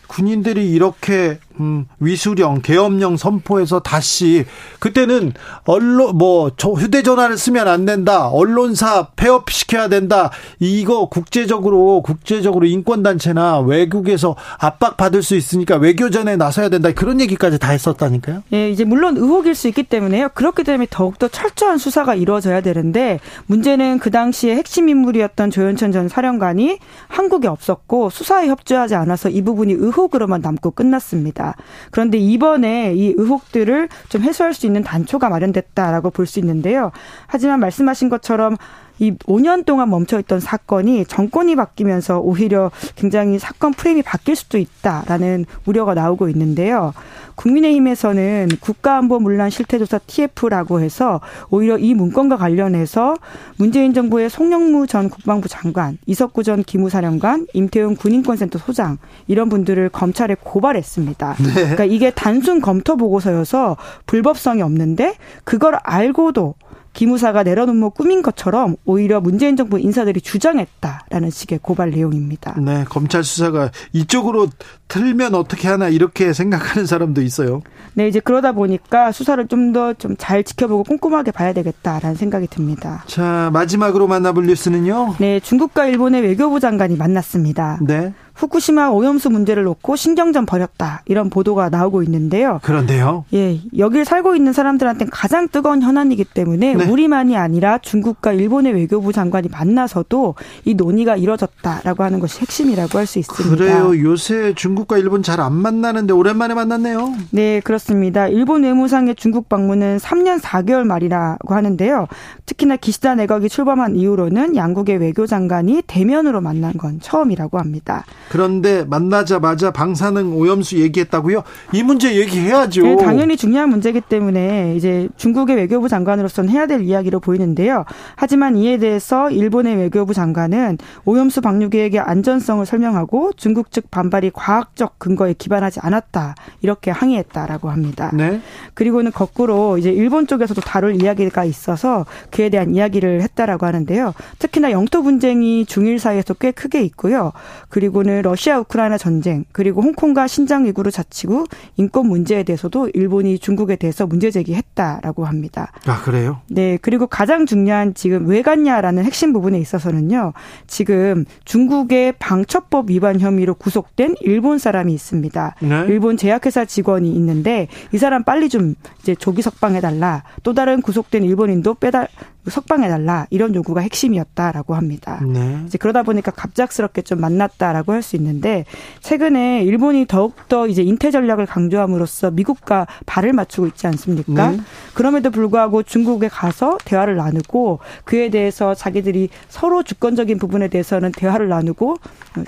[0.07, 4.45] 군인들이 이렇게 음, 위수령, 계엄령 선포해서 다시
[4.79, 5.33] 그때는
[5.65, 10.31] 언론 뭐 저 휴대전화를 쓰면 안 된다, 언론사 폐업시켜야 된다.
[10.59, 16.91] 이거 국제적으로 국제적으로 인권 단체나 외국에서 압박 받을 수 있으니까 외교전에 나서야 된다.
[16.93, 18.43] 그런 얘기까지 다 했었다니까요.
[18.53, 20.29] 예, 이제 물론 의혹일 수 있기 때문에요.
[20.33, 26.77] 그렇기 때문에 더욱더 철저한 수사가 이루어져야 되는데 문제는 그 당시에 핵심 인물이었던 조현천 전 사령관이
[27.07, 31.42] 한국에 없었고 수사에 협조하지 않아서 이 부분이 의혹으로만 남고 끝났습니다.
[31.91, 36.91] 그런데 이번에 이 의혹들을 좀 해소할 수 있는 단초가 마련됐다라고 볼 수 있는데요.
[37.27, 38.55] 하지만 말씀하신 것처럼
[38.99, 45.93] 이 5년 동안 멈춰있던 사건이 정권이 바뀌면서 오히려 굉장히 사건 프레임이 바뀔 수도 있다라는 우려가
[45.93, 46.93] 나오고 있는데요.
[47.35, 53.15] 국민의힘에서는 국가안보문란 실태조사 TF라고 해서 오히려 이 문건과 관련해서
[53.57, 58.97] 문재인 정부의 송영무 전 국방부 장관, 이석구 전 기무사령관, 임태훈 군인권센터 소장
[59.27, 61.35] 이런 분들을 검찰에 고발했습니다.
[61.39, 61.53] 네.
[61.53, 66.55] 그러니까 이게 단순 검토 보고서여서 불법성이 없는데 그걸 알고도
[66.93, 72.55] 기무사가 내려놓은 뭐 꾸민 것처럼 오히려 문재인 정부 인사들이 주장했다라는 식의 고발 내용입니다.
[72.59, 74.47] 네, 검찰 수사가 이쪽으로
[74.87, 77.61] 틀면 어떻게 하나 이렇게 생각하는 사람도 있어요.
[77.95, 83.03] 네, 이제 그러다 보니까 수사를 좀 더 좀 잘 지켜보고 꼼꼼하게 봐야 되겠다라는 생각이 듭니다.
[83.07, 85.15] 자, 마지막으로 만나볼 뉴스는요.
[85.19, 87.79] 네, 중국과 일본의 외교부 장관이 만났습니다.
[87.81, 88.13] 네.
[88.35, 92.59] 후쿠시마 오염수 문제를 놓고 신경전 벌였다 이런 보도가 나오고 있는데요.
[92.63, 93.25] 그런데요.
[93.33, 96.85] 예, 여기를 살고 있는 사람들한테는 가장 뜨거운 현안이기 때문에 네.
[96.85, 100.35] 우리만이 아니라 중국과 일본의 외교부 장관이 만나서도
[100.65, 103.55] 이 논의가 이뤄졌다라고 하는 것이 핵심이라고 할 수 있습니다.
[103.55, 103.91] 그래요.
[104.01, 107.13] 요새 중국과 일본 잘 안 만나는데 오랜만에 만났네요.
[107.31, 108.27] 네, 그렇습니다.
[108.27, 112.07] 일본 외무상의 중국 방문은 3년 4개월 말이라고 하는데요.
[112.45, 118.05] 특히나 기시다 내각이 출범한 이후로는 양국의 외교 장관이 대면으로 만난 건 처음이라고 합니다.
[118.29, 121.43] 그런데 만나자마자 방사능 오염수 얘기했다고요?
[121.73, 122.83] 이 문제 얘기해야죠.
[122.83, 127.85] 네, 당연히 중요한 문제이기 때문에 이제 중국의 외교부 장관으로서는 해야 될 이야기로 보이는데요.
[128.15, 134.99] 하지만 이에 대해서 일본의 외교부 장관은 오염수 방류 계획의 안전성을 설명하고 중국 측 반발이 과학적
[134.99, 138.11] 근거에 기반하지 않았다 이렇게 항의했다라고 합니다.
[138.13, 138.41] 네.
[138.73, 144.13] 그리고는 거꾸로 이제 일본 쪽에서도 다룰 이야기가 있어서 그에 대한 이야기를 했다라고 하는데요.
[144.39, 147.31] 특히나 영토 분쟁이 중일 사이에서 꽤 크게 있고요.
[147.69, 151.45] 그리고는 러시아 우크라이나 전쟁 그리고 홍콩과 신장 위구르 자치구
[151.77, 155.71] 인권 문제에 대해서도 일본이 중국에 대해서 문제 제기했다라고 합니다.
[155.85, 156.41] 아 그래요?
[156.49, 160.33] 네 그리고 가장 중요한 지금 왜 갔냐라는 핵심 부분에 있어서는요.
[160.67, 165.55] 지금 중국의 방첩법 위반 혐의로 구속된 일본 사람이 있습니다.
[165.61, 165.85] 네?
[165.87, 170.23] 일본 제약회사 직원이 있는데 이 사람 빨리 좀 이제 조기 석방해 달라.
[170.43, 172.07] 또 다른 구속된 일본인도 빼달
[172.47, 175.19] 석방해달라 이런 요구가 핵심이었다라고 합니다.
[175.25, 175.61] 네.
[175.65, 178.65] 이제 그러다 보니까 갑작스럽게 좀 만났다라고 할 수 있는데
[178.99, 184.51] 최근에 일본이 더욱더 이제 인태 전략을 강조함으로써 미국과 발을 맞추고 있지 않습니까?
[184.51, 184.59] 네.
[184.93, 191.95] 그럼에도 불구하고 중국에 가서 대화를 나누고 그에 대해서 자기들이 서로 주권적인 부분에 대해서는 대화를 나누고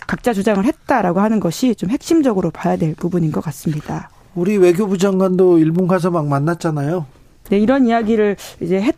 [0.06, 4.10] 각자 주장을 했다라고 하는 것이 좀 핵심적으로 봐야 될 부분인 것 같습니다.
[4.36, 7.06] 우리 외교부 장관도 일본 가서 막 만났잖아요.
[7.50, 8.96] 네, 이런 이야기를 이제 했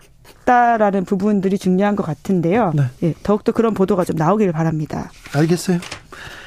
[0.47, 2.71] 있다라는 부분들이 중요한 것 같은데요.
[2.73, 2.83] 네.
[3.03, 5.11] 예, 더욱더 그런 보도가 좀 나오기를 바랍니다.
[5.33, 5.79] 알겠어요.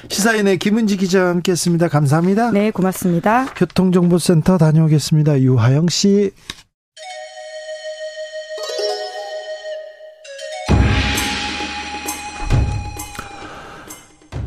[0.09, 1.89] 시사인의 김은지 기자와 함께했습니다.
[1.89, 2.51] 감사합니다.
[2.51, 3.47] 네, 고맙습니다.
[3.55, 5.40] 교통정보센터 다녀오겠습니다.
[5.43, 6.32] 유하영 씨.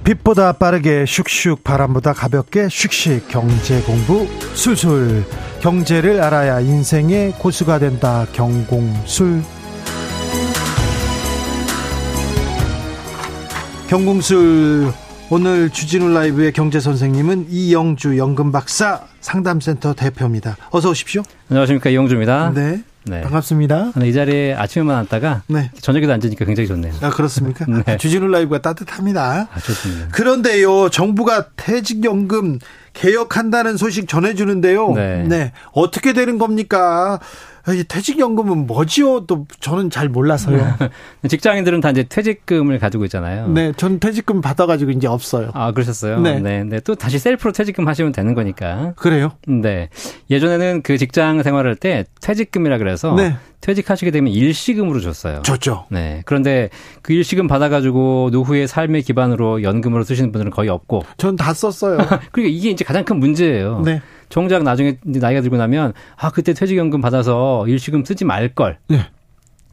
[0.04, 5.24] 빛보다 빠르게 슉슉 바람보다 가볍게 슉슉 경제 공부 술술
[5.62, 8.26] 경제를 알아야 인생의 고수가 된다.
[8.34, 9.42] 경공술.
[13.88, 14.92] 경공술
[15.30, 20.58] 오늘 주진우 라이브의 경제 선생님은 이영주 연금 박사 상담센터 대표입니다.
[20.72, 21.22] 어서 오십시오.
[21.50, 22.52] 안녕하십니까 이영주입니다.
[22.54, 22.84] 네.
[23.06, 23.22] 네.
[23.22, 23.92] 반갑습니다.
[24.04, 25.72] 이 자리에 아침에만 왔다가 네.
[25.82, 26.94] 저녁에도 앉으니까 굉장히 좋네요.
[27.02, 27.66] 아, 그렇습니까?
[27.86, 27.98] 네.
[27.98, 29.50] 주진우 라이브가 따뜻합니다.
[29.54, 30.08] 아, 좋습니다.
[30.10, 32.60] 그런데요, 정부가 퇴직연금
[32.94, 34.94] 개혁한다는 소식 전해주는데요.
[34.94, 35.24] 네.
[35.24, 35.52] 네.
[35.74, 37.20] 어떻게 되는 겁니까?
[37.88, 39.26] 퇴직연금은 뭐지요?
[39.26, 40.76] 또 저는 잘 몰라서요.
[41.28, 43.48] 직장인들은 다 이제 퇴직금을 가지고 있잖아요.
[43.48, 45.52] 네, 저는 퇴직금 받아가지고 이제 없어요.
[45.54, 46.20] 아, 그러셨어요?
[46.20, 46.40] 네.
[46.40, 46.80] 네, 네.
[46.82, 48.94] 또 다시 셀프로 퇴직금 하시면 되는 거니까.
[48.98, 49.32] 그래요?
[49.48, 49.90] 네.
[50.30, 53.36] 예전에는 그 직장 생활할 때 퇴직금이라 그래서 네.
[53.62, 55.42] 퇴직하시게 되면 일시금으로 줬어요.
[55.44, 55.86] 줬죠.
[55.90, 56.22] 네.
[56.26, 56.70] 그런데
[57.02, 61.04] 그 일시금 받아가지고 노후의 삶의 기반으로 연금으로 쓰시는 분들은 거의 없고.
[61.18, 61.98] 전 다 썼어요.
[62.34, 63.82] 그러니까 이게 이제 가장 큰 문제예요.
[63.86, 64.02] 네.
[64.30, 68.78] 정작 나중에 나이가 들고 나면 아 그때 퇴직연금 받아서 일시금 쓰지 말 걸.
[68.88, 69.00] 네.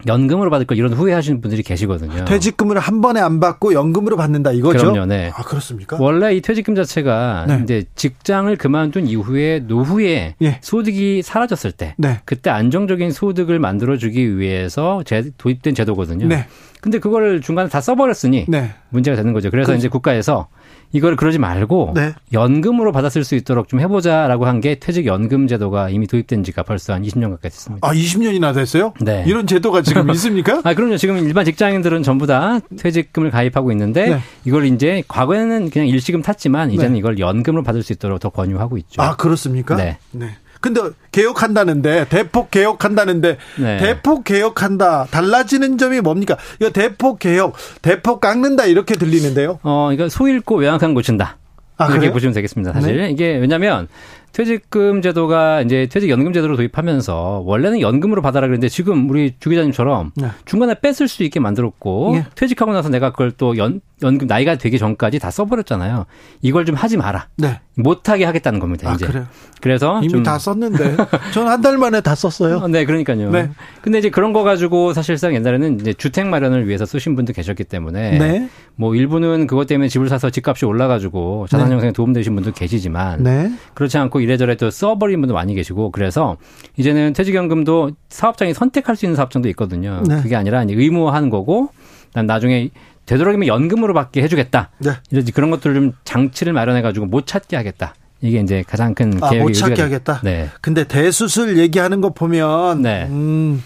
[0.07, 2.25] 연금으로 받을 걸 이런 후회하시는 분들이 계시거든요.
[2.25, 4.79] 퇴직금을 한 번에 안 받고 연금으로 받는다 이거죠?
[4.93, 5.31] 그럼요, 네.
[5.35, 5.99] 아 그렇습니까?
[6.01, 7.61] 원래 이 퇴직금 자체가 네.
[7.63, 10.59] 이제 직장을 그만둔 이후에 노후에 예.
[10.63, 12.21] 소득이 사라졌을 때 네.
[12.25, 16.29] 그때 안정적인 소득을 만들어주기 위해서 제- 도입된 제도거든요.
[16.29, 16.47] 네.
[16.81, 18.71] 근데 그걸 중간에 다 써버렸으니 네.
[18.89, 19.51] 문제가 되는 거죠.
[19.51, 19.79] 그래서 그렇죠.
[19.81, 20.49] 이제 국가에서
[20.93, 22.15] 이걸 그러지 말고 네.
[22.33, 27.03] 연금으로 받았을 수 있도록 좀 해보자라고 한 게 퇴직연금 제도가 이미 도입된 지가 벌써 한
[27.03, 27.87] 20년 가까이 됐습니다.
[27.89, 28.93] 아 20년이나 됐어요?
[29.01, 29.25] 네.
[29.27, 30.61] 이런 제도가 지금 있습니까?
[30.65, 30.97] 아, 그럼요.
[30.99, 34.21] 지금 일반 직장인들은 전부 다 퇴직금을 가입하고 있는데 네.
[34.45, 39.01] 이걸 이제 과거에는 그냥 일시금 탔지만 이제는 이걸 연금으로 받을 수 있도록 더 권유하고 있죠.
[39.01, 39.77] 아 그렇습니까?
[39.77, 39.97] 네.
[40.12, 40.27] 네.
[40.61, 40.81] 근데
[41.12, 43.78] 개혁한다는데 대폭 개혁한다는데 네.
[43.78, 46.37] 대폭 개혁한다 달라지는 점이 뭡니까?
[46.61, 49.59] 이거 대폭 개혁 대폭 깎는다 이렇게 들리는데요.
[49.62, 51.39] 어, 이거 소 잃고 외양간 고친다.
[51.77, 52.12] 아, 이렇게 그래요?
[52.12, 52.74] 보시면 되겠습니다.
[52.74, 53.11] 사실 네.
[53.11, 53.89] 이게 왜냐하면
[54.32, 60.28] 퇴직금 제도가 이제 퇴직연금 제도로 도입하면서 원래는 연금으로 받아라 그랬는데 지금 우리 주 기자님처럼 네.
[60.45, 62.27] 중간에 뺏을 수 있게 만들었고 예.
[62.35, 66.07] 퇴직하고 나서 내가 그걸 또 연, 연금 나이가 되기 전까지 다 써버렸잖아요.
[66.43, 67.28] 이걸 좀 하지 마라.
[67.37, 67.61] 네.
[67.82, 68.90] 못하게 하겠다는 겁니다.
[68.90, 69.07] 아 이제.
[69.07, 69.27] 그래요.
[69.61, 70.97] 그래서 이미 좀다 썼는데
[71.32, 72.59] 저는 한달 만에 다 썼어요.
[72.59, 73.31] 어, 네, 그러니까요.
[73.31, 73.51] 네.
[73.82, 78.19] 근데 이제 그런 거 가지고 사실상 옛날에는 이제 주택 마련을 위해서 쓰신 분도 계셨기 때문에
[78.19, 78.48] 네.
[78.77, 81.74] 뭐 일부는 그것 때문에 집을 사서 집값이 올라가지고 자산 네.
[81.74, 83.52] 형성에 도움되신 분도 계시지만 네.
[83.74, 86.36] 그렇지 않고 이래저래 또 써버린 분도 많이 계시고 그래서
[86.77, 90.02] 이제는 퇴직연금도 사업장이 선택할 수 있는 사업장도 있거든요.
[90.09, 90.23] 네.
[90.23, 91.69] 그게 아니라 이제 의무화하는 거고
[92.12, 92.70] 난 나중에
[93.11, 94.70] 되도록이면 연금으로 받게 해주겠다.
[94.78, 94.93] 네.
[95.11, 97.95] 이런 그런 것들 좀 장치를 마련해가지고 못 찾게 하겠다.
[98.20, 100.20] 이게 이제 가장 큰 아, 개혁의 못 찾게 하겠다.
[100.23, 100.49] 네.
[100.61, 103.07] 근데 대수술 얘기하는 거 보면 네.
[103.11, 103.62] 음,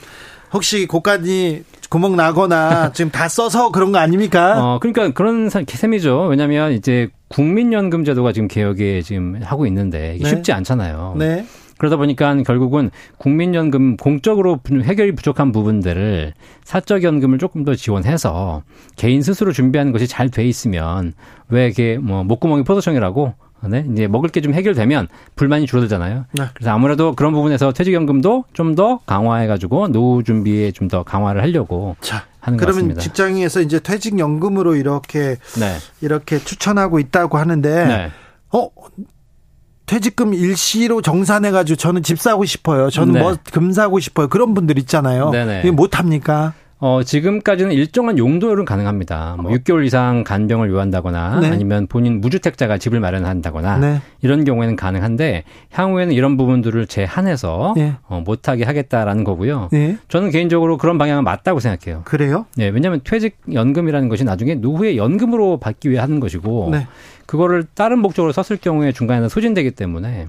[0.52, 4.54] 혹시 고관이 구멍 나거나 지금 다 써서 그런 거 아닙니까?
[4.64, 6.26] 어, 그러니까 그런 사- 셈이죠.
[6.28, 10.26] 왜냐하면 이제 국민연금 제도가 지금 개혁에 지금 하고 있는데 네.
[10.28, 11.16] 쉽지 않잖아요.
[11.18, 11.44] 네.
[11.78, 16.32] 그러다 보니까 결국은 국민연금 공적으로 부- 해결이 부족한 부분들을
[16.64, 18.62] 사적연금을 조금 더 지원해서
[18.96, 21.12] 개인 스스로 준비하는 것이 잘 돼 있으면
[21.48, 23.34] 왜 이게 뭐 목구멍이 포도청이라고
[23.66, 23.82] 네?
[23.92, 26.26] 이제 먹을 게 좀 해결되면 불만이 줄어들잖아요.
[26.32, 26.44] 네.
[26.52, 32.24] 그래서 아무래도 그런 부분에서 퇴직연금도 좀 더 강화해가지고 노후 준비에 좀 더 강화를 하려고 자,
[32.40, 33.00] 하는 것 그러면 같습니다.
[33.00, 35.76] 직장에서 이제 퇴직연금으로 이렇게 네.
[36.02, 38.10] 이렇게 추천하고 있다고 하는데 네.
[38.52, 38.68] 어
[39.86, 42.90] 퇴직금 일시로 정산해 가지고 저는 집 사고 싶어요.
[42.90, 43.20] 저는 네.
[43.20, 44.28] 뭐 금 사고 싶어요.
[44.28, 45.30] 그런 분들 있잖아요.
[45.30, 45.60] 네네.
[45.60, 46.54] 이게 못 합니까?
[46.84, 49.36] 어, 지금까지는 일정한 용도는 가능합니다.
[49.40, 51.40] 뭐 6개월 이상 간병을 요한다거나 어.
[51.40, 51.48] 네.
[51.48, 54.02] 아니면 본인 무주택자가 집을 마련한다거나 네.
[54.20, 57.94] 이런 경우에는 가능한데 향후에는 이런 부분들을 제한해서 예.
[58.06, 59.70] 어, 못하게 하겠다라는 거고요.
[59.72, 59.96] 네.
[60.08, 62.02] 저는 개인적으로 그런 방향은 맞다고 생각해요.
[62.04, 62.44] 그래요?
[62.54, 66.86] 네, 왜냐하면 퇴직 연금이라는 것이 나중에 노후에 연금으로 받기 위해 하는 것이고 네.
[67.24, 70.26] 그거를 다른 목적으로 썼을 경우에 중간에 소진되기 때문에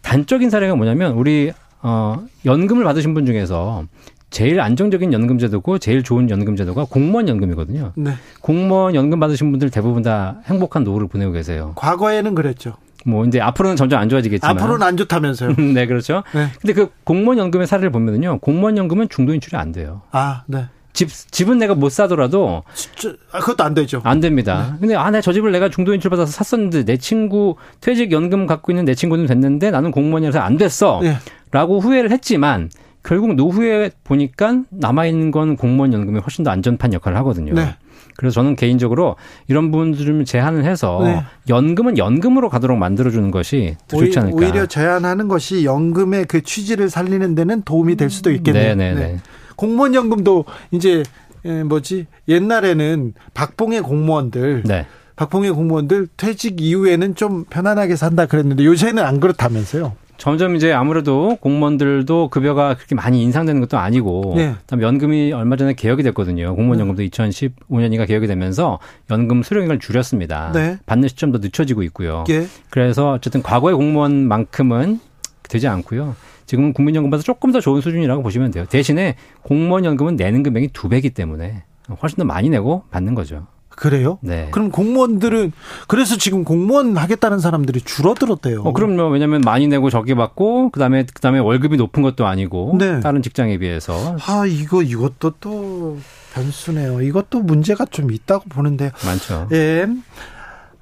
[0.00, 1.52] 단적인 사례가 뭐냐면 우리
[1.82, 3.84] 어 연금을 받으신 분 중에서
[4.30, 7.92] 제일 안정적인 연금 제도고 제일 좋은 연금 제도가 공무원 연금이거든요.
[7.96, 8.12] 네.
[8.40, 11.72] 공무원 연금 받으신 분들 대부분 다 행복한 노후를 보내고 계세요.
[11.74, 12.74] 과거에는 그랬죠.
[13.06, 15.56] 뭐 이제 앞으로는 점점 안 좋아지겠지만 앞으로는 안 좋다면서요.
[15.74, 16.22] 네, 그렇죠.
[16.34, 16.48] 네.
[16.60, 18.38] 근데 그 공무원 연금의 사례를 보면은요.
[18.40, 20.02] 공무원 연금은 중도 인출이 안 돼요.
[20.12, 20.66] 아, 네.
[20.92, 24.00] 집 집은 내가 못 사더라도 진짜, 아, 그것도 안 되죠.
[24.04, 24.76] 안 됩니다.
[24.80, 28.70] 근데 아, 내 저 집을 내가 중도 인출 받아서 샀었는데 내 친구 퇴직 연금 갖고
[28.72, 31.00] 있는 내 친구는 됐는데 나는 공무원이라서 안 됐어.
[31.04, 31.16] 예.
[31.52, 32.70] 라고 후회를 했지만
[33.02, 37.54] 결국 노후에 보니까 남아 있는 건 공무원 연금이 훨씬 더 안전판 역할을 하거든요.
[37.54, 37.76] 네.
[38.16, 39.16] 그래서 저는 개인적으로
[39.48, 41.22] 이런 부분들 좀 제한을 해서 네.
[41.48, 44.36] 연금은 연금으로 가도록 만들어 주는 것이 더 좋지 않을까.
[44.36, 48.74] 오히려 제한하는 것이 연금의 그 취지를 살리는 데는 도움이 될 수도 있겠네요.
[48.74, 49.16] 네, 네, 네.
[49.56, 51.02] 공무원 연금도 이제
[51.44, 54.86] 에, 뭐지 옛날에는 박봉의 공무원들 네.
[55.16, 59.94] 박봉의 공무원들 퇴직 이후에는 좀 편안하게 산다 그랬는데 요새는 안 그렇다면서요.
[60.20, 64.54] 점점 이제 아무래도 공무원들도 급여가 그렇게 많이 인상되는 것도 아니고 네.
[64.60, 66.54] 그다음에 연금이 얼마 전에 개혁이 됐거든요.
[66.54, 68.78] 공무원 연금도 2015년인가 개혁이 되면서
[69.10, 70.52] 연금 수령액을 줄였습니다.
[70.52, 70.76] 네.
[70.84, 72.24] 받는 시점도 늦춰지고 있고요.
[72.28, 72.46] 예.
[72.68, 75.00] 그래서 어쨌든 과거의 공무원만큼은
[75.42, 76.14] 되지 않고요.
[76.44, 78.66] 지금은 국민연금보다 조금 더 좋은 수준이라고 보시면 돼요.
[78.68, 81.62] 대신에 공무원 연금은 내는 금액이 두 배이기 때문에
[82.02, 83.46] 훨씬 더 많이 내고 받는 거죠.
[83.80, 84.18] 그래요?
[84.20, 84.48] 네.
[84.50, 85.52] 그럼 공무원들은
[85.88, 88.60] 그래서 지금 공무원 하겠다는 사람들이 줄어들었대요.
[88.60, 89.08] 어, 그럼요.
[89.08, 93.00] 왜냐하면 많이 내고 적게 받고 그다음에 그다음에 월급이 높은 것도 아니고 네.
[93.00, 95.96] 다른 직장에 비해서 아 이거 이것도 또
[96.34, 97.00] 변수네요.
[97.00, 98.90] 이것도 문제가 좀 있다고 보는데요.
[99.06, 99.48] 많죠.
[99.52, 99.86] 예.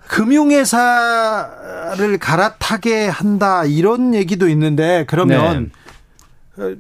[0.08, 5.70] 금융회사를 갈아타게 한다 이런 얘기도 있는데 그러면
[6.56, 6.74] 어,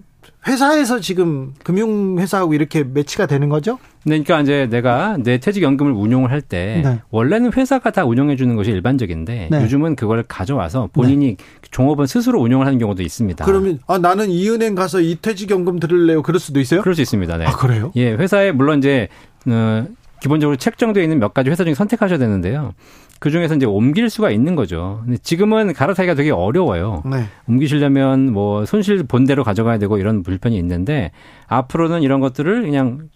[0.46, 3.78] 회사에서 지금 금융회사하고 이렇게 매치가 되는 거죠?
[4.04, 7.00] 그러니까 이제 내가 내 퇴직연금을 운용을 할때 네.
[7.10, 9.62] 원래는 회사가 다 운영해 주는 것이 일반적인데 네.
[9.62, 11.36] 요즘은 그걸 가져와서 본인이
[11.70, 13.44] 종업원 스스로 운영을 하는 경우도 있습니다.
[13.44, 16.22] 그러면 아 나는 이 은행 가서 이 퇴직연금 들을래요.
[16.22, 16.82] 그럴 수도 있어요?
[16.82, 17.36] 그럴 수 있습니다.
[17.36, 17.44] 네.
[17.44, 17.92] 아 그래요?
[17.96, 19.08] 예, 회사에 물론 이제
[19.46, 19.86] 어,
[20.20, 22.74] 기본적으로 책정되어 있는 몇 가지 회사 중에 선택하셔야 되는데요.
[23.18, 25.00] 그 중에서 이제 옮길 수가 있는 거죠.
[25.04, 27.02] 근데 지금은 갈아타기가 되게 어려워요.
[27.10, 27.24] 네.
[27.48, 31.10] 옮기시려면 뭐 손실 본대로 가져가야 되고 이런 불편이 있는데
[31.48, 33.08] 앞으로는 이런 것들을 그냥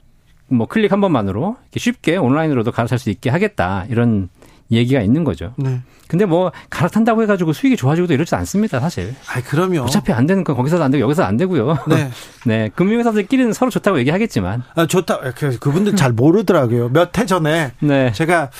[0.48, 4.28] 뭐 클릭 한 번만으로 쉽게 온라인으로도 갈아탈 수 있게 하겠다 이런
[4.70, 5.52] 얘기가 있는 거죠.
[5.56, 5.80] 네.
[6.08, 9.14] 근데 뭐 갈아탄다고 해가지고 수익이 좋아지고도 이러지 않습니다, 사실.
[9.28, 11.78] 아 그러면 어차피 안 되는 건 거기서도 안 되고 여기서 안 되고요.
[11.88, 12.10] 네.
[12.44, 14.62] 네, 금융회사들끼리는 서로 좋다고 얘기하겠지만.
[14.74, 15.20] 아, 좋다.
[15.36, 16.88] 그, 그분들 잘 모르더라고요.
[16.90, 18.12] 몇 해 전에 네.
[18.12, 18.50] 제가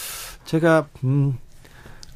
[0.45, 1.39] 제가 음.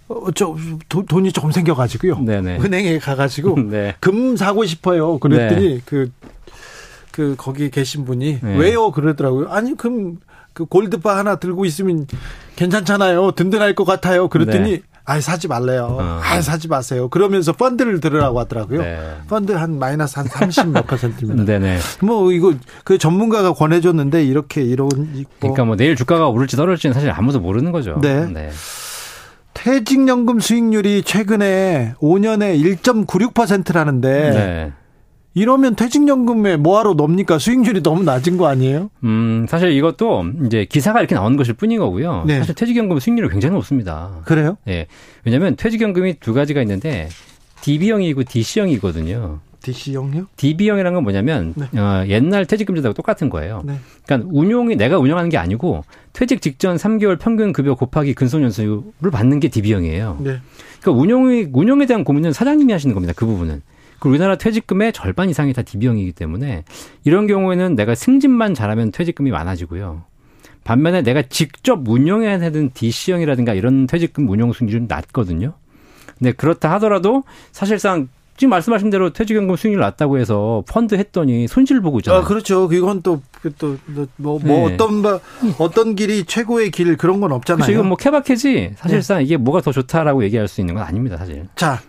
[0.08, 0.54] 어, 저,
[0.88, 2.20] 도- 돈이 조금 생겨가지고요.
[2.20, 2.58] 네네.
[2.60, 3.96] 은행에 가가지고 네.
[4.00, 5.18] 금 사고 싶어요.
[5.18, 6.12] 그랬더니 그,
[7.10, 8.56] 그, 거기 계신 분이 네.
[8.56, 8.92] 왜요?
[8.92, 9.48] 그러더라고요.
[9.48, 10.18] 아니, 금,
[10.52, 12.06] 그 골드바 하나 들고 있으면
[12.54, 13.32] 괜찮잖아요.
[13.32, 14.28] 든든할 것 같아요.
[14.28, 15.12] 그랬더니 네.
[15.12, 15.96] 아 사지 말래요.
[16.00, 16.20] 어.
[16.22, 17.08] 아 사지 마세요.
[17.08, 18.82] 그러면서 펀드를 들으라고 하더라고요.
[18.82, 18.98] 네.
[19.28, 21.44] 펀드 한 마이너스 한 30 몇 퍼센트입니다.
[21.46, 21.78] 네네.
[22.02, 22.54] 뭐 이거
[22.84, 27.72] 그 전문가가 권해줬는데 이렇게 이런 뭐 그러니까 뭐 내일 주가가 오를지 떨어질지는 사실 아무도 모르는
[27.72, 27.98] 거죠.
[28.02, 28.50] 네.
[29.54, 34.72] 퇴직연금 수익률이 최근에 5년에 1.96%라는데 네.
[35.36, 37.38] 이러면 퇴직연금에 뭐하러 넣습니까?
[37.38, 38.90] 수익률이 너무 낮은 거 아니에요?
[39.04, 42.24] 음, 사실 이것도 이제 기사가 이렇게 나오는 것일 뿐인 거고요.
[42.26, 42.38] 네.
[42.38, 44.22] 사실 퇴직연금 수익률이 굉장히 높습니다.
[44.24, 44.56] 그래요?
[44.66, 44.86] 예.
[45.24, 47.10] 왜냐하면 퇴직연금이 두 가지가 있는데
[47.60, 49.40] DB형이고 DC형이거든요.
[49.60, 50.26] DC형요?
[50.36, 51.78] DB형이라는 건 뭐냐면 네.
[51.78, 53.60] 어, 옛날 퇴직금제도하고 똑같은 거예요.
[53.66, 53.74] 네.
[54.06, 55.84] 그러니까 운용이 내가 운영하는 게 아니고
[56.14, 60.16] 퇴직 직전 3개월 평균 급여 곱하기 근속연수를 받는 게 DB형이에요.
[60.20, 60.38] 네.
[60.80, 63.12] 그러니까 운용이 운용에 대한 고민은 사장님이 하시는 겁니다.
[63.14, 63.60] 그 부분은.
[63.98, 66.64] 그 우리나라 퇴직금의 절반 이상이 다 DB형이기 때문에
[67.04, 70.04] 이런 경우에는 내가 승진만 잘하면 퇴직금이 많아지고요.
[70.64, 75.54] 반면에 내가 직접 운영해야 되는 DC형이라든가 이런 퇴직금 운용 수익률은 낮거든요.
[76.18, 82.00] 근데 그렇다 하더라도 사실상 지금 말씀하신 대로 퇴직연금 수익률 낮다고 해서 펀드 했더니 손실 보고
[82.00, 82.20] 있잖아요.
[82.20, 82.68] 아, 그렇죠.
[82.68, 83.22] 그건 또,
[83.58, 83.78] 또,
[84.16, 84.74] 뭐, 뭐, 네.
[84.74, 85.20] 어떤, 바-
[85.58, 87.70] 어떤 길이 최고의 길 그런 건 없잖아요.
[87.72, 91.46] 이건 뭐 케바케지 사실상 이게 뭐가 더 좋다라고 얘기할 수 있는 건 아닙니다, 사실.
[91.56, 91.80] 자,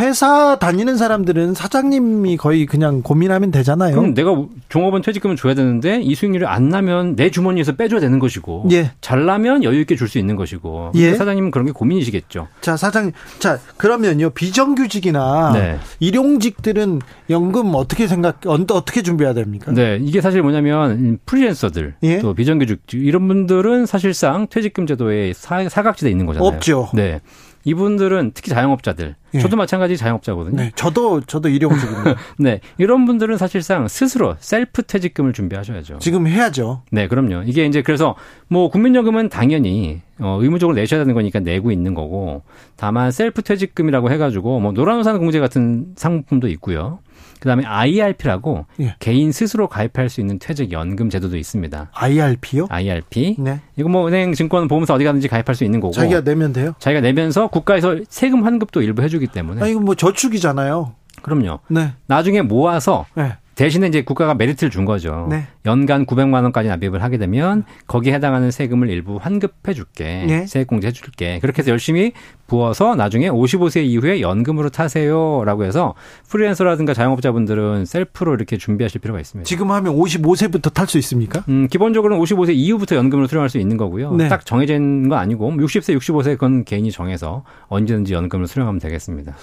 [0.00, 3.94] 회사 다니는 사람들은 사장님이 거의 그냥 고민하면 되잖아요.
[3.94, 4.34] 그럼 내가
[4.68, 8.90] 종업원 퇴직금을 줘야 되는데 이 수익률이 안 나면 내 주머니에서 빼줘야 되는 것이고 예.
[9.00, 11.02] 잘 나면 여유 있게 줄 수 있는 것이고 예.
[11.04, 12.48] 근데 사장님은 그런 게 고민이시겠죠.
[12.60, 13.12] 자, 사장님.
[13.38, 14.30] 자, 그러면요.
[14.30, 15.78] 비정규직이나 네.
[16.00, 17.00] 일용직들은
[17.30, 19.72] 연금 어떻게 생각, 어- 어떻게 준비해야 됩니까?
[19.72, 22.18] 네, 이게 사실 뭐냐면 프리랜서들 예?
[22.18, 26.48] 또 비정규직 이런 분들은 사실상 퇴직금 제도에 사, 사각지대에 있는 거잖아요.
[26.48, 26.90] 없죠.
[26.94, 27.20] 네.
[27.64, 29.38] 이분들은 특히 자영업자들, 예.
[29.38, 30.56] 저도 마찬가지 자영업자거든요.
[30.56, 30.72] 네.
[30.76, 32.16] 저도, 저도 일용직입니다.
[32.38, 35.98] 네, 이런 분들은 사실상 스스로 셀프 퇴직금을 준비하셔야죠.
[35.98, 36.82] 지금 해야죠.
[36.90, 37.42] 네, 그럼요.
[37.46, 38.14] 이게 이제 그래서
[38.48, 42.42] 뭐 국민연금은 당연히 어, 의무적으로 내셔야 되는 거니까 내고 있는 거고
[42.76, 47.00] 다만 셀프 퇴직금이라고 해가지고 뭐 노란우산 공제 같은 상품도 있고요.
[47.44, 48.96] 그다음에 IRP라고 예.
[49.00, 51.90] 개인 스스로 가입할 수 있는 퇴직 연금 제도도 있습니다.
[51.92, 52.68] IRP요?
[52.70, 53.36] IRP.
[53.38, 53.60] 네.
[53.76, 55.92] 이거 뭐 은행, 증권, 보험사 어디 가든지 가입할 수 있는 거고.
[55.92, 56.72] 자기가 내면 돼요?
[56.78, 59.62] 자기가 내면서 국가에서 세금 환급도 일부 해주기 때문에.
[59.62, 60.94] 아, 이거 뭐 저축이잖아요.
[61.20, 61.60] 그럼요.
[61.68, 61.92] 네.
[62.06, 63.36] 나중에 모아서 네.
[63.54, 65.26] 대신에 이제 국가가 메리트를 준 거죠.
[65.30, 65.46] 네.
[65.66, 70.24] 연간 900만 원까지 납입을 하게 되면 거기에 해당하는 세금을 일부 환급해 줄게.
[70.26, 70.46] 네.
[70.46, 71.38] 세액 공제 해 줄게.
[71.40, 72.12] 그렇게 해서 열심히
[72.46, 75.94] 부어서 나중에 55세 이후에 연금으로 타세요라고 해서
[76.28, 79.46] 프리랜서라든가 자영업자분들은 셀프로 이렇게 준비하실 필요가 있습니다.
[79.46, 81.44] 지금 하면 55세부터 탈 수 있습니까?
[81.48, 84.14] 음, 기본적으로는 55세 이후부터 연금으로 수령할 수 있는 거고요.
[84.16, 84.28] 네.
[84.28, 89.34] 딱 있는 건 아니고 60세, 65세 그건 개인이 정해서 언제든지 연금을 수령하면 되겠습니다.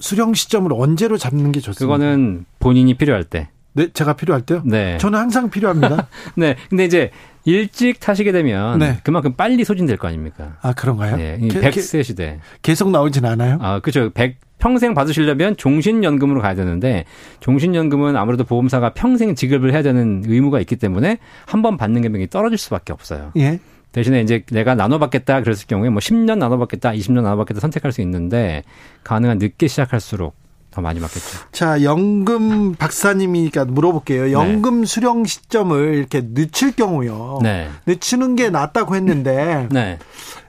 [0.00, 1.96] 수령 시점을 언제로 잡는 게 좋습니까?
[1.96, 3.48] 그거는 본인이 필요할 때.
[3.74, 4.62] 네, 제가 필요할 때요?
[4.64, 4.96] 네.
[4.98, 6.08] 저는 항상 필요합니다.
[6.34, 6.56] 네.
[6.70, 7.10] 근데 이제
[7.44, 8.98] 일찍 타시게 되면 네.
[9.04, 10.56] 그만큼 빨리 소진될 거 아닙니까?
[10.62, 11.16] 아, 그런가요?
[11.16, 11.38] 네.
[11.42, 12.40] 이 게- 100세 시대.
[12.62, 13.58] 계속 나오진 않아요?
[13.60, 14.10] 아, 그렇죠.
[14.10, 17.04] 100 평생 받으시려면 종신연금으로 가야 되는데
[17.40, 22.56] 종신연금은 아무래도 보험사가 평생 지급을 해야 되는 의무가 있기 때문에 한 번 받는 금액이 떨어질
[22.56, 23.32] 수밖에 없어요.
[23.36, 23.60] 예.
[23.96, 28.62] 대신에 이제 내가 나눠받겠다 그랬을 경우에 뭐 10년 나눠받겠다, 20년 나눠받겠다 선택할 수 있는데
[29.04, 30.34] 가능한 늦게 시작할수록
[30.70, 31.38] 더 많이 받겠죠.
[31.50, 34.32] 자, 연금 박사님이니까 물어볼게요.
[34.32, 37.38] 연금 수령 시점을 이렇게 늦출 경우요.
[37.42, 37.70] 네.
[37.86, 39.98] 늦추는 게 낫다고 했는데 네.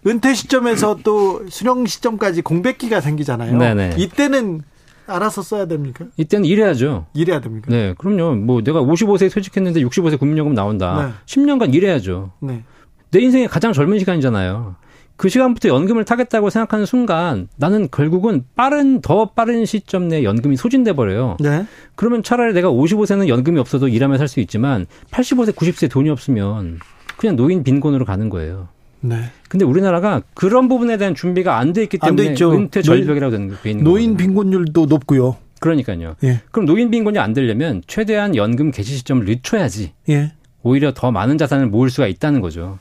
[0.06, 3.58] 은퇴 시점에서 또 수령 시점까지 공백기가 생기잖아요.
[3.58, 3.96] 네네.
[3.98, 4.62] 이때는
[5.06, 6.04] 알아서 써야 됩니까?
[6.18, 7.06] 이때는 일해야죠.
[7.14, 7.68] 일해야 됩니까?
[7.70, 8.36] 네, 그럼요.
[8.36, 11.02] 뭐 내가 55세에 퇴직했는데 65세 국민연금 나온다.
[11.08, 11.14] 네.
[11.26, 12.34] 10년간 일해야죠.
[12.42, 12.66] 네.
[13.12, 14.76] 내 인생의 가장 젊은 시간이잖아요.
[15.16, 20.94] 그 시간부터 연금을 타겠다고 생각하는 순간 나는 결국은 빠른 더 빠른 시점 내에 연금이 소진돼
[20.94, 21.38] 버려요.
[21.40, 21.66] 네.
[21.96, 26.80] 그러면 차라리 내가 55세는 연금이 없어도 일하며 살 수 있지만 85세, 90세 돈이 없으면
[27.18, 28.68] 그냥 노인 빈곤으로 가는 거예요.
[29.00, 29.16] 네.
[29.50, 32.36] 근데 우리나라가 그런 부분에 대한 준비가 안 돼 있기 때문에.
[32.44, 34.18] 은퇴 절벽이라고 되는 돼 있는 노인 거거든요.
[34.18, 35.38] 빈곤율도 높고요.
[35.60, 36.16] 그러니까요.
[36.24, 36.42] 예.
[36.52, 40.34] 그럼 노인 빈곤이 안 되려면 최대한 연금 개시 시점을 늦춰야지 예.
[40.62, 42.78] 오히려 더 많은 자산을 모을 수가 있다는 거죠.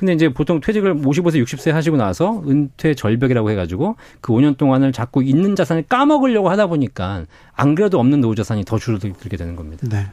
[0.00, 5.22] 근데 이제 보통 퇴직을 55세, 60세 하시고 나서 은퇴 절벽이라고 해가지고 그 5년 동안을 자꾸
[5.22, 9.86] 있는 자산을 까먹으려고 하다 보니까 안 그래도 없는 노후 자산이 더 줄어들게 되는 겁니다.
[9.90, 10.06] 네.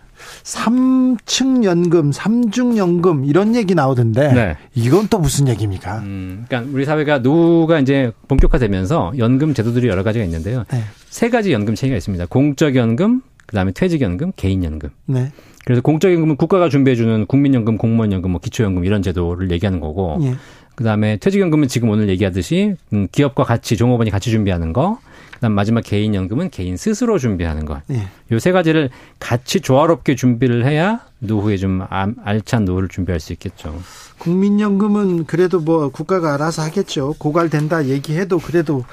[0.44, 4.58] 3층 연금, 3중 연금 이런 얘기 나오던데 네.
[4.76, 6.00] 이건 또 무슨 얘기입니까?
[6.00, 10.66] 음, 그러니까 우리 사회가 노후가 이제 본격화되면서 연금 제도들이 여러 가지가 있는데요.
[10.70, 10.84] 네.
[11.10, 12.26] 세 가지 연금 체계가 있습니다.
[12.26, 14.90] 공적 연금, 그다음에 퇴직 연금, 개인 연금.
[15.06, 15.32] 네.
[15.68, 20.36] 그래서 공적 연금은 국가가 준비해주는 국민연금, 공무원연금, 뭐 기초연금 이런 제도를 얘기하는 거고, 예.
[20.76, 24.98] 그 다음에 퇴직연금은 지금 오늘 얘기하듯이 음, 기업과 같이 종업원이 같이 준비하는 거,
[25.34, 27.82] 그다음 마지막 개인연금은 개인 스스로 준비하는 것.
[27.92, 28.08] 예.
[28.32, 28.90] 요세 가지를
[29.20, 33.78] 같이 조화롭게 준비를 해야 노후에 좀 알- 알찬 노후를 준비할 수 있겠죠.
[34.20, 37.16] 국민연금은 그래도 뭐 국가가 알아서 하겠죠.
[37.18, 38.86] 고갈된다 얘기해도 그래도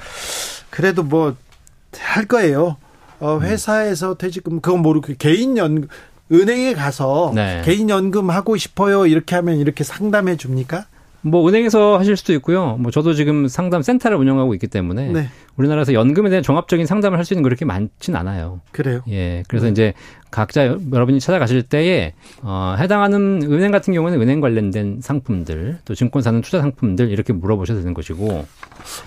[0.69, 1.35] 그래도 뭐
[1.97, 2.75] 할 거예요.
[3.21, 3.25] 음.
[3.25, 5.87] 어, 회사에서 퇴직금 그건 모르고 개인 연
[6.31, 7.61] 은행에 가서 네.
[7.65, 10.85] 개인 연금 하고 싶어요 이렇게 하면 이렇게 상담해 줍니까?
[11.21, 12.77] 뭐 은행에서 하실 수도 있고요.
[12.79, 15.29] 뭐 저도 지금 상담 센터를 운영하고 있기 때문에 네.
[15.57, 18.61] 우리나라에서 연금에 대한 종합적인 상담을 할 수 있는 게 그렇게 많진 않아요.
[18.71, 19.01] 그래요.
[19.09, 19.43] 예.
[19.47, 19.93] 그래서 이제
[20.31, 26.41] 각자 여- 여러분이 찾아가실 때에 어 해당하는 은행 같은 경우는 은행 관련된 상품들, 또 증권사는
[26.41, 28.45] 투자 상품들 이렇게 물어보셔도 되는 것이고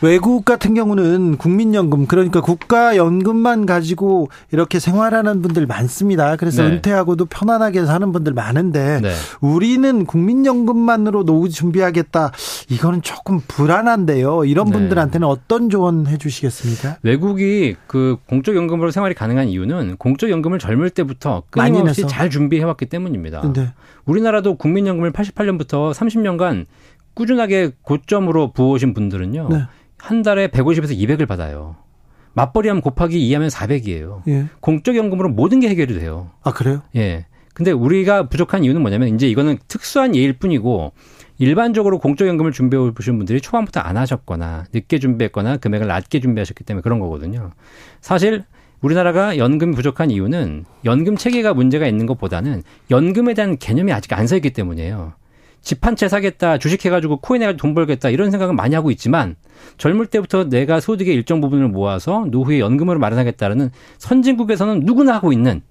[0.00, 6.36] 외국 같은 경우는 국민연금 그러니까 국가연금만 가지고 이렇게 생활하는 분들 많습니다.
[6.36, 6.70] 그래서 네.
[6.70, 9.12] 은퇴하고도 편안하게 사는 분들 많은데 네.
[9.42, 12.32] 우리는 국민연금만으로 노후 준비하겠다.
[12.70, 14.44] 이거는 조금 불안한데요.
[14.46, 14.72] 이런 네.
[14.72, 16.98] 분들한테는 어떤 조언 해주시 겠습니까?
[17.02, 22.06] 외국이 그 공적 연금으로 생활이 가능한 이유는 공적 연금을 젊을 때부터 끊임없이.
[22.06, 23.52] 잘 준비해 왔기 때문입니다.
[23.52, 23.72] 네.
[24.04, 26.66] 우리나라도 국민연금을 88년부터 30년간
[27.14, 29.48] 꾸준하게 고점으로 부어오신 분들은요.
[29.50, 29.62] 네.
[29.98, 31.76] 한 달에 150에서 200을 받아요.
[32.34, 34.22] 맞벌이하면 곱하기 2하면 400이에요.
[34.28, 34.46] 예.
[34.60, 36.30] 공적연금으로 모든 게 해결이 돼요.
[36.42, 36.82] 아 그래요?
[36.94, 37.26] 예.
[37.52, 40.92] 근데 우리가 부족한 이유는 뭐냐면 이제 이거는 특수한 예일 뿐이고
[41.38, 46.98] 일반적으로 공적연금을 준비해 보신 분들이 초반부터 안 하셨거나 늦게 준비했거나 금액을 낮게 준비하셨기 때문에 그런
[46.98, 47.52] 거거든요.
[48.00, 48.44] 사실
[48.80, 54.36] 우리나라가 연금이 부족한 이유는 연금 체계가 문제가 있는 것보다는 연금에 대한 개념이 아직 안 서
[54.36, 55.14] 있기 때문이에요.
[55.60, 59.34] 집 한 채 사겠다, 주식 해가지고 코인 해가지고 돈 벌겠다 이런 생각은 많이 하고 있지만
[59.78, 65.62] 젊을 때부터 내가 소득의 일정 부분을 모아서 노후에 연금으로 마련하겠다는 선진국에서는 누구나 하고 있는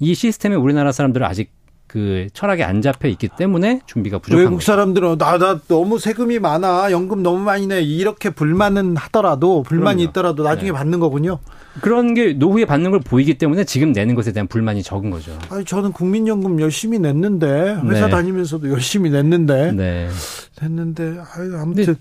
[0.00, 1.52] 이 시스템에 우리나라 사람들은 아직
[1.94, 4.66] 그 철학에 안 잡혀 있기 때문에 준비가 부족한 외국 거죠.
[4.66, 10.10] 사람들은 나, 나 너무 세금이 많아 연금 너무 많이 내 이렇게 불만은 하더라도 불만이 그럼요.
[10.10, 10.76] 있더라도 나중에 네.
[10.76, 11.38] 받는 거군요.
[11.80, 15.38] 그런 게 노후에 받는 걸 보이기 때문에 지금 내는 것에 대한 불만이 적은 거죠.
[15.50, 18.10] 아니 저는 국민연금 열심히 냈는데 회사 네.
[18.10, 20.08] 다니면서도 열심히 냈는데 네.
[20.60, 21.94] 냈는데 아유, 아무튼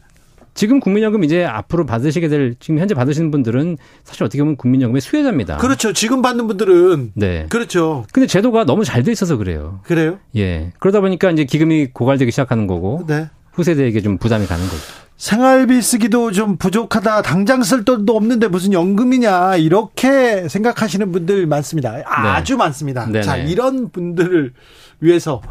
[0.54, 5.58] 지금 국민연금 이제 앞으로 받으시게 될 지금 현재 받으시는 분들은 사실 어떻게 보면 국민연금의 수혜자입니다.
[5.58, 5.94] 그렇죠.
[5.94, 7.46] 지금 받는 분들은 네.
[7.50, 8.06] 그렇죠.
[8.12, 9.82] 근데 제도가 너무 잘 돼 있어서 그래요.
[9.84, 10.20] 그래요?
[10.38, 10.72] 예.
[10.80, 13.30] 그러다 보니까 이제 기금이 고갈되기 시작하는 거고 네.
[13.52, 14.82] 후세대에게 좀 부담이 가는 거죠.
[15.18, 17.22] 생활비 쓰기도 좀 부족하다.
[17.22, 19.58] 당장 쓸 돈도 없는데 무슨 연금이냐.
[19.58, 21.98] 이렇게 생각하시는 분들 많습니다.
[22.06, 23.06] 아주 많습니다.
[23.06, 23.22] 네네.
[23.22, 24.54] 자, 이런 분들을
[25.02, 25.42] 위해서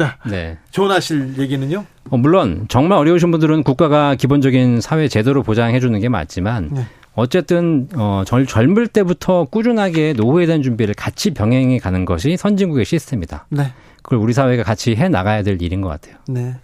[0.00, 0.56] 자, 네.
[0.70, 1.84] 조언하실 얘기는요?
[2.08, 6.86] 어, 물론 정말 어려우신 분들은 국가가 기본적인 사회 제도를 보장해 주는 게 맞지만 네.
[7.14, 13.46] 어쨌든 어, 젊, 젊을 때부터 꾸준하게 노후에 대한 준비를 같이 병행해 가는 것이 선진국의 시스템이다.
[13.50, 13.74] 네.
[14.02, 16.16] 그걸 우리 사회가 같이 해 나가야 될 일인 것 같아요.
[16.28, 16.54] 네.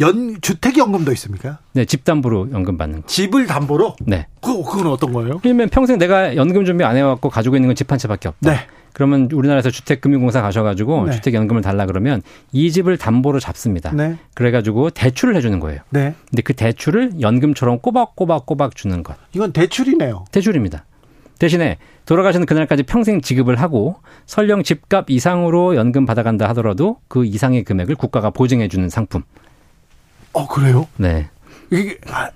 [0.00, 1.58] 연 주택 연금도 있습니까?
[1.72, 3.06] 네, 집 담보로 연금 받는 거.
[3.08, 3.96] 집을 담보로?
[4.06, 4.26] 네.
[4.40, 5.38] 그 그건 어떤 거예요?
[5.42, 8.50] 그러면 평생 내가 연금 준비 안 해왔고 가지고 있는 건 집 한 채밖에 없다.
[8.50, 8.58] 네.
[8.92, 11.12] 그러면 우리나라에서 주택금융공사 가셔가지고 네.
[11.12, 13.92] 주택연금을 달라 그러면 이 집을 담보로 잡습니다.
[13.92, 14.16] 네.
[14.34, 15.80] 그래가지고 대출을 해주는 거예요.
[15.90, 16.14] 네.
[16.30, 19.16] 근데 그 대출을 연금처럼 꼬박꼬박꼬박 주는 것.
[19.34, 20.24] 이건 대출이네요.
[20.30, 20.84] 대출입니다.
[21.38, 23.96] 대신에 돌아가시는 그날까지 평생 지급을 하고
[24.26, 29.22] 설령 집값 이상으로 연금 받아간다 하더라도 그 이상의 금액을 국가가 보증해 주는 상품.
[30.32, 30.86] 어, 그래요?
[30.96, 31.28] 네.
[31.70, 32.30] 이게 아, 이,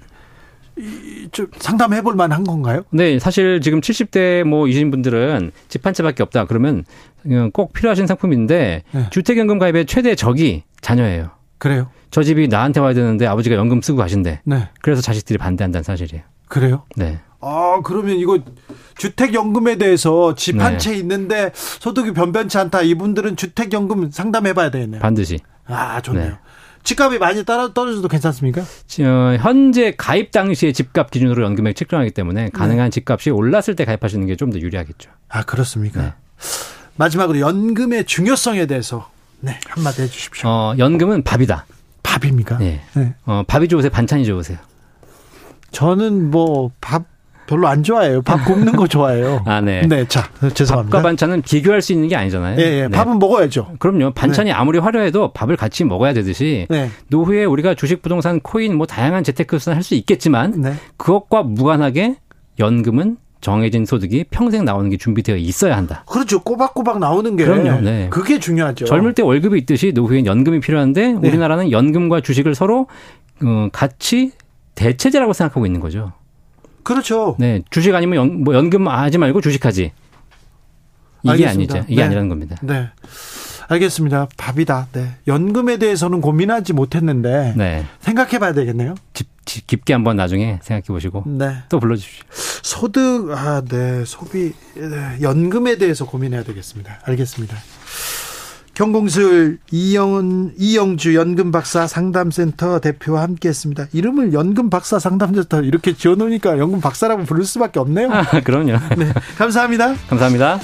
[1.33, 2.83] 좀 상담해 볼 만한 건가요?
[2.91, 6.45] 네, 사실 지금 70대 뭐 이신 분들은 집 한 채밖에 없다.
[6.47, 6.85] 그러면
[7.27, 9.07] 어, 꼭 필요하신 상품인데 네.
[9.11, 11.31] 주택연금 가입의 최대 적이 자녀예요.
[11.59, 11.89] 그래요?
[12.11, 14.41] 저 집이 나한테 와야 되는데 아버지가 연금 쓰고 가신대.
[14.45, 14.69] 네.
[14.83, 16.23] 그래서 자식들이 반대한다는 사실이에요.
[16.49, 16.83] 그래요?
[16.97, 17.21] 네.
[17.41, 18.39] 아, 그러면 이거
[18.99, 20.79] 주택연금에 대해서 집한 네.
[20.79, 22.83] 채 있는데 소득이 변변치 않다.
[22.83, 25.01] 이분들은 주택연금 상담해 봐야 되겠네요.
[25.01, 25.39] 반드시.
[25.67, 26.29] 아, 좋네요.
[26.31, 26.35] 네.
[26.87, 28.63] 집값이 많이 따라 떨어져도 괜찮습니까?
[28.63, 34.37] 어, 현재 가입 당시의 집값 기준으로 연금액 측정하기 때문에 가능한 집값이 올랐을 때 가입하시는 게
[34.37, 35.11] 좀 더 유리하겠죠.
[35.29, 36.01] 아 그렇습니까?
[36.01, 36.13] 네.
[36.97, 39.11] 마지막으로 연금의 중요성에 대해서
[39.41, 40.49] 네 한마디 해주십시오.
[40.49, 41.67] 어, 연금은 밥이다.
[42.05, 42.59] 밥입니까?
[42.59, 42.81] 네.
[42.95, 43.15] 네.
[43.27, 43.91] 어, 밥이 좋으세요?
[43.91, 44.59] 반찬이 좋으세요?
[45.73, 47.05] 저는 뭐 밥
[47.47, 48.23] 별로 안 좋아해요.
[48.23, 49.43] 밥 굽는 거 좋아해요.
[49.47, 49.87] 아, 네.
[49.87, 50.97] 네, 자 죄송합니다.
[50.99, 52.59] 밥과 반찬은 비교할 수 있는 게 아니잖아요.
[52.61, 52.89] 예, 예, 네.
[52.89, 53.77] 밥은 먹어야죠.
[53.79, 54.13] 그럼요.
[54.13, 56.91] 반찬이 아무리 화려해도 밥을 같이 먹어야 되듯이 네.
[57.09, 60.75] 노후에 우리가 주식, 부동산, 코인 뭐 다양한 재테크 수단 할 수 있겠지만 네.
[60.97, 62.17] 그것과 무관하게
[62.59, 66.03] 연금은 정해진 소득이 평생 나오는 게 준비되어 있어야 한다.
[66.09, 66.41] 그렇죠.
[66.43, 67.81] 꼬박꼬박 나오는 게 그럼요.
[67.83, 68.09] 네.
[68.11, 68.87] 그게 중요하죠.
[68.87, 71.29] 젊을 때 월급이 있듯이 노후엔 연금이 필요한데 네.
[71.29, 72.89] 우리나라는 연금과 주식을 서로
[73.45, 74.33] 어, 같이
[74.75, 76.13] 대체제라고 생각하고 있는 거죠.
[76.87, 77.35] 그렇죠.
[77.41, 79.93] 네, 주식 아니면 연, 뭐 연금 하지 말고 주식하지.
[81.23, 81.75] 이게 알겠습니다.
[81.75, 81.93] 아니죠.
[81.93, 82.07] 이게 네.
[82.07, 82.57] 아니라는 겁니다.
[82.63, 82.89] 네.
[83.69, 84.29] 알겠습니다.
[84.37, 84.87] 밥이다.
[84.93, 85.17] 네.
[85.27, 87.85] 연금에 대해서는 고민하지 못했는데 네.
[87.99, 88.95] 생각해 봐야 되겠네요.
[89.13, 91.57] 집, 집 깊게 한번 나중에 생각해 보시고 네.
[91.69, 92.25] 또 불러 주십시오.
[92.63, 94.05] 소득, 아, 네.
[94.05, 95.19] 소비, 네.
[95.21, 97.01] 연금에 대해서 고민해야 되겠습니다.
[97.03, 97.57] 알겠습니다.
[98.77, 103.87] 경공술 이영은 이영주 연금 박사 상담센터 대표와 함께했습니다.
[103.95, 108.13] 이름을 연금 박사 상담센터 이렇게 지어놓으니까 연금 박사라고 부를 수밖에 없네요.
[108.13, 108.73] 아, 그럼요.
[108.99, 109.95] 네, 감사합니다.
[110.09, 110.61] 감사합니다.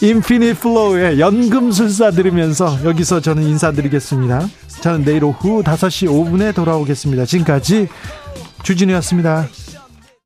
[0.00, 4.48] Infinite Flow의 연금술사 들으면서 여기서 저는 인사드리겠습니다.
[4.80, 7.26] 저는 내일 오후 5시 5분에 돌아오겠습니다.
[7.26, 7.88] 지금까지
[8.62, 9.46] 주진우였습니다.